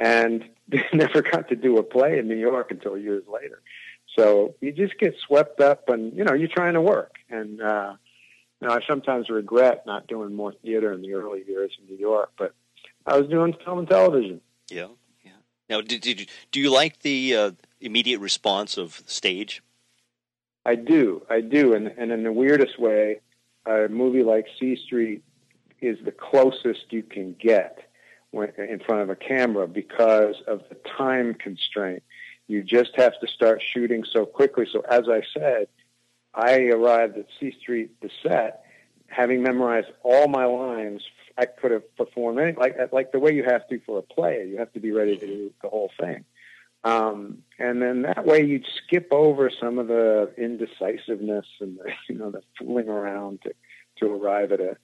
and 0.00 0.44
never 0.92 1.22
got 1.22 1.50
to 1.50 1.54
do 1.54 1.78
a 1.78 1.84
play 1.84 2.18
in 2.18 2.26
New 2.26 2.36
York 2.36 2.72
until 2.72 2.98
years 2.98 3.22
later. 3.32 3.62
So 4.16 4.56
you 4.60 4.72
just 4.72 4.98
get 4.98 5.14
swept 5.24 5.60
up, 5.60 5.88
and 5.88 6.12
you 6.16 6.24
know 6.24 6.32
you're 6.32 6.48
trying 6.48 6.74
to 6.74 6.80
work, 6.80 7.14
and 7.28 7.62
uh, 7.62 7.94
know 8.60 8.74
I 8.74 8.80
sometimes 8.86 9.30
regret 9.30 9.84
not 9.86 10.06
doing 10.06 10.34
more 10.34 10.52
theater 10.52 10.92
in 10.92 11.02
the 11.02 11.14
early 11.14 11.42
years 11.46 11.72
in 11.80 11.86
New 11.86 11.98
York, 11.98 12.32
but 12.38 12.54
I 13.06 13.18
was 13.18 13.28
doing 13.28 13.54
film 13.64 13.80
and 13.80 13.88
television. 13.88 14.40
Yeah, 14.70 14.88
yeah. 15.24 15.32
Now, 15.68 15.80
did, 15.80 16.00
did 16.02 16.20
you, 16.20 16.26
do 16.52 16.60
you 16.60 16.70
like 16.70 17.00
the 17.00 17.36
uh, 17.36 17.50
immediate 17.80 18.20
response 18.20 18.76
of 18.76 19.02
stage? 19.06 19.62
I 20.64 20.74
do, 20.74 21.22
I 21.30 21.40
do, 21.40 21.74
and 21.74 21.88
and 21.88 22.12
in 22.12 22.22
the 22.22 22.32
weirdest 22.32 22.78
way, 22.78 23.20
a 23.66 23.88
movie 23.88 24.22
like 24.22 24.46
C 24.58 24.76
Street 24.76 25.22
is 25.80 25.98
the 26.04 26.12
closest 26.12 26.92
you 26.92 27.02
can 27.02 27.34
get 27.40 27.88
when, 28.30 28.52
in 28.58 28.80
front 28.80 29.02
of 29.02 29.10
a 29.10 29.16
camera 29.16 29.66
because 29.66 30.36
of 30.46 30.62
the 30.68 30.76
time 30.98 31.34
constraint. 31.34 32.02
You 32.48 32.62
just 32.62 32.96
have 32.96 33.18
to 33.20 33.28
start 33.28 33.62
shooting 33.62 34.04
so 34.04 34.26
quickly. 34.26 34.66
So 34.70 34.80
as 34.80 35.08
I 35.08 35.22
said, 35.32 35.68
I 36.34 36.66
arrived 36.68 37.18
at 37.18 37.26
C 37.38 37.54
Street, 37.60 38.00
the 38.00 38.10
set, 38.22 38.64
having 39.08 39.42
memorized 39.42 39.88
all 40.02 40.28
my 40.28 40.44
lines 40.44 41.02
I 41.40 41.46
could 41.46 41.70
have 41.70 41.96
performed 41.96 42.38
any 42.38 42.52
like 42.52 42.76
like 42.92 43.12
the 43.12 43.18
way 43.18 43.32
you 43.32 43.44
have 43.44 43.66
to 43.68 43.80
for 43.86 43.98
a 43.98 44.02
play. 44.02 44.46
You 44.48 44.58
have 44.58 44.72
to 44.74 44.80
be 44.80 44.92
ready 44.92 45.16
to 45.16 45.26
do 45.26 45.52
the 45.62 45.68
whole 45.68 45.90
thing. 45.98 46.24
Um, 46.84 47.38
and 47.58 47.80
then 47.80 48.02
that 48.02 48.24
way 48.24 48.44
you'd 48.44 48.66
skip 48.84 49.08
over 49.10 49.50
some 49.50 49.78
of 49.78 49.88
the 49.88 50.32
indecisiveness 50.38 51.46
and 51.60 51.78
the, 51.78 51.92
you 52.08 52.18
know 52.18 52.30
the 52.30 52.42
fooling 52.58 52.88
around 52.88 53.40
to 53.42 53.52
to 53.98 54.12
arrive 54.12 54.52
at 54.52 54.60
a 54.60 54.76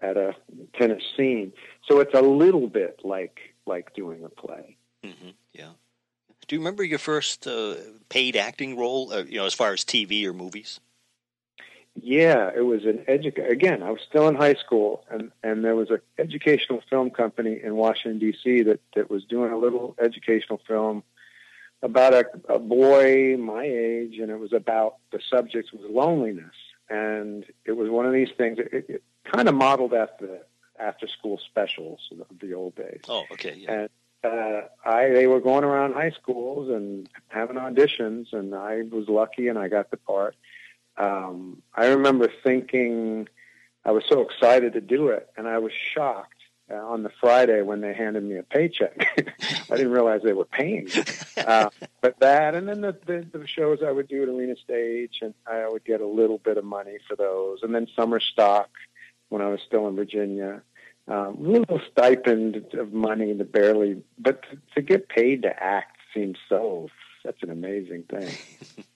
at 0.00 0.16
a 0.16 0.34
tennis 0.78 1.02
scene. 1.16 1.52
So 1.86 2.00
it's 2.00 2.14
a 2.14 2.22
little 2.22 2.68
bit 2.68 3.00
like 3.04 3.38
like 3.66 3.94
doing 3.94 4.24
a 4.24 4.30
play. 4.30 4.76
Mm-hmm. 5.04 5.30
Yeah. 5.52 5.72
Do 6.46 6.56
you 6.56 6.60
remember 6.60 6.82
your 6.82 6.98
first 6.98 7.46
uh, 7.46 7.74
paid 8.08 8.34
acting 8.34 8.78
role? 8.78 9.12
Uh, 9.12 9.24
you 9.24 9.36
know, 9.36 9.44
as 9.44 9.52
far 9.52 9.74
as 9.74 9.84
TV 9.84 10.24
or 10.24 10.32
movies. 10.32 10.80
Yeah, 12.02 12.50
it 12.54 12.60
was 12.60 12.84
an 12.84 13.04
educa. 13.08 13.48
Again, 13.50 13.82
I 13.82 13.90
was 13.90 14.00
still 14.08 14.28
in 14.28 14.34
high 14.34 14.54
school, 14.54 15.04
and 15.10 15.30
and 15.42 15.64
there 15.64 15.76
was 15.76 15.90
an 15.90 16.00
educational 16.18 16.82
film 16.88 17.10
company 17.10 17.60
in 17.62 17.76
Washington 17.76 18.18
D.C. 18.18 18.62
that 18.62 18.80
that 18.94 19.10
was 19.10 19.24
doing 19.24 19.52
a 19.52 19.56
little 19.56 19.94
educational 20.00 20.60
film 20.66 21.02
about 21.82 22.14
a, 22.14 22.24
a 22.48 22.58
boy 22.58 23.36
my 23.36 23.64
age, 23.64 24.18
and 24.18 24.30
it 24.30 24.38
was 24.38 24.52
about 24.52 24.96
the 25.12 25.20
subject 25.30 25.72
was 25.72 25.82
loneliness, 25.90 26.54
and 26.88 27.44
it 27.64 27.72
was 27.72 27.88
one 27.90 28.06
of 28.06 28.12
these 28.12 28.30
things. 28.36 28.58
It, 28.58 28.86
it 28.88 29.02
kind 29.24 29.48
of 29.48 29.54
modeled 29.54 29.94
after 29.94 30.26
the 30.26 30.40
after 30.78 31.08
school 31.08 31.38
specials 31.38 32.00
of 32.12 32.38
the 32.40 32.54
old 32.54 32.74
days. 32.74 33.00
Oh, 33.08 33.24
okay. 33.32 33.54
Yeah. 33.56 33.72
And 33.72 33.88
uh, 34.24 34.60
I 34.84 35.08
they 35.10 35.26
were 35.26 35.40
going 35.40 35.64
around 35.64 35.94
high 35.94 36.10
schools 36.10 36.68
and 36.68 37.08
having 37.28 37.56
auditions, 37.56 38.32
and 38.32 38.54
I 38.54 38.82
was 38.90 39.08
lucky 39.08 39.48
and 39.48 39.58
I 39.58 39.68
got 39.68 39.90
the 39.90 39.96
part. 39.96 40.36
Um, 40.98 41.62
I 41.74 41.86
remember 41.86 42.30
thinking 42.42 43.28
I 43.84 43.92
was 43.92 44.04
so 44.08 44.20
excited 44.20 44.72
to 44.74 44.80
do 44.80 45.08
it, 45.08 45.30
and 45.36 45.46
I 45.46 45.58
was 45.58 45.72
shocked 45.72 46.34
uh, 46.70 46.74
on 46.74 47.02
the 47.02 47.10
Friday 47.20 47.62
when 47.62 47.80
they 47.80 47.94
handed 47.94 48.24
me 48.24 48.36
a 48.36 48.42
paycheck. 48.42 49.06
I 49.70 49.76
didn't 49.76 49.92
realize 49.92 50.22
they 50.22 50.32
were 50.32 50.44
paying. 50.44 50.88
Uh, 51.38 51.70
but 52.02 52.18
that, 52.18 52.56
and 52.56 52.68
then 52.68 52.80
the, 52.80 52.94
the 53.06 53.38
the 53.38 53.46
shows 53.46 53.78
I 53.82 53.92
would 53.92 54.08
do 54.08 54.24
at 54.24 54.28
Arena 54.28 54.56
Stage, 54.56 55.20
and 55.22 55.32
I 55.46 55.68
would 55.68 55.84
get 55.84 56.00
a 56.00 56.06
little 56.06 56.36
bit 56.36 56.58
of 56.58 56.64
money 56.64 56.98
for 57.08 57.14
those, 57.14 57.60
and 57.62 57.72
then 57.72 57.86
summer 57.94 58.18
stock 58.18 58.68
when 59.28 59.40
I 59.40 59.48
was 59.48 59.60
still 59.64 59.86
in 59.86 59.94
Virginia. 59.94 60.60
Um, 61.06 61.36
little 61.38 61.80
stipend 61.90 62.74
of 62.74 62.92
money 62.92 63.34
to 63.34 63.44
barely, 63.44 64.02
but 64.18 64.42
to, 64.50 64.58
to 64.74 64.82
get 64.82 65.08
paid 65.08 65.42
to 65.42 65.62
act 65.62 65.96
seems 66.12 66.36
so 66.48 66.88
such 67.22 67.42
an 67.42 67.50
amazing 67.50 68.02
thing. 68.02 68.34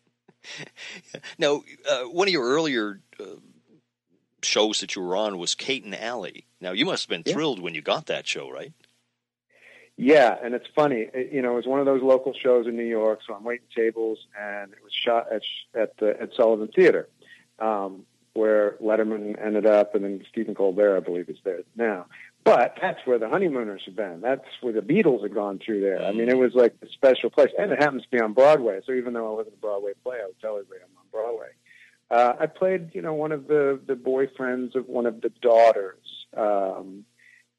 now, 1.38 1.62
uh, 1.88 2.04
one 2.04 2.28
of 2.28 2.32
your 2.32 2.44
earlier 2.48 3.00
uh, 3.20 3.24
shows 4.42 4.80
that 4.80 4.94
you 4.96 5.02
were 5.02 5.16
on 5.16 5.38
was 5.38 5.54
Kate 5.54 5.84
and 5.84 5.94
Allie. 5.94 6.46
Now, 6.60 6.72
you 6.72 6.84
must 6.84 7.04
have 7.04 7.08
been 7.08 7.22
Yeah. 7.24 7.34
thrilled 7.34 7.60
when 7.60 7.74
you 7.74 7.82
got 7.82 8.06
that 8.06 8.26
show, 8.26 8.50
right? 8.50 8.72
Yeah, 9.96 10.36
and 10.42 10.54
it's 10.54 10.66
funny. 10.74 11.08
It, 11.12 11.32
you 11.32 11.42
know, 11.42 11.52
it 11.52 11.56
was 11.56 11.66
one 11.66 11.80
of 11.80 11.86
those 11.86 12.02
local 12.02 12.32
shows 12.32 12.66
in 12.66 12.76
New 12.76 12.84
York, 12.84 13.20
so 13.26 13.34
I'm 13.34 13.44
waiting 13.44 13.66
tables, 13.76 14.18
and 14.40 14.72
it 14.72 14.82
was 14.82 14.92
shot 14.92 15.30
at 15.32 15.42
at 15.74 15.96
the 15.98 16.20
at 16.20 16.30
Sullivan 16.34 16.68
Theater, 16.68 17.08
um, 17.58 18.06
where 18.32 18.72
Letterman 18.82 19.38
ended 19.40 19.66
up, 19.66 19.94
and 19.94 20.02
then 20.02 20.24
Stephen 20.30 20.54
Colbert, 20.54 20.96
I 20.96 21.00
believe, 21.00 21.28
is 21.28 21.36
there 21.44 21.60
now. 21.76 22.06
But 22.44 22.76
that's 22.82 22.98
where 23.04 23.18
the 23.18 23.28
honeymooners 23.28 23.82
have 23.86 23.94
been. 23.94 24.20
That's 24.20 24.44
where 24.62 24.72
the 24.72 24.80
Beatles 24.80 25.22
had 25.22 25.32
gone 25.32 25.60
through 25.64 25.80
there. 25.80 26.02
I 26.02 26.10
mean, 26.12 26.28
it 26.28 26.36
was 26.36 26.54
like 26.54 26.74
a 26.82 26.88
special 26.88 27.30
place, 27.30 27.50
and 27.56 27.70
it 27.70 27.80
happens 27.80 28.02
to 28.02 28.08
be 28.10 28.20
on 28.20 28.32
Broadway. 28.32 28.80
So 28.84 28.92
even 28.92 29.12
though 29.12 29.30
I 29.32 29.36
wasn't 29.36 29.54
a 29.54 29.58
Broadway 29.60 29.92
play, 30.02 30.16
I 30.20 30.26
would 30.26 30.34
everybody 30.42 30.80
I'm 30.82 30.98
on 30.98 31.04
Broadway. 31.12 31.48
Uh, 32.10 32.34
I 32.40 32.46
played, 32.46 32.90
you 32.94 33.00
know, 33.00 33.14
one 33.14 33.32
of 33.32 33.46
the 33.46 33.78
the 33.86 33.94
boyfriends 33.94 34.74
of 34.74 34.88
one 34.88 35.06
of 35.06 35.20
the 35.20 35.30
daughters, 35.40 36.26
um, 36.36 37.04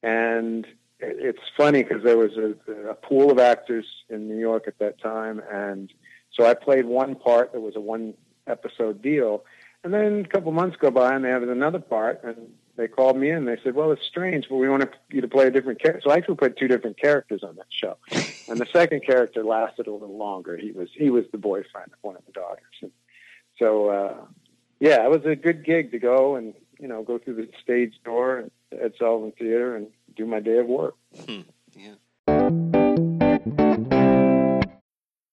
and 0.04 0.66
it- 1.00 1.18
it's 1.20 1.42
funny 1.58 1.82
because 1.84 2.04
there 2.04 2.18
was 2.18 2.36
a, 2.38 2.90
a 2.90 2.94
pool 2.94 3.32
of 3.32 3.40
actors 3.40 3.86
in 4.10 4.28
New 4.28 4.38
York 4.38 4.68
at 4.68 4.78
that 4.80 5.00
time, 5.02 5.42
and 5.52 5.92
so 6.34 6.46
I 6.46 6.54
played 6.54 6.86
one 6.86 7.16
part 7.16 7.54
that 7.54 7.62
was 7.62 7.76
a 7.76 7.80
one 7.82 8.14
episode 8.48 9.02
deal, 9.02 9.44
and 9.84 9.94
then 9.94 10.26
a 10.26 10.28
couple 10.28 10.52
months 10.52 10.76
go 10.78 10.92
by 10.92 11.16
and 11.16 11.24
they 11.26 11.30
have 11.30 11.44
another 11.44 11.80
part, 11.80 12.24
and 12.24 12.54
they 12.76 12.88
called 12.88 13.18
me 13.18 13.30
in. 13.30 13.46
They 13.46 13.58
said, 13.64 13.76
"Well, 13.76 13.92
it's 13.92 14.06
strange, 14.06 14.48
but 14.50 14.56
we 14.56 14.68
want 14.68 14.90
you 15.10 15.22
to 15.22 15.28
play 15.28 15.48
a 15.48 15.52
different 15.52 15.82
character." 15.82 16.02
So 16.04 16.12
I 16.12 16.18
actually 16.18 16.36
played 16.36 16.58
two 16.58 16.68
different 16.68 17.00
characters 17.00 17.44
on 17.44 17.56
that 17.56 17.68
show, 17.70 17.98
and 18.48 18.60
the 18.60 18.68
second 18.72 19.06
character 19.06 19.44
lasted 19.44 19.88
a 19.88 19.92
little 19.92 20.18
longer. 20.18 20.58
He 20.58 20.72
was 20.72 20.90
he 20.94 21.10
was 21.10 21.26
the 21.32 21.38
boyfriend 21.38 21.92
of 21.94 22.00
one 22.02 22.16
of 22.16 22.26
the 22.26 22.32
daughters, 22.32 22.76
and 22.82 22.92
so 23.60 23.90
uh, 23.90 24.16
yeah, 24.80 25.04
it 25.04 25.10
was 25.10 25.26
a 25.26 25.36
good 25.36 25.64
gig 25.64 25.92
to 25.92 26.00
go 26.00 26.36
and 26.36 26.54
you 26.80 26.88
know 26.88 27.04
go 27.04 27.18
through 27.18 27.36
the 27.36 27.50
stage 27.62 27.94
door 28.04 28.46
at 28.72 28.98
Sullivan 28.98 29.34
Theater 29.38 29.76
and 29.76 29.88
do 30.16 30.26
my 30.26 30.40
day 30.40 30.58
of 30.58 30.68
work. 30.68 30.96
Yeah. 31.28 31.44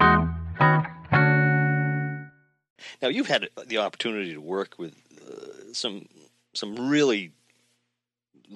Now, 0.00 0.28
you've 3.08 3.28
had 3.28 3.48
the 3.66 3.78
opportunity 3.78 4.34
to 4.34 4.40
work 4.40 4.74
with 4.78 4.94
uh, 5.26 5.72
some 5.72 6.06
some 6.54 6.88
really 6.88 7.32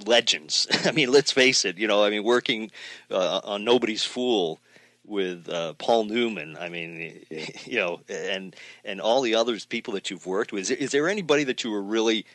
legends. 0.05 0.67
I 0.85 0.93
mean, 0.93 1.11
let's 1.11 1.33
face 1.33 1.65
it. 1.65 1.79
You 1.79 1.89
know, 1.89 2.05
I 2.05 2.11
mean, 2.11 2.25
working 2.25 2.71
uh, 3.11 3.41
on 3.45 3.65
Nobody's 3.65 4.05
Fool 4.05 4.61
with 5.05 5.49
uh, 5.49 5.75
Paul 5.75 6.05
Newman. 6.05 6.57
I 6.59 6.69
mean, 6.69 7.25
you 7.65 7.79
know, 7.79 8.01
and 8.09 8.55
and 8.85 9.01
all 9.01 9.23
the 9.23 9.35
others 9.35 9.65
people 9.65 9.95
that 9.95 10.11
you've 10.11 10.27
worked 10.27 10.53
with. 10.53 10.71
Is 10.71 10.91
there, 10.91 11.09
anybody 11.09 11.45
that 11.45 11.65
you 11.65 11.71
were 11.71 11.83
really, 11.83 12.27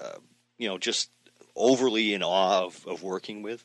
uh, 0.00 0.18
you 0.58 0.68
know, 0.68 0.78
just 0.78 1.10
overly 1.56 2.14
in 2.14 2.22
awe 2.22 2.64
of, 2.64 2.86
of 2.86 3.02
working 3.02 3.42
with? 3.42 3.64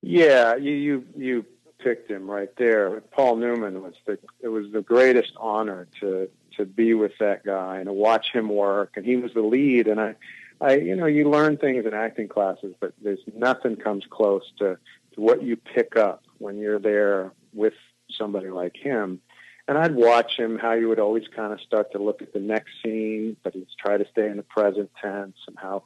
Yeah, 0.00 0.56
you 0.56 0.72
you 0.72 1.04
you 1.16 1.46
picked 1.78 2.10
him 2.10 2.30
right 2.30 2.50
there. 2.56 3.00
Paul 3.12 3.36
Newman 3.36 3.82
was 3.82 3.94
the 4.06 4.18
it 4.40 4.48
was 4.48 4.66
the 4.72 4.82
greatest 4.82 5.32
honor 5.38 5.88
to 6.00 6.28
to 6.58 6.66
be 6.66 6.92
with 6.92 7.12
that 7.20 7.44
guy 7.44 7.76
and 7.76 7.86
to 7.86 7.92
watch 7.92 8.26
him 8.32 8.48
work. 8.48 8.92
And 8.96 9.06
he 9.06 9.16
was 9.16 9.32
the 9.32 9.42
lead. 9.42 9.86
And 9.86 10.00
I, 10.00 10.14
I 10.60 10.74
you 10.74 10.94
know, 10.94 11.06
you 11.06 11.30
learn 11.30 11.56
things 11.56 11.86
in 11.86 11.94
acting 11.94 12.28
classes, 12.28 12.74
but 12.78 12.92
there's 13.02 13.20
nothing 13.34 13.76
comes 13.76 14.04
close 14.10 14.42
to, 14.58 14.76
to 15.14 15.20
what 15.20 15.42
you 15.42 15.56
pick 15.56 15.96
up 15.96 16.24
when 16.38 16.58
you're 16.58 16.80
there 16.80 17.32
with 17.54 17.74
somebody 18.10 18.50
like 18.50 18.76
him. 18.76 19.20
And 19.66 19.76
I'd 19.76 19.94
watch 19.94 20.38
him 20.38 20.58
how 20.58 20.72
you 20.72 20.88
would 20.88 20.98
always 20.98 21.24
kind 21.34 21.52
of 21.52 21.60
start 21.60 21.92
to 21.92 21.98
look 21.98 22.22
at 22.22 22.32
the 22.32 22.40
next 22.40 22.70
scene, 22.82 23.36
but 23.42 23.52
he'd 23.52 23.68
try 23.78 23.98
to 23.98 24.06
stay 24.10 24.28
in 24.28 24.38
the 24.38 24.42
present 24.42 24.90
tense 25.00 25.36
and 25.46 25.56
how 25.58 25.82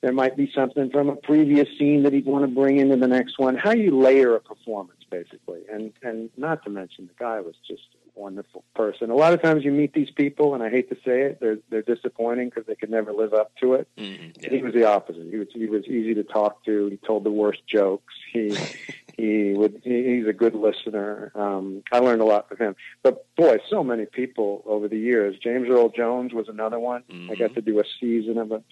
there 0.00 0.12
might 0.12 0.36
be 0.36 0.50
something 0.54 0.90
from 0.90 1.08
a 1.08 1.16
previous 1.16 1.68
scene 1.76 2.04
that 2.04 2.12
he'd 2.12 2.24
want 2.24 2.44
to 2.44 2.48
bring 2.48 2.78
into 2.78 2.96
the 2.96 3.08
next 3.08 3.38
one. 3.38 3.56
How 3.56 3.72
you 3.72 3.98
layer 3.98 4.36
a 4.36 4.40
performance, 4.40 4.99
basically, 5.10 5.62
and 5.70 5.92
and 6.02 6.30
not 6.36 6.62
to 6.64 6.70
mention 6.70 7.06
the 7.06 7.14
guy 7.18 7.40
was 7.40 7.54
just 7.66 7.82
a 8.16 8.20
wonderful 8.20 8.64
person. 8.74 9.10
A 9.10 9.14
lot 9.14 9.32
of 9.32 9.42
times 9.42 9.64
you 9.64 9.72
meet 9.72 9.92
these 9.92 10.10
people, 10.10 10.54
and 10.54 10.62
I 10.62 10.70
hate 10.70 10.88
to 10.90 10.96
say 11.04 11.22
it, 11.22 11.40
they're 11.40 11.58
they're 11.68 11.82
disappointing 11.82 12.48
because 12.48 12.66
they 12.66 12.74
could 12.74 12.90
never 12.90 13.12
live 13.12 13.34
up 13.34 13.52
to 13.56 13.74
it. 13.74 13.88
Mm-hmm. 13.96 14.54
He 14.54 14.62
was 14.62 14.74
the 14.74 14.84
opposite. 14.84 15.26
He 15.30 15.36
was 15.36 15.48
he 15.52 15.66
was 15.66 15.84
easy 15.86 16.14
to 16.14 16.24
talk 16.24 16.64
to. 16.64 16.86
He 16.86 16.96
told 16.98 17.24
the 17.24 17.30
worst 17.30 17.66
jokes. 17.66 18.14
He 18.32 18.56
he 19.16 19.52
would 19.52 19.80
he, 19.84 20.16
he's 20.16 20.26
a 20.26 20.32
good 20.32 20.54
listener. 20.54 21.32
Um, 21.34 21.82
I 21.92 21.98
learned 21.98 22.22
a 22.22 22.26
lot 22.26 22.48
from 22.48 22.58
him. 22.58 22.76
But 23.02 23.26
boy, 23.36 23.58
so 23.68 23.82
many 23.84 24.06
people 24.06 24.62
over 24.66 24.88
the 24.88 24.98
years. 24.98 25.36
James 25.38 25.68
Earl 25.68 25.90
Jones 25.90 26.32
was 26.32 26.48
another 26.48 26.78
one. 26.78 27.02
I 27.30 27.34
got 27.34 27.54
to 27.54 27.62
do 27.62 27.80
a 27.80 27.84
season 28.00 28.38
of 28.38 28.52
a 28.52 28.62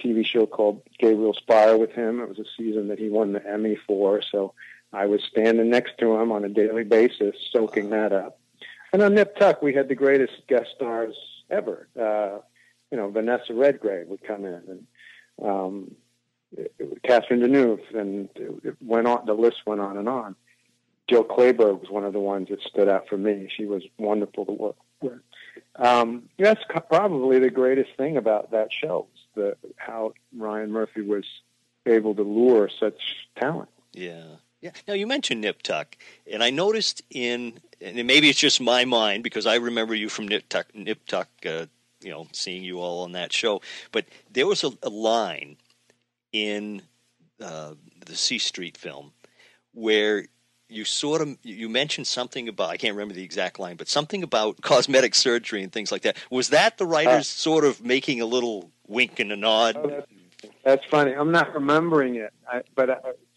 TV 0.00 0.24
show 0.24 0.46
called 0.46 0.82
Gabriel's 0.98 1.40
Fire 1.46 1.76
with 1.76 1.92
him. 1.92 2.20
It 2.20 2.28
was 2.28 2.38
a 2.38 2.44
season 2.56 2.88
that 2.88 2.98
he 2.98 3.08
won 3.08 3.32
the 3.32 3.46
Emmy 3.46 3.76
for. 3.86 4.22
So 4.22 4.54
I 4.92 5.06
was 5.06 5.22
standing 5.30 5.70
next 5.70 5.98
to 5.98 6.14
him 6.14 6.32
on 6.32 6.44
a 6.44 6.48
daily 6.48 6.84
basis, 6.84 7.36
soaking 7.52 7.90
that 7.90 8.12
up. 8.12 8.38
And 8.92 9.02
on 9.02 9.14
Nip 9.14 9.36
Tuck, 9.36 9.62
we 9.62 9.72
had 9.72 9.88
the 9.88 9.94
greatest 9.94 10.32
guest 10.48 10.70
stars 10.74 11.14
ever. 11.48 11.88
Uh, 11.98 12.38
you 12.90 12.96
know, 12.96 13.08
Vanessa 13.10 13.54
Redgrave 13.54 14.08
would 14.08 14.22
come 14.22 14.44
in, 14.44 14.62
and 14.68 14.86
um, 15.42 15.94
it, 16.56 16.74
it, 16.78 17.02
Catherine 17.04 17.40
Deneuve, 17.40 17.94
and 17.94 18.28
it, 18.34 18.52
it 18.64 18.76
went 18.80 19.06
on. 19.06 19.26
The 19.26 19.34
list 19.34 19.58
went 19.64 19.80
on 19.80 19.96
and 19.96 20.08
on. 20.08 20.34
Jill 21.08 21.24
Clayburgh 21.24 21.80
was 21.80 21.90
one 21.90 22.04
of 22.04 22.12
the 22.12 22.20
ones 22.20 22.48
that 22.50 22.60
stood 22.62 22.88
out 22.88 23.08
for 23.08 23.16
me. 23.16 23.48
She 23.56 23.66
was 23.66 23.82
wonderful 23.98 24.46
to 24.46 24.52
work 24.52 24.76
with. 25.00 25.20
Um, 25.76 26.28
that's 26.38 26.62
probably 26.88 27.38
the 27.38 27.50
greatest 27.50 27.90
thing 27.96 28.16
about 28.16 28.50
that 28.52 28.68
show, 28.72 29.06
the 29.34 29.56
how 29.76 30.12
Ryan 30.36 30.70
Murphy 30.70 31.02
was 31.02 31.24
able 31.86 32.14
to 32.14 32.22
lure 32.22 32.68
such 32.68 33.00
talent. 33.36 33.70
Yeah. 33.92 34.36
Yeah. 34.60 34.70
Now 34.86 34.94
you 34.94 35.06
mentioned 35.06 35.40
Nip 35.40 35.62
Tuck, 35.62 35.96
and 36.30 36.42
I 36.42 36.50
noticed 36.50 37.02
in, 37.10 37.54
and 37.80 37.96
maybe 38.06 38.28
it's 38.28 38.38
just 38.38 38.60
my 38.60 38.84
mind 38.84 39.22
because 39.22 39.46
I 39.46 39.56
remember 39.56 39.94
you 39.94 40.08
from 40.08 40.28
Nip 40.28 40.48
Tuck, 40.48 40.66
Nip 40.74 41.06
Tuck, 41.06 41.28
uh, 41.46 41.66
you 42.02 42.10
know, 42.10 42.26
seeing 42.32 42.62
you 42.62 42.80
all 42.80 43.02
on 43.04 43.12
that 43.12 43.32
show. 43.32 43.62
But 43.90 44.06
there 44.30 44.46
was 44.46 44.62
a, 44.64 44.72
a 44.82 44.90
line 44.90 45.56
in 46.32 46.82
uh, 47.40 47.74
the 48.04 48.16
C 48.16 48.38
Street 48.38 48.76
film 48.76 49.12
where 49.72 50.26
you 50.68 50.84
sort 50.84 51.20
of 51.20 51.36
you 51.42 51.68
mentioned 51.68 52.06
something 52.06 52.48
about 52.48 52.70
I 52.70 52.76
can't 52.76 52.94
remember 52.94 53.14
the 53.14 53.24
exact 53.24 53.58
line, 53.58 53.76
but 53.76 53.88
something 53.88 54.22
about 54.22 54.60
cosmetic 54.62 55.14
surgery 55.14 55.62
and 55.62 55.72
things 55.72 55.90
like 55.90 56.02
that. 56.02 56.16
Was 56.30 56.50
that 56.50 56.78
the 56.78 56.86
writers 56.86 57.20
uh, 57.20 57.22
sort 57.22 57.64
of 57.64 57.82
making 57.84 58.20
a 58.20 58.26
little 58.26 58.70
wink 58.86 59.20
and 59.20 59.32
a 59.32 59.36
nod? 59.36 59.76
Oh, 59.78 59.88
that's, 59.88 60.06
that's, 60.64 60.84
funny. 60.90 61.12
I'm 61.12 61.32
not 61.32 61.54
remembering 61.54 62.16
it, 62.16 62.32
I, 62.46 62.62
but 62.74 62.90
it's 62.90 63.29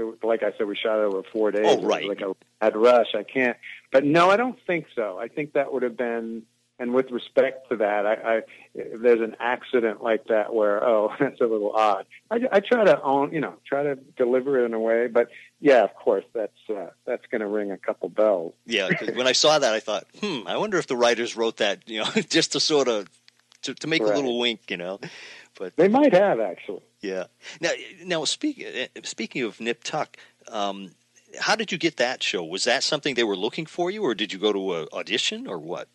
it 0.00 0.24
like 0.24 0.42
I 0.42 0.52
said, 0.56 0.66
we 0.66 0.76
shot 0.76 0.98
it 0.98 1.04
over 1.04 1.22
four 1.32 1.50
days. 1.50 1.66
Oh, 1.66 1.82
right. 1.82 2.08
Like 2.08 2.20
a 2.20 2.34
had 2.60 2.76
rush. 2.76 3.14
I 3.14 3.22
can't. 3.22 3.56
But 3.92 4.04
no, 4.04 4.30
I 4.30 4.36
don't 4.36 4.58
think 4.66 4.86
so. 4.94 5.18
I 5.18 5.28
think 5.28 5.52
that 5.54 5.72
would 5.72 5.82
have 5.82 5.96
been 5.96 6.42
and 6.80 6.94
with 6.94 7.10
respect 7.10 7.68
to 7.68 7.76
that, 7.76 8.06
I, 8.06 8.14
I 8.14 8.40
there's 8.74 9.20
an 9.20 9.36
accident 9.38 10.02
like 10.02 10.24
that 10.28 10.54
where 10.54 10.82
oh 10.82 11.12
that's 11.20 11.40
a 11.40 11.46
little 11.46 11.72
odd. 11.72 12.06
I, 12.30 12.40
I 12.50 12.60
try 12.60 12.84
to 12.84 13.00
own 13.02 13.32
you 13.32 13.40
know 13.40 13.54
try 13.66 13.82
to 13.82 13.96
deliver 14.16 14.58
it 14.58 14.64
in 14.64 14.74
a 14.74 14.80
way, 14.80 15.06
but 15.06 15.28
yeah, 15.60 15.84
of 15.84 15.94
course 15.94 16.24
that's 16.34 16.56
uh, 16.70 16.88
that's 17.04 17.26
going 17.30 17.42
to 17.42 17.46
ring 17.46 17.70
a 17.70 17.76
couple 17.76 18.08
bells. 18.08 18.54
Yeah, 18.64 18.88
when 19.14 19.26
I 19.26 19.32
saw 19.32 19.58
that, 19.58 19.74
I 19.74 19.80
thought, 19.80 20.06
hmm, 20.20 20.40
I 20.46 20.56
wonder 20.56 20.78
if 20.78 20.86
the 20.86 20.96
writers 20.96 21.36
wrote 21.36 21.58
that 21.58 21.86
you 21.86 21.98
know 21.98 22.10
just 22.28 22.52
to 22.52 22.60
sort 22.60 22.88
of 22.88 23.08
to, 23.62 23.74
to 23.74 23.86
make 23.86 24.02
right. 24.02 24.12
a 24.12 24.16
little 24.16 24.38
wink, 24.38 24.70
you 24.70 24.78
know. 24.78 25.00
But 25.60 25.76
they 25.76 25.88
might 25.88 26.12
have 26.12 26.40
actually. 26.40 26.82
Yeah. 27.00 27.24
Now, 27.60 27.70
now 28.04 28.24
speaking 28.24 28.66
speaking 29.04 29.42
of 29.42 29.60
Nip 29.60 29.84
Tuck. 29.84 30.16
Um, 30.48 30.90
how 31.38 31.54
did 31.54 31.70
you 31.70 31.78
get 31.78 31.98
that 31.98 32.24
show? 32.24 32.42
Was 32.42 32.64
that 32.64 32.82
something 32.82 33.14
they 33.14 33.22
were 33.22 33.36
looking 33.36 33.66
for 33.66 33.88
you, 33.88 34.02
or 34.02 34.16
did 34.16 34.32
you 34.32 34.38
go 34.40 34.52
to 34.52 34.74
an 34.74 34.88
audition, 34.92 35.46
or 35.46 35.58
what? 35.58 35.86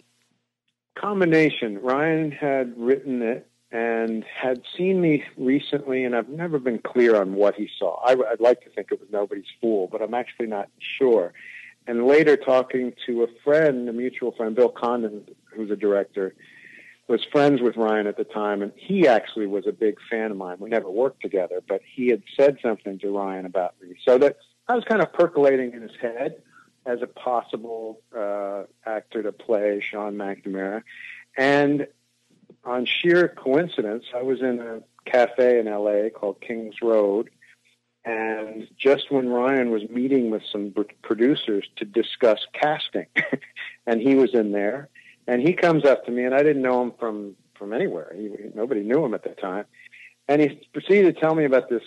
combination. 0.95 1.79
Ryan 1.81 2.31
had 2.31 2.73
written 2.77 3.21
it 3.21 3.47
and 3.71 4.23
had 4.23 4.61
seen 4.77 5.01
me 5.01 5.23
recently, 5.37 6.03
and 6.05 6.15
I've 6.15 6.29
never 6.29 6.59
been 6.59 6.79
clear 6.79 7.15
on 7.17 7.35
what 7.35 7.55
he 7.55 7.69
saw. 7.77 7.99
I, 8.03 8.15
would 8.15 8.39
like 8.39 8.61
to 8.61 8.69
think 8.69 8.87
it 8.91 8.99
was 8.99 9.09
Nobody's 9.11 9.45
Fool, 9.59 9.87
but 9.91 10.01
I'm 10.01 10.13
actually 10.13 10.47
not 10.47 10.69
sure. 10.97 11.33
And 11.87 12.07
later, 12.07 12.37
talking 12.37 12.93
to 13.05 13.23
a 13.23 13.27
friend, 13.43 13.87
a 13.89 13.93
mutual 13.93 14.31
friend, 14.31 14.55
Bill 14.55 14.69
Condon, 14.69 15.27
who's 15.53 15.69
a 15.69 15.75
director, 15.75 16.33
was 17.07 17.23
friends 17.31 17.61
with 17.61 17.77
Ryan 17.77 18.07
at 18.07 18.17
the 18.17 18.23
time, 18.23 18.61
and 18.61 18.71
he 18.75 19.07
actually 19.07 19.45
was 19.45 19.67
a 19.67 19.71
big 19.71 19.97
fan 20.09 20.31
of 20.31 20.37
mine. 20.37 20.57
We 20.59 20.69
never 20.69 20.89
worked 20.89 21.21
together, 21.21 21.61
but 21.67 21.81
he 21.83 22.07
had 22.07 22.23
said 22.35 22.57
something 22.61 22.97
to 22.99 23.15
Ryan 23.15 23.45
about 23.45 23.75
me. 23.81 23.95
So 24.03 24.17
that 24.17 24.37
I 24.67 24.75
was 24.75 24.83
kind 24.85 25.01
of 25.01 25.13
percolating 25.13 25.73
in 25.73 25.81
his 25.81 25.95
head 26.01 26.41
as 26.85 27.01
a 27.01 27.07
possible 27.07 28.01
uh, 28.15 28.63
actor 28.85 29.23
to 29.23 29.31
play 29.31 29.81
Sean 29.81 30.15
McNamara. 30.15 30.83
And 31.37 31.87
on 32.63 32.85
sheer 32.85 33.27
coincidence, 33.27 34.05
I 34.15 34.23
was 34.23 34.41
in 34.41 34.59
a 34.59 34.81
cafe 35.09 35.59
in 35.59 35.65
LA 35.65 36.09
called 36.09 36.41
Kings 36.41 36.75
Road. 36.81 37.29
And 38.03 38.67
just 38.77 39.11
when 39.11 39.29
Ryan 39.29 39.71
was 39.71 39.89
meeting 39.89 40.29
with 40.29 40.43
some 40.51 40.73
producers 41.01 41.67
to 41.77 41.85
discuss 41.85 42.45
casting, 42.53 43.07
and 43.87 43.99
he 43.99 44.15
was 44.15 44.33
in 44.33 44.51
there, 44.51 44.89
and 45.27 45.41
he 45.41 45.53
comes 45.53 45.85
up 45.85 46.05
to 46.05 46.11
me, 46.11 46.23
and 46.23 46.33
I 46.33 46.43
didn't 46.43 46.61
know 46.61 46.81
him 46.81 46.93
from 46.99 47.35
from 47.57 47.73
anywhere. 47.73 48.13
He, 48.15 48.29
nobody 48.53 48.81
knew 48.81 49.03
him 49.03 49.13
at 49.13 49.23
the 49.23 49.29
time, 49.29 49.65
and 50.27 50.41
he 50.41 50.67
proceeded 50.73 51.15
to 51.15 51.19
tell 51.19 51.35
me 51.35 51.45
about 51.45 51.69
this 51.69 51.83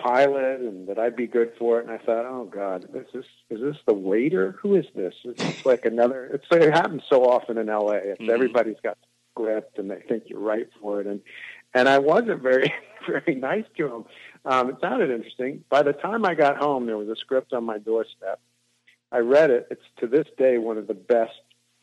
pilot 0.00 0.60
and 0.60 0.88
that 0.88 0.98
I'd 0.98 1.16
be 1.16 1.26
good 1.26 1.52
for 1.58 1.78
it. 1.80 1.86
And 1.86 1.92
I 1.92 1.98
thought, 1.98 2.24
oh 2.24 2.44
God, 2.44 2.84
is 2.94 3.06
this 3.12 3.24
is 3.50 3.60
this 3.60 3.76
the 3.86 3.94
waiter? 3.94 4.56
Who 4.62 4.74
is 4.74 4.86
this? 4.94 5.14
It's 5.24 5.64
like 5.64 5.84
another. 5.84 6.26
It's 6.26 6.46
like 6.50 6.62
it 6.62 6.72
happens 6.72 7.02
so 7.08 7.24
often 7.24 7.58
in 7.58 7.68
L.A. 7.68 7.96
It's 7.96 8.20
mm-hmm. 8.20 8.30
everybody's 8.30 8.80
got 8.82 8.98
script 9.32 9.78
and 9.78 9.90
they 9.90 10.00
think 10.08 10.24
you're 10.26 10.40
right 10.40 10.68
for 10.80 11.00
it. 11.00 11.06
And 11.06 11.20
and 11.74 11.88
I 11.88 11.98
wasn't 11.98 12.42
very 12.42 12.72
very 13.06 13.34
nice 13.34 13.64
to 13.76 13.94
him. 13.94 14.04
Um, 14.44 14.70
it 14.70 14.76
sounded 14.80 15.10
interesting. 15.10 15.64
By 15.68 15.82
the 15.82 15.92
time 15.92 16.24
I 16.24 16.34
got 16.34 16.56
home, 16.56 16.86
there 16.86 16.96
was 16.96 17.08
a 17.08 17.16
script 17.16 17.52
on 17.52 17.64
my 17.64 17.78
doorstep. 17.78 18.40
I 19.12 19.18
read 19.18 19.50
it. 19.50 19.66
It's 19.70 19.82
to 19.98 20.06
this 20.06 20.26
day 20.38 20.58
one 20.58 20.78
of 20.78 20.86
the 20.86 20.94
best 20.94 21.32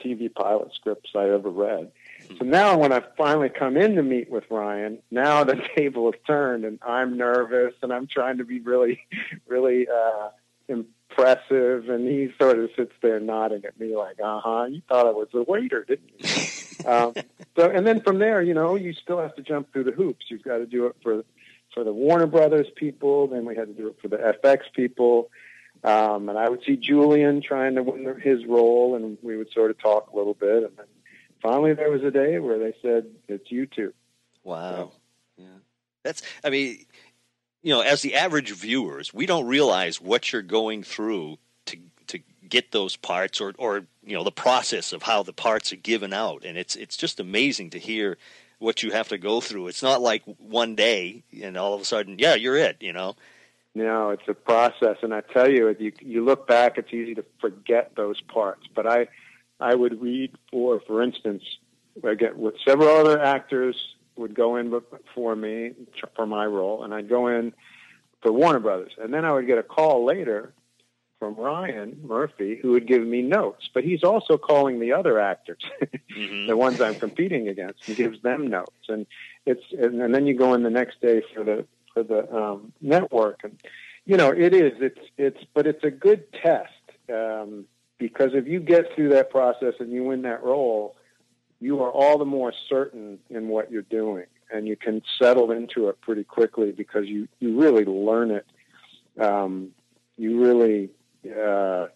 TV 0.04 0.34
pilot 0.34 0.74
scripts 0.74 1.12
I 1.16 1.30
ever 1.30 1.50
read. 1.50 1.92
So 2.38 2.46
now 2.46 2.78
when 2.78 2.92
I 2.92 3.02
finally 3.18 3.50
come 3.50 3.78
in 3.78 3.96
to 3.96 4.04
meet 4.04 4.30
with 4.30 4.44
Ryan, 4.50 5.00
now 5.12 5.44
the 5.44 5.62
table 5.76 6.10
is 6.12 6.20
turned 6.26 6.66
and 6.66 6.80
I'm 6.86 7.18
nervous 7.18 7.74
and 7.82 7.92
I'm 7.94 8.08
trying 8.08 8.38
to 8.38 8.46
be 8.46 8.60
really, 8.60 9.00
really 9.48 9.88
uh, 9.88 10.30
impressive. 10.68 11.90
And 11.90 12.08
he 12.08 12.34
sort 12.40 12.60
of 12.60 12.70
sits 12.76 12.94
there 13.02 13.20
nodding 13.20 13.66
at 13.66 13.80
me 13.80 13.96
like, 13.96 14.20
uh 14.24 14.42
huh, 14.42 14.66
you 14.70 14.82
thought 14.88 15.08
I 15.08 15.12
was 15.12 15.30
a 15.34 15.44
waiter, 15.44 15.86
didn't 15.88 16.12
you? 16.18 16.86
um, 16.90 17.14
so, 17.56 17.70
and 17.70 17.86
then 17.86 18.02
from 18.02 18.20
there, 18.20 18.42
you 18.42 18.54
know, 18.54 18.76
you 18.76 18.94
still 18.94 19.20
have 19.20 19.36
to 19.36 19.42
jump 19.42 19.72
through 19.72 19.86
the 19.86 19.92
hoops. 19.92 20.26
You've 20.30 20.44
got 20.44 20.58
to 20.58 20.66
do 20.66 20.88
it 20.88 20.96
for, 21.02 21.24
for 21.74 21.84
the 21.84 21.94
Warner 21.94 22.28
Brothers 22.28 22.68
people. 22.76 23.28
Then 23.28 23.46
we 23.46 23.56
had 23.56 23.68
to 23.68 23.74
do 23.74 23.88
it 23.88 23.98
for 24.02 24.08
the 24.10 24.18
FX 24.18 24.60
people. 24.76 25.30
Um, 25.84 26.30
and 26.30 26.38
I 26.38 26.50
would 26.50 26.64
see 26.64 26.76
Julian 26.76 27.42
trying 27.42 27.76
to 27.76 27.84
win 27.84 28.20
his 28.20 28.46
role, 28.46 28.96
and 28.96 29.18
we 29.22 29.38
would 29.38 29.52
sort 29.52 29.72
of 29.72 29.78
talk 29.80 30.12
a 30.12 30.16
little 30.16 30.34
bit, 30.34 30.64
and 30.64 30.78
then 30.78 30.86
finally 31.42 31.74
there 31.74 31.92
was 31.92 32.04
a 32.04 32.12
day 32.12 32.40
where 32.40 32.60
they 32.60 32.74
said 32.82 33.08
it's 33.28 33.52
you 33.52 33.66
two. 33.66 33.94
Wow. 34.44 34.72
So, 34.72 34.92
yeah. 35.38 35.46
That's 36.04 36.22
I 36.44 36.50
mean, 36.50 36.86
you 37.62 37.74
know, 37.74 37.82
as 37.82 38.02
the 38.02 38.16
average 38.16 38.52
viewers, 38.52 39.14
we 39.14 39.26
don't 39.26 39.48
realize 39.48 40.02
what 40.02 40.32
you're 40.32 40.42
going 40.42 40.84
through 40.84 41.38
to 41.66 41.78
to 42.08 42.20
get 42.48 42.72
those 42.72 42.96
parts 42.96 43.42
or 43.42 43.54
or 43.58 43.86
you 44.04 44.16
know, 44.16 44.24
the 44.24 44.32
process 44.32 44.94
of 44.94 45.04
how 45.04 45.24
the 45.24 45.34
parts 45.34 45.74
are 45.74 45.78
given 45.78 46.14
out 46.14 46.46
and 46.46 46.58
it's 46.58 46.76
it's 46.76 46.98
just 46.98 47.20
amazing 47.20 47.72
to 47.72 47.80
hear 47.80 48.18
what 48.60 48.82
you 48.82 48.92
have 48.92 49.10
to 49.10 49.18
go 49.18 49.42
through. 49.42 49.68
It's 49.68 49.84
not 49.84 50.02
like 50.02 50.24
one 50.40 50.76
day 50.76 51.24
and 51.44 51.58
all 51.58 51.74
of 51.74 51.82
a 51.82 51.86
sudden, 51.86 52.18
yeah, 52.18 52.36
you're 52.36 52.58
it, 52.58 52.78
you 52.80 52.94
know. 52.94 53.16
No, 53.78 54.10
it's 54.10 54.28
a 54.28 54.34
process, 54.34 54.98
and 55.04 55.14
I 55.14 55.22
tell 55.22 55.48
you, 55.48 55.70
you 55.78 55.92
you 56.02 56.26
look 56.26 56.48
back, 56.48 56.80
it's 56.80 56.92
easy 56.92 57.14
to 57.14 57.24
forget 57.40 57.92
those 57.96 58.20
parts. 58.22 58.66
But 58.74 58.88
I 58.88 59.08
I 59.60 59.76
would 59.76 60.02
read 60.02 60.32
for, 60.50 60.80
for 60.88 61.04
instance, 61.04 61.44
again 62.04 62.40
with 62.40 62.56
several 62.66 62.90
other 62.90 63.22
actors 63.22 63.76
would 64.16 64.34
go 64.34 64.56
in 64.56 64.74
for 65.14 65.36
me 65.36 65.74
for 66.16 66.26
my 66.26 66.48
role, 66.48 66.84
and 66.84 66.92
I'd 66.92 67.08
go 67.08 67.28
in 67.28 67.54
for 68.24 68.32
Warner 68.32 68.60
Brothers, 68.60 68.94
and 69.00 69.14
then 69.14 69.26
I 69.26 69.32
would 69.32 69.46
get 69.46 69.60
a 69.60 69.64
call 69.64 70.04
later 70.04 70.54
from 71.20 71.36
Ryan 71.36 72.00
Murphy 72.04 72.58
who 72.60 72.72
would 72.72 72.88
give 72.88 73.06
me 73.06 73.22
notes, 73.22 73.70
but 73.76 73.84
he's 73.84 74.04
also 74.04 74.40
calling 74.40 74.80
the 74.80 74.94
other 74.94 75.20
actors, 75.20 75.62
mm-hmm. 75.82 76.48
the 76.48 76.58
ones 76.58 76.82
I'm 76.82 76.96
competing 76.96 77.48
against, 77.48 77.88
and 77.88 77.96
gives 77.96 78.24
them 78.24 78.48
notes, 78.48 78.90
and 78.90 79.06
it's 79.46 79.66
and, 79.72 80.02
and 80.02 80.16
then 80.16 80.26
you 80.26 80.34
go 80.34 80.56
in 80.56 80.64
the 80.64 80.72
next 80.72 81.00
day 81.00 81.22
for 81.36 81.44
the 81.44 81.68
for 81.98 82.04
the 82.04 82.36
um, 82.36 82.74
network, 82.82 83.42
and 83.44 83.60
you 84.06 84.18
know 84.18 84.30
it 84.30 84.54
is 84.54 84.74
it's 84.80 85.00
it's 85.18 85.40
but 85.54 85.68
it's 85.68 85.84
a 85.84 85.92
good 85.92 86.32
test. 86.34 86.72
Um, 87.14 87.66
because 88.00 88.32
if 88.34 88.48
you 88.48 88.60
get 88.60 88.94
through 88.94 89.10
that 89.10 89.32
process 89.32 89.74
and 89.80 89.92
you 89.92 90.04
win 90.04 90.22
that 90.24 90.44
role, 90.44 90.96
you 91.60 91.82
are 91.82 91.90
all 91.90 92.20
the 92.20 92.26
more 92.26 92.54
certain 92.70 93.18
in 93.30 93.48
what 93.48 93.72
you're 93.72 93.82
doing 93.82 94.26
and 94.52 94.68
you 94.68 94.76
can 94.76 95.02
settle 95.22 95.52
into 95.52 95.90
it 95.90 96.00
pretty 96.02 96.24
quickly 96.24 96.72
because 96.72 97.06
you, 97.08 97.28
you 97.40 97.60
really 97.60 97.86
learn 97.86 98.32
it. 98.32 98.46
Um, 99.20 99.70
you 100.18 100.42
really, 100.42 100.90
uh, 101.26 101.88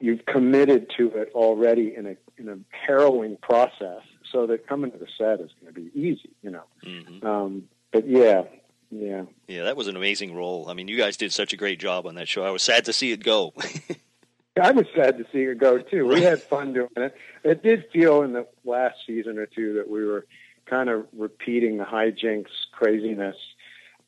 you've 0.00 0.24
committed 0.26 0.90
to 0.96 1.08
it 1.10 1.30
already 1.34 1.94
in 1.94 2.06
a, 2.06 2.16
in 2.36 2.48
a 2.48 2.58
harrowing 2.70 3.36
process 3.42 4.02
so 4.32 4.46
that 4.46 4.66
coming 4.66 4.90
to 4.92 4.98
the 4.98 5.08
set 5.18 5.40
is 5.40 5.50
going 5.60 5.74
to 5.74 5.80
be 5.80 5.90
easy, 5.94 6.30
you 6.42 6.50
know? 6.50 6.64
Mm-hmm. 6.86 7.26
Um, 7.26 7.64
but 7.92 8.08
yeah, 8.08 8.42
yeah. 8.90 9.24
Yeah, 9.46 9.64
that 9.64 9.76
was 9.76 9.88
an 9.88 9.96
amazing 9.96 10.34
role. 10.34 10.68
I 10.68 10.74
mean, 10.74 10.88
you 10.88 10.96
guys 10.96 11.16
did 11.16 11.32
such 11.32 11.52
a 11.52 11.56
great 11.56 11.78
job 11.78 12.06
on 12.06 12.14
that 12.16 12.28
show. 12.28 12.42
I 12.44 12.50
was 12.50 12.62
sad 12.62 12.84
to 12.86 12.92
see 12.92 13.12
it 13.12 13.22
go. 13.22 13.54
I 14.60 14.72
was 14.72 14.86
sad 14.94 15.18
to 15.18 15.24
see 15.32 15.42
it 15.42 15.58
go 15.58 15.78
too. 15.78 16.06
We 16.06 16.22
had 16.22 16.42
fun 16.42 16.72
doing 16.72 16.88
it. 16.96 17.14
It 17.44 17.62
did 17.62 17.84
feel 17.92 18.22
in 18.22 18.32
the 18.32 18.46
last 18.64 18.96
season 19.06 19.38
or 19.38 19.46
two 19.46 19.74
that 19.74 19.88
we 19.88 20.04
were 20.04 20.26
kind 20.66 20.88
of 20.88 21.06
repeating 21.16 21.78
the 21.78 21.84
hijinks 21.84 22.50
craziness. 22.72 23.36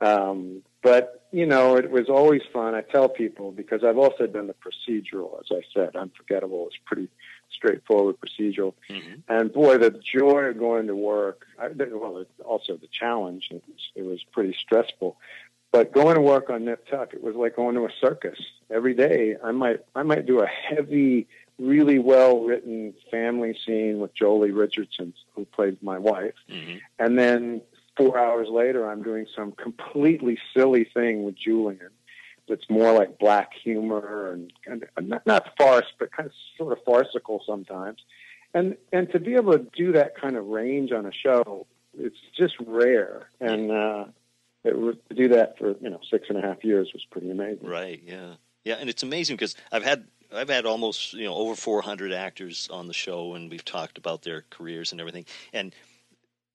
Um, 0.01 0.63
but 0.83 1.25
you 1.31 1.47
know, 1.47 1.77
it 1.77 1.91
was 1.91 2.09
always 2.09 2.43
fun. 2.53 2.75
I 2.75 2.81
tell 2.81 3.09
people 3.09 3.53
because 3.53 3.85
I've 3.85 3.99
also 3.99 4.27
done 4.27 4.49
the 4.49 4.55
procedural, 4.55 5.39
as 5.41 5.47
I 5.53 5.61
said, 5.73 5.95
Unforgettable 5.95 6.69
is 6.69 6.75
pretty 6.85 7.09
straightforward 7.53 8.17
procedural. 8.21 8.75
Mm-hmm. 8.89 9.21
And 9.29 9.53
boy, 9.53 9.79
the 9.79 9.91
joy 9.91 10.45
of 10.45 10.59
going 10.59 10.87
to 10.87 10.97
work. 10.97 11.47
I, 11.59 11.69
well, 11.69 12.25
also 12.45 12.77
the 12.77 12.89
challenge. 12.89 13.49
It 13.51 13.63
was, 13.67 13.91
it 13.95 14.03
was 14.03 14.25
pretty 14.33 14.57
stressful. 14.59 15.17
But 15.73 15.93
going 15.93 16.17
to 16.17 16.21
work 16.21 16.51
on 16.51 16.65
Nip 16.65 16.87
Tuck, 16.89 17.15
it 17.15 17.23
was 17.23 17.37
like 17.37 17.57
going 17.57 17.77
to 17.77 17.85
a 17.85 17.91
circus. 18.01 18.39
Every 18.71 18.95
day, 18.95 19.37
I 19.43 19.53
might 19.53 19.81
I 19.95 20.03
might 20.03 20.27
do 20.27 20.41
a 20.41 20.47
heavy, 20.47 21.29
really 21.59 21.99
well 21.99 22.41
written 22.45 22.93
family 23.11 23.57
scene 23.65 24.01
with 24.01 24.15
Joely 24.15 24.57
Richardson, 24.57 25.15
who 25.35 25.45
plays 25.45 25.77
my 25.81 25.99
wife, 25.99 26.35
mm-hmm. 26.49 26.79
and 26.99 27.17
then 27.17 27.63
four 27.97 28.19
hours 28.19 28.49
later, 28.49 28.91
I'm 28.91 29.03
doing 29.03 29.27
some 29.37 29.53
completely 29.53 30.39
silly 30.57 30.85
thing 30.85 31.23
with 31.25 31.37
Julian. 31.37 31.91
That's 32.51 32.69
more 32.69 32.93
like 32.93 33.19
black 33.19 33.53
humor 33.55 34.33
and, 34.33 34.53
not, 35.01 35.25
not 35.25 35.57
farce, 35.57 35.87
but 35.99 36.11
kind 36.11 36.27
of 36.27 36.33
sort 36.59 36.77
of 36.77 36.85
farcical 36.85 37.43
sometimes. 37.47 38.01
And 38.53 38.77
and 38.93 39.11
to 39.13 39.21
be 39.21 39.35
able 39.35 39.53
to 39.53 39.65
do 39.77 39.93
that 39.93 40.21
kind 40.21 40.37
of 40.37 40.47
range 40.47 40.91
on 40.91 41.07
a 41.07 41.13
show, 41.13 41.67
it's 41.97 42.19
just 42.37 42.55
rare. 42.67 43.29
And 43.41 43.71
uh, 43.71 44.05
it 44.65 45.09
to 45.09 45.15
do 45.15 45.29
that 45.29 45.57
for 45.59 45.77
you 45.81 45.89
know 45.89 46.01
six 46.11 46.27
and 46.29 46.37
a 46.37 46.43
half 46.43 46.65
years 46.65 46.91
was 46.93 47.05
pretty 47.11 47.31
amazing. 47.31 47.67
Right. 47.67 48.03
Yeah. 48.05 48.35
Yeah. 48.65 48.75
And 48.81 48.91
it's 48.91 49.05
amazing 49.05 49.37
because 49.37 49.55
I've 49.71 49.85
had 49.85 50.09
I've 50.35 50.51
had 50.51 50.67
almost 50.67 51.13
you 51.13 51.25
know 51.25 51.35
over 51.35 51.55
400 51.55 52.13
actors 52.13 52.69
on 52.73 52.89
the 52.89 52.95
show, 52.95 53.35
and 53.35 53.49
we've 53.49 53.65
talked 53.65 53.97
about 53.97 54.23
their 54.23 54.45
careers 54.51 54.91
and 54.91 55.01
everything. 55.01 55.27
And 55.53 55.73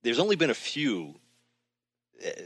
there's 0.04 0.20
only 0.20 0.36
been 0.36 0.50
a 0.50 0.56
few 0.56 1.16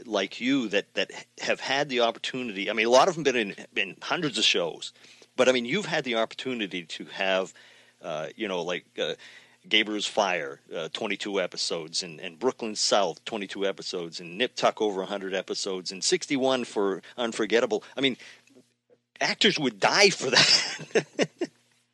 like 0.04 0.40
you 0.40 0.68
that 0.68 0.92
that 0.94 1.10
have 1.40 1.60
had 1.60 1.88
the 1.88 2.00
opportunity. 2.00 2.70
I 2.70 2.72
mean, 2.72 2.86
a 2.86 2.90
lot 2.90 3.08
of 3.08 3.14
them 3.14 3.24
been 3.24 3.36
in 3.36 3.54
in 3.76 3.96
hundreds 4.02 4.38
of 4.38 4.44
shows, 4.44 4.92
but 5.36 5.48
I 5.48 5.52
mean, 5.52 5.64
you've 5.64 5.86
had 5.86 6.04
the 6.04 6.16
opportunity 6.16 6.84
to 6.84 7.04
have, 7.06 7.54
uh, 8.02 8.28
you 8.36 8.48
know, 8.48 8.62
like. 8.62 8.84
Uh, 8.98 9.14
Gabriel's 9.68 10.06
Fire, 10.06 10.58
uh, 10.74 10.88
22 10.92 11.38
episodes, 11.38 12.02
and, 12.02 12.18
and 12.18 12.38
Brooklyn 12.38 12.74
South, 12.74 13.22
22 13.26 13.66
episodes, 13.66 14.18
and 14.18 14.38
Nip 14.38 14.54
Tuck 14.54 14.80
over 14.80 15.00
100 15.00 15.34
episodes, 15.34 15.92
and 15.92 16.02
61 16.02 16.64
for 16.64 17.02
Unforgettable. 17.18 17.84
I 17.94 18.00
mean, 18.00 18.16
actors 19.20 19.58
would 19.58 19.78
die 19.78 20.08
for 20.08 20.30
that. 20.30 21.04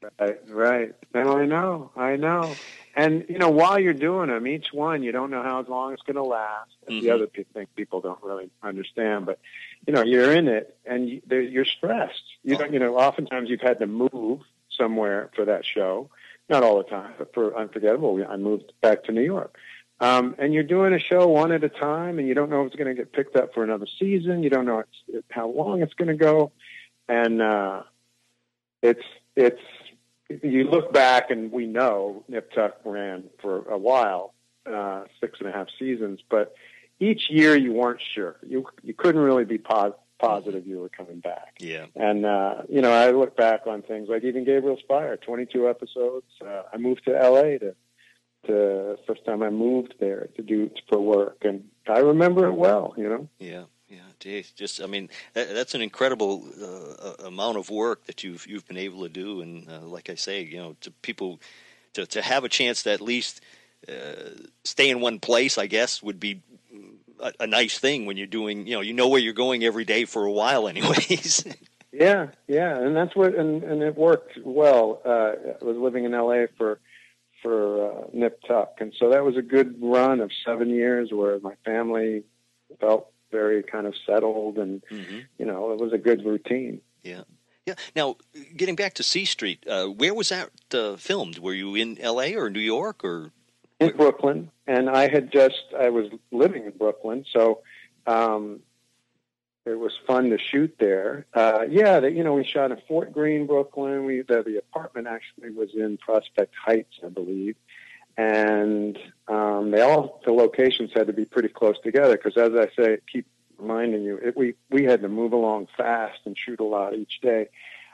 right, 0.20 0.38
right. 0.48 0.94
No, 1.12 1.38
I 1.38 1.46
know, 1.46 1.90
I 1.96 2.16
know. 2.16 2.54
And 2.96 3.26
you 3.28 3.38
know, 3.38 3.50
while 3.50 3.78
you're 3.78 3.92
doing 3.92 4.30
them, 4.30 4.46
each 4.46 4.72
one 4.72 5.02
you 5.02 5.12
don't 5.12 5.30
know 5.30 5.42
how 5.42 5.62
long 5.68 5.92
it's 5.92 6.02
going 6.02 6.16
to 6.16 6.22
last. 6.22 6.70
That's 6.80 6.94
Mm-hmm. 6.96 7.04
The 7.04 7.10
other 7.12 7.26
thing 7.26 7.66
people 7.76 8.00
don't 8.00 8.22
really 8.22 8.50
understand, 8.62 9.26
but 9.26 9.38
you 9.86 9.92
know, 9.92 10.02
you're 10.02 10.32
in 10.32 10.48
it 10.48 10.76
and 10.86 11.20
you're 11.28 11.64
stressed. 11.66 12.22
You 12.42 12.56
don't, 12.56 12.72
you 12.72 12.78
know, 12.78 12.96
oftentimes 12.96 13.50
you've 13.50 13.60
had 13.60 13.80
to 13.80 13.86
move 13.86 14.40
somewhere 14.70 15.30
for 15.34 15.44
that 15.44 15.64
show. 15.64 16.10
Not 16.48 16.62
all 16.62 16.78
the 16.78 16.84
time, 16.84 17.12
but 17.18 17.34
for 17.34 17.56
Unforgettable, 17.56 18.24
I 18.26 18.36
moved 18.36 18.72
back 18.80 19.04
to 19.04 19.12
New 19.12 19.22
York. 19.22 19.58
Um, 19.98 20.34
and 20.38 20.54
you're 20.54 20.62
doing 20.62 20.92
a 20.92 20.98
show 20.98 21.26
one 21.26 21.52
at 21.52 21.64
a 21.64 21.68
time, 21.68 22.18
and 22.18 22.28
you 22.28 22.34
don't 22.34 22.50
know 22.50 22.62
if 22.62 22.68
it's 22.68 22.76
going 22.76 22.94
to 22.94 22.94
get 22.94 23.12
picked 23.12 23.34
up 23.34 23.52
for 23.54 23.64
another 23.64 23.86
season. 23.98 24.42
You 24.42 24.50
don't 24.50 24.66
know 24.66 24.84
it's, 25.08 25.24
how 25.30 25.48
long 25.48 25.82
it's 25.82 25.94
going 25.94 26.08
to 26.08 26.16
go, 26.16 26.52
and 27.08 27.40
uh, 27.40 27.82
it's 28.82 29.04
it's 29.34 29.60
you 30.28 30.64
look 30.64 30.92
back 30.92 31.30
and 31.30 31.52
we 31.52 31.66
know 31.66 32.24
Nip 32.28 32.52
Tuck 32.52 32.76
ran 32.84 33.24
for 33.40 33.68
a 33.68 33.78
while, 33.78 34.34
uh, 34.66 35.04
six 35.20 35.38
and 35.40 35.48
a 35.48 35.52
half 35.52 35.68
seasons, 35.78 36.20
but 36.28 36.54
each 36.98 37.30
year 37.30 37.56
you 37.56 37.72
weren't 37.72 38.00
sure. 38.14 38.36
You 38.42 38.66
you 38.82 38.94
couldn't 38.94 39.20
really 39.20 39.44
be 39.44 39.58
pos- 39.58 39.94
positive 40.18 40.66
you 40.66 40.78
were 40.78 40.88
coming 40.88 41.20
back. 41.20 41.54
yeah. 41.58 41.86
And 41.94 42.24
uh, 42.24 42.62
you 42.68 42.80
know, 42.80 42.92
I 42.92 43.10
look 43.10 43.36
back 43.36 43.66
on 43.66 43.82
things 43.82 44.08
like 44.08 44.24
even 44.24 44.44
Gabriel's 44.44 44.80
Fire, 44.88 45.16
22 45.16 45.68
episodes. 45.68 46.26
Uh, 46.40 46.62
I 46.72 46.76
moved 46.78 47.04
to 47.04 47.12
LA 47.12 47.58
to 47.58 47.74
to 48.46 48.96
first 49.06 49.24
time 49.24 49.42
I 49.42 49.50
moved 49.50 49.94
there 49.98 50.28
to 50.36 50.42
do 50.42 50.70
for 50.88 51.00
work, 51.00 51.38
and 51.42 51.64
I 51.88 51.98
remember 51.98 52.46
it 52.46 52.54
well. 52.54 52.94
You 52.96 53.08
know. 53.08 53.28
Yeah, 53.38 53.64
just 54.20 54.80
I 54.82 54.86
mean 54.86 55.08
that, 55.34 55.54
that's 55.54 55.74
an 55.74 55.82
incredible 55.82 56.44
uh, 56.62 57.24
amount 57.26 57.58
of 57.58 57.70
work 57.70 58.06
that 58.06 58.24
you've 58.24 58.46
you've 58.46 58.66
been 58.66 58.76
able 58.76 59.02
to 59.02 59.08
do, 59.08 59.40
and 59.40 59.68
uh, 59.68 59.80
like 59.80 60.10
I 60.10 60.14
say, 60.14 60.42
you 60.42 60.56
know, 60.56 60.76
to 60.80 60.90
people 60.90 61.40
to 61.94 62.06
to 62.06 62.22
have 62.22 62.44
a 62.44 62.48
chance 62.48 62.82
to 62.84 62.92
at 62.92 63.00
least 63.00 63.40
uh, 63.88 64.30
stay 64.64 64.90
in 64.90 65.00
one 65.00 65.20
place, 65.20 65.58
I 65.58 65.66
guess, 65.66 66.02
would 66.02 66.18
be 66.18 66.42
a, 67.20 67.32
a 67.40 67.46
nice 67.46 67.78
thing 67.78 68.06
when 68.06 68.16
you're 68.16 68.26
doing, 68.26 68.66
you 68.66 68.74
know, 68.74 68.80
you 68.80 68.92
know 68.92 69.08
where 69.08 69.20
you're 69.20 69.32
going 69.32 69.64
every 69.64 69.84
day 69.84 70.04
for 70.04 70.24
a 70.24 70.32
while, 70.32 70.68
anyways. 70.72 71.46
Yeah, 71.92 72.28
yeah, 72.46 72.76
and 72.76 72.94
that's 72.94 73.16
what, 73.16 73.34
and, 73.34 73.62
and 73.62 73.82
it 73.82 73.96
worked 73.96 74.38
well. 74.44 75.00
Uh, 75.04 75.32
I 75.60 75.64
was 75.64 75.76
living 75.76 76.04
in 76.04 76.12
LA 76.12 76.46
for 76.58 76.78
for 77.42 77.90
uh, 77.90 78.04
Nip 78.12 78.40
Tuck, 78.46 78.76
and 78.80 78.92
so 78.98 79.10
that 79.10 79.24
was 79.24 79.36
a 79.36 79.42
good 79.42 79.76
run 79.80 80.20
of 80.20 80.30
seven 80.44 80.68
years 80.68 81.10
where 81.12 81.38
my 81.40 81.54
family 81.64 82.24
felt 82.80 83.10
very 83.40 83.62
kind 83.62 83.86
of 83.86 83.94
settled, 84.08 84.56
and 84.58 84.82
Mhm. 84.90 85.18
you 85.38 85.46
know, 85.50 85.72
it 85.72 85.78
was 85.84 85.92
a 85.92 85.98
good 86.08 86.20
routine. 86.24 86.80
Yeah. 87.02 87.24
Yeah. 87.66 87.74
Now, 88.00 88.16
getting 88.56 88.76
back 88.76 88.94
to 88.94 89.02
C 89.02 89.24
Street, 89.24 89.60
uh, 89.66 89.86
where 90.00 90.14
was 90.14 90.28
that 90.28 90.50
uh, 90.72 90.96
filmed? 90.96 91.38
Were 91.38 91.52
you 91.62 91.74
in 91.82 91.98
L.A. 92.00 92.28
or 92.36 92.48
New 92.50 92.66
York 92.76 93.04
or? 93.04 93.32
in 93.78 93.94
Brooklyn, 93.94 94.50
and 94.66 94.88
I 94.88 95.04
had 95.14 95.30
just 95.30 95.62
I 95.86 95.88
was 95.90 96.06
living 96.42 96.64
in 96.64 96.72
Brooklyn, 96.82 97.26
so 97.36 97.60
um, 98.06 98.60
it 99.66 99.78
was 99.78 99.92
fun 100.06 100.30
to 100.30 100.38
shoot 100.38 100.72
there. 100.78 101.26
Uh, 101.34 101.64
yeah, 101.68 102.00
they, 102.00 102.10
you 102.18 102.24
know, 102.24 102.32
we 102.40 102.44
shot 102.44 102.70
in 102.72 102.78
Fort 102.88 103.12
Greene, 103.12 103.46
Brooklyn. 103.46 104.06
We 104.06 104.22
the, 104.22 104.42
the 104.50 104.56
apartment 104.66 105.06
actually 105.16 105.50
was 105.50 105.70
in 105.74 105.98
Prospect 105.98 106.54
Heights, 106.66 106.94
I 107.04 107.08
believe, 107.20 107.56
and 108.16 108.98
um, 109.28 109.70
they 109.70 109.80
all 109.80 110.20
the 110.24 110.32
locations 110.32 110.90
had 110.94 111.06
to 111.08 111.12
be 111.12 111.24
pretty 111.24 111.48
close 111.48 111.76
together 111.82 112.16
because, 112.16 112.36
as 112.36 112.52
I 112.54 112.68
say, 112.76 112.98
keep 113.10 113.26
reminding 113.58 114.02
you, 114.02 114.18
it, 114.18 114.36
we 114.36 114.54
we 114.70 114.84
had 114.84 115.02
to 115.02 115.08
move 115.08 115.32
along 115.32 115.68
fast 115.76 116.20
and 116.24 116.36
shoot 116.36 116.60
a 116.60 116.64
lot 116.64 116.94
each 116.94 117.20
day. 117.20 117.48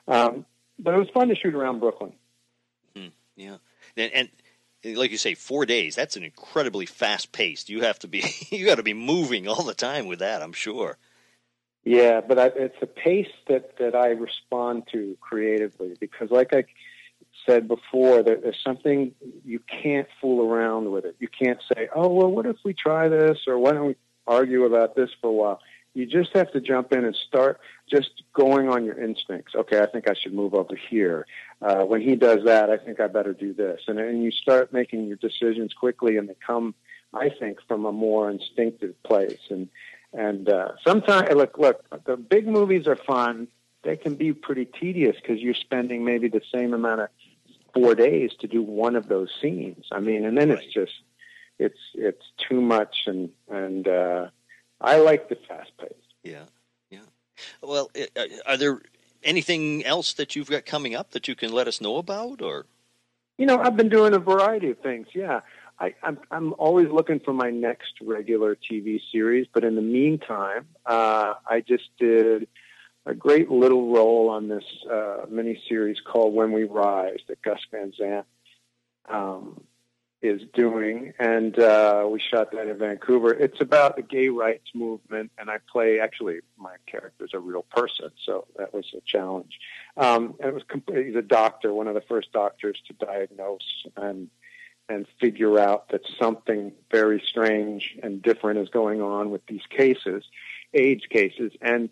Um, 0.07 0.47
but 0.79 0.95
it 0.95 0.99
was 0.99 1.09
fun 1.11 1.29
to 1.29 1.37
shoot 1.37 1.55
around 1.55 1.81
Brooklyn. 1.81 2.13
Yeah, 3.37 3.57
and, 3.97 4.31
and 4.85 4.97
like 4.97 5.11
you 5.11 5.19
say, 5.19 5.35
four 5.35 5.67
days. 5.67 5.95
That's 5.95 6.17
an 6.17 6.25
incredibly 6.25 6.87
fast 6.87 7.33
pace. 7.33 7.69
You 7.69 7.83
have 7.83 7.99
to 8.01 8.09
be 8.09 8.25
you 8.51 8.67
got 8.67 8.77
to 8.77 8.83
be 8.83 8.95
moving 8.95 9.49
all 9.49 9.63
the 9.63 9.75
time 9.75 10.07
with 10.07 10.21
that. 10.21 10.43
I'm 10.43 10.53
sure. 10.53 10.99
Yeah, 11.85 12.21
but 12.21 12.39
I, 12.39 12.47
it's 12.55 12.77
a 12.81 12.87
pace 12.87 13.33
that 13.49 13.79
that 13.79 13.95
I 13.95 14.09
respond 14.09 14.85
to 14.93 15.17
creatively 15.21 15.97
because, 15.99 16.31
like 16.31 16.55
I 16.55 16.65
said 17.47 17.69
before, 17.69 18.23
that 18.23 18.43
there's 18.43 18.61
something 18.63 19.15
you 19.45 19.61
can't 19.83 20.09
fool 20.21 20.49
around 20.49 20.91
with 20.91 21.05
it. 21.05 21.17
You 21.19 21.29
can't 21.29 21.61
say, 21.75 21.89
"Oh, 21.95 22.09
well, 22.09 22.31
what 22.31 22.47
if 22.47 22.57
we 22.65 22.73
try 22.73 23.09
this?" 23.09 23.39
or 23.47 23.59
"Why 23.59 23.73
don't 23.73 23.87
we 23.87 23.97
argue 24.27 24.65
about 24.65 24.95
this 24.95 25.11
for 25.21 25.29
a 25.29 25.33
while?" 25.33 25.61
You 25.95 26.07
just 26.07 26.33
have 26.35 26.51
to 26.53 26.61
jump 26.61 26.93
in 26.93 27.05
and 27.05 27.15
start 27.15 27.61
just 27.91 28.23
going 28.33 28.69
on 28.69 28.85
your 28.85 28.99
instincts. 28.99 29.55
Okay, 29.55 29.81
I 29.81 29.87
think 29.87 30.09
I 30.09 30.15
should 30.15 30.33
move 30.33 30.55
over 30.55 30.75
here. 30.75 31.27
Uh, 31.61 31.85
when 31.85 32.01
he 32.01 32.17
does 32.17 32.45
that, 32.45 32.71
I 32.71 32.79
think 32.79 32.99
I 32.99 33.09
better 33.09 33.35
do 33.35 33.53
this, 33.53 33.83
and 33.89 33.99
and 33.99 34.23
you 34.23 34.31
start 34.31 34.73
making 34.73 35.07
your 35.07 35.17
decisions 35.17 35.75
quickly, 35.75 36.17
and 36.17 36.29
they 36.29 36.37
come, 36.47 36.75
I 37.13 37.29
think, 37.29 37.59
from 37.69 37.85
a 37.85 37.93
more 37.93 38.31
instinctive 38.31 39.01
place 39.03 39.41
and. 39.51 39.69
And 40.15 40.47
uh, 40.47 40.73
sometimes, 40.87 41.35
look, 41.35 41.57
look, 41.57 42.05
the 42.05 42.19
big 42.19 42.47
movies 42.47 42.87
are 42.87 42.97
fun. 42.97 43.49
They 43.83 43.97
can 43.97 44.15
be 44.15 44.35
pretty 44.35 44.67
tedious 44.67 45.17
because 45.17 45.41
you're 45.41 45.55
spending 45.55 46.05
maybe 46.05 46.29
the 46.29 46.43
same 46.55 46.75
amount 46.75 47.01
of 47.01 47.09
four 47.75 47.95
days 47.95 48.31
to 48.41 48.47
do 48.47 48.63
one 48.63 48.97
of 48.97 49.09
those 49.09 49.31
scenes. 49.41 49.87
I 49.93 50.01
mean, 50.01 50.25
and 50.25 50.37
then 50.37 50.51
Right. 50.51 50.59
it's 50.63 50.73
just, 50.73 50.93
it's 51.59 51.79
it's 51.95 52.25
too 52.49 52.61
much. 52.61 52.95
And 53.07 53.31
and 53.49 53.87
uh, 53.89 54.29
I 54.81 54.97
like 54.99 55.29
the 55.29 55.37
fast 55.49 55.71
pace. 55.79 55.93
Yeah, 56.23 56.45
yeah. 56.91 57.07
Well, 57.63 57.91
uh, 58.17 58.25
are 58.47 58.57
there 58.57 58.83
anything 59.23 59.85
else 59.85 60.15
that 60.15 60.35
you've 60.37 60.51
got 60.51 60.67
coming 60.67 60.95
up 60.95 61.11
that 61.13 61.29
you 61.29 61.35
can 61.35 61.53
let 61.53 61.69
us 61.69 61.81
know 61.81 61.97
about, 61.97 62.43
or? 62.43 62.67
You 63.39 63.47
know, 63.47 63.59
I've 63.59 63.77
been 63.77 63.89
doing 63.89 64.13
a 64.15 64.19
variety 64.19 64.71
of 64.71 64.79
things. 64.81 65.09
Yeah, 65.15 65.41
I, 65.81 65.95
I'm 66.03 66.19
I'm 66.31 66.55
always 66.59 66.89
looking 66.91 67.19
for 67.21 67.33
my 67.33 67.51
next 67.51 67.95
regular 68.03 68.57
TV 68.57 69.01
series, 69.11 69.47
but 69.53 69.65
in 69.65 69.75
the 69.75 69.83
meantime, 69.83 70.67
uh, 70.87 71.35
I 71.47 71.61
just 71.61 71.89
did 71.99 72.47
a 73.05 73.15
great 73.15 73.51
little 73.51 73.93
role 73.93 74.29
on 74.31 74.49
this 74.49 74.65
uh, 74.91 75.27
mini 75.29 75.61
series 75.69 76.01
called 76.01 76.35
When 76.35 76.53
We 76.53 76.65
Rise 76.65 77.19
that 77.29 77.43
Gus 77.43 77.61
Van 77.71 77.93
Sant 77.99 78.27
um, 79.09 79.61
is 80.21 80.41
doing, 80.55 81.13
and 81.19 81.59
uh, 81.59 82.07
we 82.09 82.21
shot 82.21 82.53
that 82.53 82.69
in 82.69 82.79
Vancouver. 82.79 83.35
It's 83.35 83.61
about 83.61 83.97
the 83.97 84.03
gay 84.03 84.29
rights 84.29 84.71
movement, 84.73 85.33
and 85.37 85.51
I 85.51 85.59
play 85.71 85.99
actually 85.99 86.41
my 86.57 86.77
character's 86.87 87.35
a 87.35 87.41
real 87.41 87.63
person, 87.63 88.11
so 88.25 88.47
that 88.57 88.73
was 88.73 88.87
a 88.97 89.01
challenge. 89.01 89.59
Um, 89.97 90.37
and 90.39 90.49
it 90.49 90.55
was 90.55 90.63
com- 90.69 90.85
he's 90.87 91.17
a 91.17 91.23
doctor, 91.23 91.75
one 91.75 91.89
of 91.89 91.95
the 91.95 92.03
first 92.03 92.33
doctors 92.33 92.81
to 92.87 92.93
diagnose 93.05 93.87
and 93.97 94.29
and 94.89 95.07
figure 95.21 95.59
out 95.59 95.89
that 95.89 96.03
something 96.21 96.73
very 96.91 97.23
strange 97.25 97.97
and 98.03 98.21
different 98.21 98.59
is 98.59 98.69
going 98.69 99.01
on 99.01 99.31
with 99.31 99.45
these 99.47 99.65
cases, 99.71 100.25
AIDS 100.75 101.07
cases, 101.07 101.53
and 101.63 101.89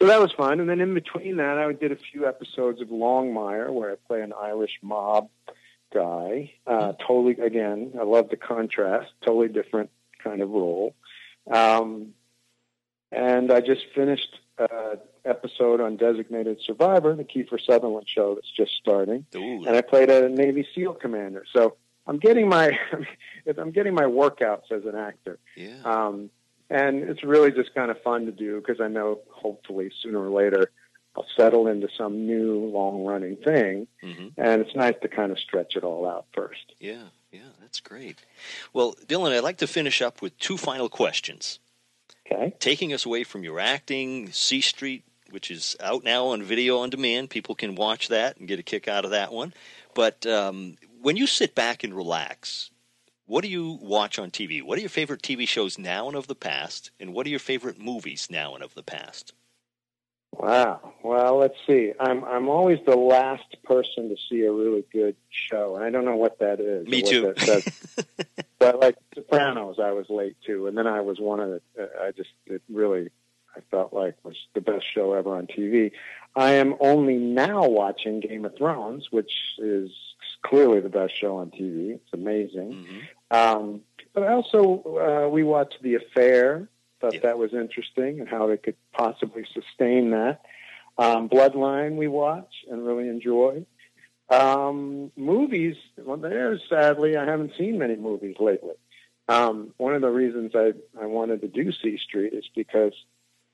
so 0.00 0.06
that 0.06 0.20
was 0.20 0.32
fun. 0.32 0.60
And 0.60 0.68
then 0.68 0.80
in 0.80 0.94
between 0.94 1.36
that, 1.36 1.58
I 1.58 1.72
did 1.72 1.92
a 1.92 1.96
few 1.96 2.26
episodes 2.26 2.80
of 2.80 2.88
Longmire, 2.88 3.70
where 3.70 3.92
I 3.92 3.94
play 4.08 4.22
an 4.22 4.32
Irish 4.32 4.78
mob 4.82 5.28
guy. 5.92 6.52
Uh, 6.66 6.92
totally, 7.06 7.36
again, 7.44 7.92
I 8.00 8.04
love 8.04 8.30
the 8.30 8.36
contrast. 8.36 9.10
Totally 9.24 9.48
different 9.48 9.90
kind 10.22 10.40
of 10.40 10.50
role. 10.50 10.94
Um, 11.50 12.14
and 13.12 13.52
I 13.52 13.60
just 13.60 13.82
finished 13.94 14.38
uh, 14.58 14.96
episode 15.24 15.80
on 15.80 15.96
Designated 15.96 16.60
Survivor, 16.64 17.14
the 17.14 17.24
Kiefer 17.24 17.58
Sutherland 17.64 18.06
show 18.08 18.34
that's 18.36 18.50
just 18.50 18.72
starting, 18.76 19.26
Ooh, 19.34 19.64
and 19.66 19.76
I 19.76 19.80
played 19.80 20.10
a 20.10 20.28
Navy 20.28 20.66
SEAL 20.74 20.94
commander. 20.94 21.44
So 21.52 21.76
I'm 22.06 22.18
getting 22.18 22.48
my 22.48 22.78
I'm 23.58 23.70
getting 23.72 23.94
my 23.94 24.04
workouts 24.04 24.70
as 24.70 24.84
an 24.84 24.94
actor. 24.96 25.38
yeah. 25.56 25.80
Um, 25.84 26.30
and 26.70 27.02
it's 27.02 27.22
really 27.24 27.50
just 27.50 27.74
kind 27.74 27.90
of 27.90 28.00
fun 28.02 28.26
to 28.26 28.32
do 28.32 28.60
because 28.60 28.80
I 28.80 28.88
know 28.88 29.20
hopefully 29.30 29.90
sooner 30.02 30.18
or 30.20 30.30
later 30.30 30.70
I'll 31.16 31.26
settle 31.36 31.66
into 31.66 31.88
some 31.98 32.26
new 32.26 32.66
long 32.66 33.04
running 33.04 33.36
thing, 33.36 33.88
hmm 34.00 34.28
and 34.36 34.62
it's 34.62 34.74
nice 34.74 34.94
to 35.02 35.08
kind 35.08 35.32
of 35.32 35.38
stretch 35.38 35.76
it 35.76 35.84
all 35.84 36.08
out 36.08 36.26
first. 36.32 36.74
Yeah, 36.78 37.08
yeah, 37.32 37.50
that's 37.60 37.80
great. 37.80 38.18
Well, 38.72 38.94
Dylan, 39.06 39.36
I'd 39.36 39.42
like 39.42 39.58
to 39.58 39.66
finish 39.66 40.00
up 40.00 40.22
with 40.22 40.38
two 40.38 40.56
final 40.56 40.88
questions. 40.88 41.58
Okay. 42.26 42.54
Taking 42.60 42.92
us 42.92 43.04
away 43.04 43.24
from 43.24 43.42
your 43.42 43.58
acting, 43.58 44.30
C 44.30 44.60
Street, 44.60 45.04
which 45.30 45.50
is 45.50 45.76
out 45.80 46.04
now 46.04 46.26
on 46.26 46.42
video 46.42 46.78
on 46.78 46.90
demand. 46.90 47.30
People 47.30 47.54
can 47.54 47.74
watch 47.74 48.08
that 48.08 48.36
and 48.36 48.46
get 48.46 48.60
a 48.60 48.62
kick 48.62 48.86
out 48.86 49.04
of 49.04 49.10
that 49.10 49.32
one. 49.32 49.52
But 49.94 50.24
um, 50.26 50.76
when 51.02 51.16
you 51.16 51.26
sit 51.26 51.54
back 51.54 51.82
and 51.82 51.94
relax, 51.94 52.69
what 53.30 53.44
do 53.44 53.48
you 53.48 53.78
watch 53.80 54.18
on 54.18 54.32
TV? 54.32 54.60
What 54.60 54.76
are 54.76 54.80
your 54.80 54.90
favorite 54.90 55.22
TV 55.22 55.46
shows 55.46 55.78
now 55.78 56.08
and 56.08 56.16
of 56.16 56.26
the 56.26 56.34
past? 56.34 56.90
And 56.98 57.14
what 57.14 57.26
are 57.28 57.30
your 57.30 57.38
favorite 57.38 57.78
movies 57.78 58.26
now 58.28 58.56
and 58.56 58.64
of 58.64 58.74
the 58.74 58.82
past? 58.82 59.32
Wow. 60.32 60.94
Well, 61.04 61.38
let's 61.38 61.54
see. 61.64 61.92
I'm 62.00 62.24
I'm 62.24 62.48
always 62.48 62.80
the 62.86 62.96
last 62.96 63.44
person 63.62 64.08
to 64.08 64.16
see 64.28 64.42
a 64.42 64.52
really 64.52 64.84
good 64.92 65.14
show, 65.28 65.76
and 65.76 65.84
I 65.84 65.90
don't 65.90 66.04
know 66.04 66.16
what 66.16 66.40
that 66.40 66.58
is. 66.58 66.88
Me 66.88 67.02
too. 67.02 67.32
but 68.58 68.80
like 68.80 68.96
Sopranos, 69.14 69.76
I 69.80 69.92
was 69.92 70.06
late 70.08 70.36
to, 70.46 70.66
and 70.66 70.76
then 70.76 70.88
I 70.88 71.00
was 71.00 71.20
one 71.20 71.38
of 71.38 71.50
the. 71.50 71.88
I 72.02 72.10
just 72.10 72.30
it 72.46 72.62
really 72.68 73.10
I 73.56 73.60
felt 73.70 73.92
like 73.92 74.16
was 74.24 74.36
the 74.54 74.60
best 74.60 74.86
show 74.92 75.12
ever 75.12 75.36
on 75.36 75.46
TV. 75.46 75.92
I 76.34 76.54
am 76.54 76.74
only 76.80 77.16
now 77.16 77.68
watching 77.68 78.18
Game 78.18 78.44
of 78.44 78.56
Thrones, 78.56 79.08
which 79.12 79.32
is 79.58 79.90
clearly 80.42 80.80
the 80.80 80.88
best 80.88 81.16
show 81.18 81.36
on 81.38 81.50
TV. 81.50 81.92
It's 81.92 82.12
amazing. 82.12 82.86
Mhm. 83.30 83.36
Um, 83.36 83.82
but 84.12 84.24
also, 84.26 85.24
uh, 85.26 85.28
we 85.28 85.42
watched 85.42 85.82
The 85.82 85.94
Affair. 85.94 86.68
Thought 87.00 87.14
Yeah. 87.14 87.20
that 87.20 87.38
was 87.38 87.54
interesting 87.54 88.20
and 88.20 88.28
how 88.28 88.46
they 88.46 88.58
could 88.58 88.76
possibly 88.92 89.44
sustain 89.54 90.10
that. 90.10 90.44
Um, 90.98 91.28
Bloodline 91.30 91.96
we 91.96 92.08
watch 92.08 92.64
and 92.70 92.86
really 92.86 93.08
enjoy. 93.08 93.64
Um, 94.28 95.10
movies, 95.16 95.76
well, 95.96 96.18
there's 96.18 96.62
sadly 96.68 97.16
I 97.16 97.24
haven't 97.24 97.54
seen 97.56 97.78
many 97.78 97.96
movies 97.96 98.36
lately. 98.38 98.74
Um, 99.28 99.72
one 99.76 99.94
of 99.94 100.02
the 100.02 100.10
reasons 100.10 100.54
I, 100.54 100.74
I 101.00 101.06
wanted 101.06 101.40
to 101.40 101.48
do 101.48 101.72
C 101.72 101.96
Street 101.96 102.34
is 102.34 102.48
because 102.54 102.92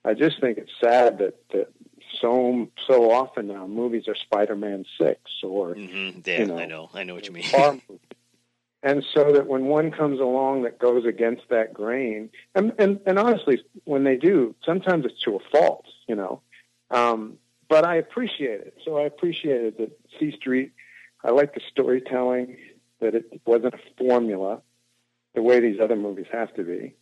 I 0.05 0.15
just 0.15 0.41
think 0.41 0.59
it's 0.59 0.73
sad 0.81 1.19
that, 1.19 1.35
that 1.53 1.69
so 2.21 2.69
so 2.87 3.11
often 3.11 3.49
now 3.49 3.67
movies 3.67 4.09
are 4.09 4.15
Spider-Man 4.15 4.85
six 4.99 5.21
or 5.43 5.75
Mhm. 5.75 6.27
Yeah, 6.27 6.41
You 6.41 6.47
know, 6.47 6.59
I 6.59 6.67
know. 6.67 6.91
I 6.95 7.05
know 7.05 7.15
what 7.15 7.27
you 7.27 7.33
mean. 7.33 7.45
And 8.83 9.05
so 9.15 9.33
that 9.33 9.49
when 9.49 9.67
one 9.67 9.91
comes 9.91 10.21
along 10.21 10.63
that 10.63 10.79
goes 10.79 11.05
against 11.07 11.49
that 11.49 11.75
grain, 11.75 12.31
and, 12.55 12.73
and, 12.79 13.01
and 13.05 13.19
honestly, 13.19 13.61
when 13.85 14.05
they 14.05 14.17
do, 14.17 14.55
sometimes 14.65 15.05
it's 15.07 15.21
to 15.23 15.35
a 15.35 15.41
fault, 15.51 15.87
you 16.07 16.15
know. 16.15 16.41
Um, 16.91 17.39
but 17.69 17.85
I 17.85 17.97
appreciate 17.97 18.61
it. 18.61 18.79
So 18.85 18.97
I 18.97 19.03
appreciated 19.03 19.79
that 19.79 19.99
C 20.21 20.31
Street. 20.31 20.73
I 21.25 21.31
like 21.33 21.55
the 21.55 21.61
storytelling, 21.69 22.59
that 23.01 23.15
it 23.17 23.41
wasn't 23.45 23.75
a 23.75 23.81
formula 23.99 24.63
the 25.35 25.43
way 25.43 25.59
these 25.59 25.81
other 25.81 25.97
movies 25.97 26.27
have 26.31 26.55
to 26.55 26.63
be. 26.63 26.95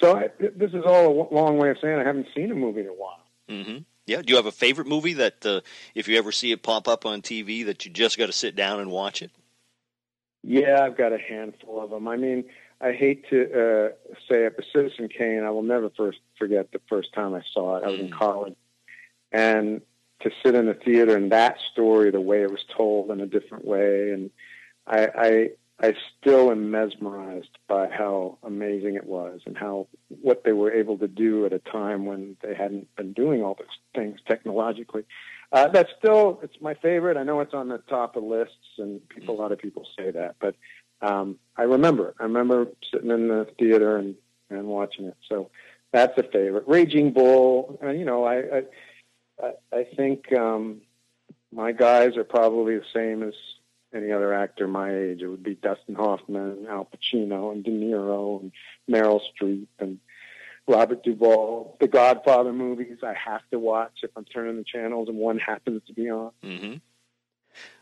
So 0.00 0.16
I, 0.16 0.28
this 0.38 0.72
is 0.72 0.84
all 0.84 1.28
a 1.32 1.34
long 1.34 1.56
way 1.56 1.70
of 1.70 1.78
saying 1.80 1.98
I 1.98 2.04
haven't 2.04 2.26
seen 2.34 2.50
a 2.50 2.54
movie 2.54 2.80
in 2.80 2.88
a 2.88 2.90
while. 2.90 3.24
hmm 3.48 3.78
Yeah. 4.06 4.22
Do 4.22 4.30
you 4.32 4.36
have 4.36 4.46
a 4.46 4.52
favorite 4.52 4.86
movie 4.86 5.14
that, 5.14 5.44
uh, 5.46 5.60
if 5.94 6.08
you 6.08 6.18
ever 6.18 6.32
see 6.32 6.52
it 6.52 6.62
pop 6.62 6.88
up 6.88 7.06
on 7.06 7.22
TV, 7.22 7.64
that 7.66 7.84
you 7.84 7.90
just 7.90 8.18
got 8.18 8.26
to 8.26 8.32
sit 8.32 8.54
down 8.54 8.80
and 8.80 8.90
watch 8.90 9.22
it? 9.22 9.30
Yeah, 10.42 10.82
I've 10.82 10.96
got 10.96 11.12
a 11.12 11.18
handful 11.18 11.82
of 11.82 11.90
them. 11.90 12.06
I 12.06 12.16
mean, 12.16 12.44
I 12.80 12.92
hate 12.92 13.28
to 13.30 13.44
uh, 13.44 13.88
say 14.28 14.44
it, 14.44 14.56
but 14.56 14.66
Citizen 14.72 15.08
Kane, 15.08 15.42
I 15.42 15.50
will 15.50 15.62
never 15.62 15.88
first 15.90 16.18
forget 16.38 16.70
the 16.70 16.80
first 16.88 17.14
time 17.14 17.34
I 17.34 17.42
saw 17.52 17.76
it. 17.76 17.84
I 17.84 17.88
was 17.88 18.00
in 18.00 18.08
Mm. 18.08 18.18
college, 18.18 18.56
and 19.32 19.80
to 20.20 20.30
sit 20.42 20.54
in 20.54 20.66
the 20.66 20.74
theater 20.74 21.16
and 21.16 21.32
that 21.32 21.58
story, 21.72 22.10
the 22.10 22.20
way 22.20 22.42
it 22.42 22.50
was 22.50 22.64
told 22.76 23.10
in 23.10 23.20
a 23.20 23.26
different 23.26 23.64
way, 23.64 24.10
and 24.10 24.30
I, 24.86 25.50
I, 25.80 25.94
still 26.20 26.50
am 26.50 26.70
mesmerized 26.70 27.58
by 27.68 27.88
how 27.88 28.38
amazing 28.42 28.94
it 28.94 29.06
was 29.06 29.40
and 29.44 29.56
how 29.56 29.88
what 30.08 30.44
they 30.44 30.52
were 30.52 30.72
able 30.72 30.98
to 30.98 31.08
do 31.08 31.44
at 31.46 31.52
a 31.52 31.58
time 31.58 32.06
when 32.06 32.36
they 32.42 32.54
hadn't 32.54 32.94
been 32.96 33.12
doing 33.12 33.42
all 33.42 33.54
those 33.54 33.66
things 33.94 34.20
technologically. 34.26 35.04
Uh, 35.52 35.68
that's 35.68 35.90
still 35.98 36.40
it's 36.42 36.56
my 36.60 36.74
favorite. 36.74 37.16
I 37.16 37.22
know 37.22 37.40
it's 37.40 37.54
on 37.54 37.68
the 37.68 37.78
top 37.78 38.16
of 38.16 38.24
lists, 38.24 38.78
and 38.78 39.06
people, 39.08 39.34
a 39.34 39.40
lot 39.40 39.52
of 39.52 39.58
people 39.58 39.86
say 39.98 40.10
that, 40.10 40.36
but 40.40 40.54
um, 41.02 41.38
I 41.56 41.62
remember 41.62 42.08
it. 42.08 42.14
I 42.18 42.24
remember 42.24 42.66
sitting 42.92 43.10
in 43.10 43.28
the 43.28 43.46
theater 43.58 43.96
and, 43.98 44.14
and 44.50 44.66
watching 44.66 45.06
it. 45.06 45.16
So 45.28 45.50
that's 45.92 46.16
a 46.18 46.22
favorite. 46.22 46.64
Raging 46.66 47.12
Bull. 47.12 47.78
Uh, 47.82 47.90
you 47.90 48.04
know, 48.04 48.24
I, 48.24 48.62
I, 49.42 49.52
I 49.72 49.86
think 49.96 50.32
um, 50.32 50.80
my 51.52 51.72
guys 51.72 52.16
are 52.16 52.24
probably 52.24 52.78
the 52.78 52.84
same 52.94 53.22
as 53.22 53.34
any 53.94 54.12
other 54.12 54.32
actor 54.34 54.66
my 54.66 54.94
age. 54.94 55.22
It 55.22 55.28
would 55.28 55.42
be 55.42 55.54
Dustin 55.54 55.94
Hoffman, 55.94 56.66
Al 56.68 56.86
Pacino, 56.86 57.52
and 57.52 57.64
De 57.64 57.70
Niro, 57.70 58.40
and 58.40 58.52
Meryl 58.90 59.20
Streep, 59.32 59.66
and 59.78 59.98
Robert 60.66 61.02
Duvall. 61.04 61.76
The 61.80 61.88
Godfather 61.88 62.52
movies 62.52 62.98
I 63.02 63.14
have 63.14 63.42
to 63.50 63.58
watch 63.58 63.98
if 64.02 64.10
I'm 64.16 64.24
turning 64.24 64.56
the 64.56 64.64
channels 64.64 65.08
and 65.08 65.18
one 65.18 65.38
happens 65.38 65.82
to 65.86 65.92
be 65.92 66.10
on. 66.10 66.30
hmm 66.42 66.74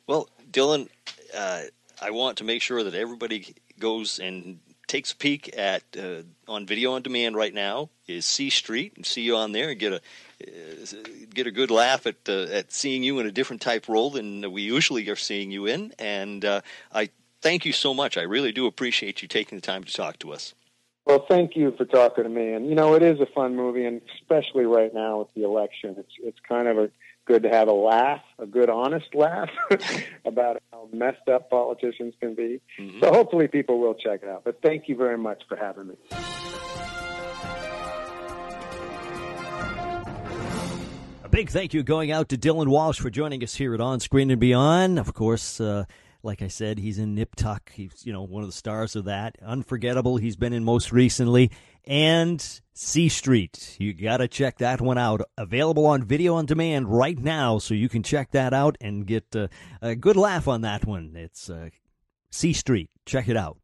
Well, 0.06 0.28
Dylan, 0.50 0.88
uh, 1.36 1.62
I 2.00 2.10
want 2.10 2.38
to 2.38 2.44
make 2.44 2.62
sure 2.62 2.82
that 2.82 2.94
everybody 2.94 3.54
goes 3.78 4.18
and 4.18 4.58
takes 4.88 5.12
a 5.12 5.16
peek 5.16 5.56
at 5.56 5.82
uh, 5.98 6.22
on 6.48 6.66
video 6.66 6.92
on 6.92 7.02
demand 7.02 7.36
right 7.36 7.54
now 7.54 7.88
is 8.06 8.26
C 8.26 8.50
Street 8.50 8.92
and 8.96 9.06
see 9.06 9.22
you 9.22 9.36
on 9.36 9.52
there 9.52 9.70
and 9.70 9.78
get 9.78 9.92
a 9.92 10.00
get 11.34 11.46
a 11.46 11.50
good 11.50 11.70
laugh 11.70 12.06
at 12.06 12.16
uh, 12.28 12.44
at 12.44 12.72
seeing 12.72 13.02
you 13.02 13.18
in 13.18 13.26
a 13.26 13.32
different 13.32 13.62
type 13.62 13.88
role 13.88 14.10
than 14.10 14.50
we 14.52 14.62
usually 14.62 15.08
are 15.08 15.16
seeing 15.16 15.50
you 15.50 15.66
in. 15.66 15.92
And 15.98 16.44
uh, 16.44 16.60
I 16.92 17.10
thank 17.40 17.64
you 17.64 17.72
so 17.72 17.94
much. 17.94 18.16
I 18.16 18.22
really 18.22 18.52
do 18.52 18.66
appreciate 18.66 19.22
you 19.22 19.28
taking 19.28 19.58
the 19.58 19.62
time 19.62 19.84
to 19.84 19.92
talk 19.92 20.18
to 20.20 20.32
us. 20.32 20.54
Well, 21.04 21.26
thank 21.28 21.56
you 21.56 21.74
for 21.76 21.84
talking 21.84 22.24
to 22.24 22.30
me. 22.30 22.52
And 22.52 22.68
you 22.68 22.74
know, 22.74 22.94
it 22.94 23.02
is 23.02 23.20
a 23.20 23.26
fun 23.26 23.56
movie, 23.56 23.84
and 23.84 24.00
especially 24.20 24.64
right 24.64 24.94
now 24.94 25.20
with 25.20 25.34
the 25.34 25.42
election, 25.44 25.96
it's 25.98 26.12
it's 26.22 26.38
kind 26.48 26.68
of 26.68 26.78
a 26.78 26.90
good 27.24 27.42
to 27.44 27.48
have 27.48 27.68
a 27.68 27.72
laugh, 27.72 28.22
a 28.38 28.46
good 28.46 28.70
honest 28.70 29.06
laugh 29.14 29.50
about 30.24 30.62
how 30.72 30.88
messed 30.92 31.28
up 31.28 31.50
politicians 31.50 32.14
can 32.20 32.34
be. 32.34 32.60
Mhm. 32.78 33.00
So 33.00 33.12
hopefully 33.12 33.48
people 33.48 33.78
will 33.78 33.94
check 33.94 34.22
it 34.22 34.28
out. 34.28 34.44
But 34.44 34.62
thank 34.62 34.88
you 34.88 34.96
very 34.96 35.18
much 35.18 35.42
for 35.48 35.56
having 35.56 35.88
me. 35.88 37.01
Big 41.32 41.48
thank 41.48 41.72
you 41.72 41.82
going 41.82 42.12
out 42.12 42.28
to 42.28 42.36
Dylan 42.36 42.68
Walsh 42.68 43.00
for 43.00 43.08
joining 43.08 43.42
us 43.42 43.54
here 43.54 43.72
at 43.72 43.80
On 43.80 43.98
Screen 44.00 44.30
and 44.30 44.38
Beyond. 44.38 44.98
Of 44.98 45.14
course, 45.14 45.62
uh, 45.62 45.86
like 46.22 46.42
I 46.42 46.48
said, 46.48 46.78
he's 46.78 46.98
in 46.98 47.14
Nip 47.14 47.34
Tuck. 47.36 47.72
He's 47.72 48.04
you 48.04 48.12
know 48.12 48.22
one 48.22 48.42
of 48.42 48.50
the 48.50 48.54
stars 48.54 48.96
of 48.96 49.06
that. 49.06 49.36
Unforgettable. 49.42 50.18
He's 50.18 50.36
been 50.36 50.52
in 50.52 50.62
most 50.62 50.92
recently, 50.92 51.50
and 51.86 52.60
C 52.74 53.08
Street. 53.08 53.76
You 53.80 53.94
got 53.94 54.18
to 54.18 54.28
check 54.28 54.58
that 54.58 54.82
one 54.82 54.98
out. 54.98 55.22
Available 55.38 55.86
on 55.86 56.04
video 56.04 56.34
on 56.34 56.44
demand 56.44 56.88
right 56.88 57.18
now, 57.18 57.58
so 57.58 57.72
you 57.72 57.88
can 57.88 58.02
check 58.02 58.32
that 58.32 58.52
out 58.52 58.76
and 58.82 59.06
get 59.06 59.34
uh, 59.34 59.48
a 59.80 59.96
good 59.96 60.16
laugh 60.16 60.46
on 60.46 60.60
that 60.60 60.84
one. 60.84 61.14
It's 61.16 61.48
uh, 61.48 61.70
C 62.30 62.52
Street. 62.52 62.90
Check 63.06 63.30
it 63.30 63.38
out. 63.38 63.56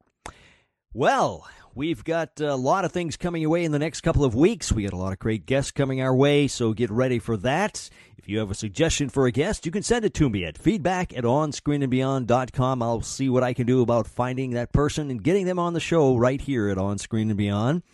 Well, 0.94 1.46
we've 1.78 2.02
got 2.02 2.40
a 2.40 2.56
lot 2.56 2.84
of 2.84 2.90
things 2.90 3.16
coming 3.16 3.40
your 3.40 3.52
way 3.52 3.64
in 3.64 3.70
the 3.70 3.78
next 3.78 4.00
couple 4.00 4.24
of 4.24 4.34
weeks. 4.34 4.72
We 4.72 4.82
got 4.82 4.92
a 4.92 4.96
lot 4.96 5.12
of 5.12 5.20
great 5.20 5.46
guests 5.46 5.70
coming 5.70 6.02
our 6.02 6.14
way, 6.14 6.48
so 6.48 6.72
get 6.72 6.90
ready 6.90 7.20
for 7.20 7.36
that. 7.36 7.88
If 8.16 8.28
you 8.28 8.40
have 8.40 8.50
a 8.50 8.54
suggestion 8.56 9.08
for 9.08 9.28
a 9.28 9.30
guest, 9.30 9.64
you 9.64 9.70
can 9.70 9.84
send 9.84 10.04
it 10.04 10.12
to 10.14 10.28
me 10.28 10.44
at 10.44 10.58
feedback 10.58 11.16
at 11.16 11.22
onscreenandbeyond.com. 11.22 12.82
I'll 12.82 13.02
see 13.02 13.28
what 13.28 13.44
I 13.44 13.54
can 13.54 13.64
do 13.64 13.80
about 13.80 14.08
finding 14.08 14.50
that 14.50 14.72
person 14.72 15.08
and 15.08 15.22
getting 15.22 15.46
them 15.46 15.60
on 15.60 15.72
the 15.72 15.78
show 15.78 16.16
right 16.16 16.40
here 16.40 16.68
at 16.68 16.78
On 16.78 16.98
Screen 16.98 17.30
and 17.30 17.38
Beyond. 17.38 17.84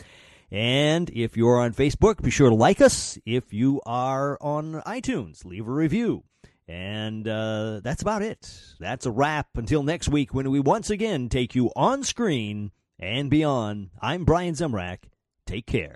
And 0.50 1.10
if 1.10 1.36
you're 1.36 1.60
on 1.60 1.74
Facebook, 1.74 2.22
be 2.22 2.30
sure 2.30 2.48
to 2.48 2.56
like 2.56 2.80
us. 2.80 3.18
If 3.26 3.52
you 3.52 3.82
are 3.84 4.38
on 4.40 4.80
iTunes, 4.86 5.44
leave 5.44 5.68
a 5.68 5.72
review. 5.72 6.24
And 6.66 7.28
uh, 7.28 7.80
that's 7.84 8.00
about 8.00 8.22
it. 8.22 8.50
That's 8.80 9.04
a 9.04 9.10
wrap 9.10 9.48
until 9.56 9.82
next 9.82 10.08
week 10.08 10.32
when 10.32 10.50
we 10.50 10.58
once 10.58 10.88
again 10.88 11.28
take 11.28 11.54
you 11.54 11.70
on 11.76 12.02
screen 12.02 12.70
and 12.98 13.30
beyond. 13.30 13.90
I'm 14.00 14.24
Brian 14.24 14.54
Zemrak. 14.54 14.98
Take 15.46 15.66
care. 15.66 15.92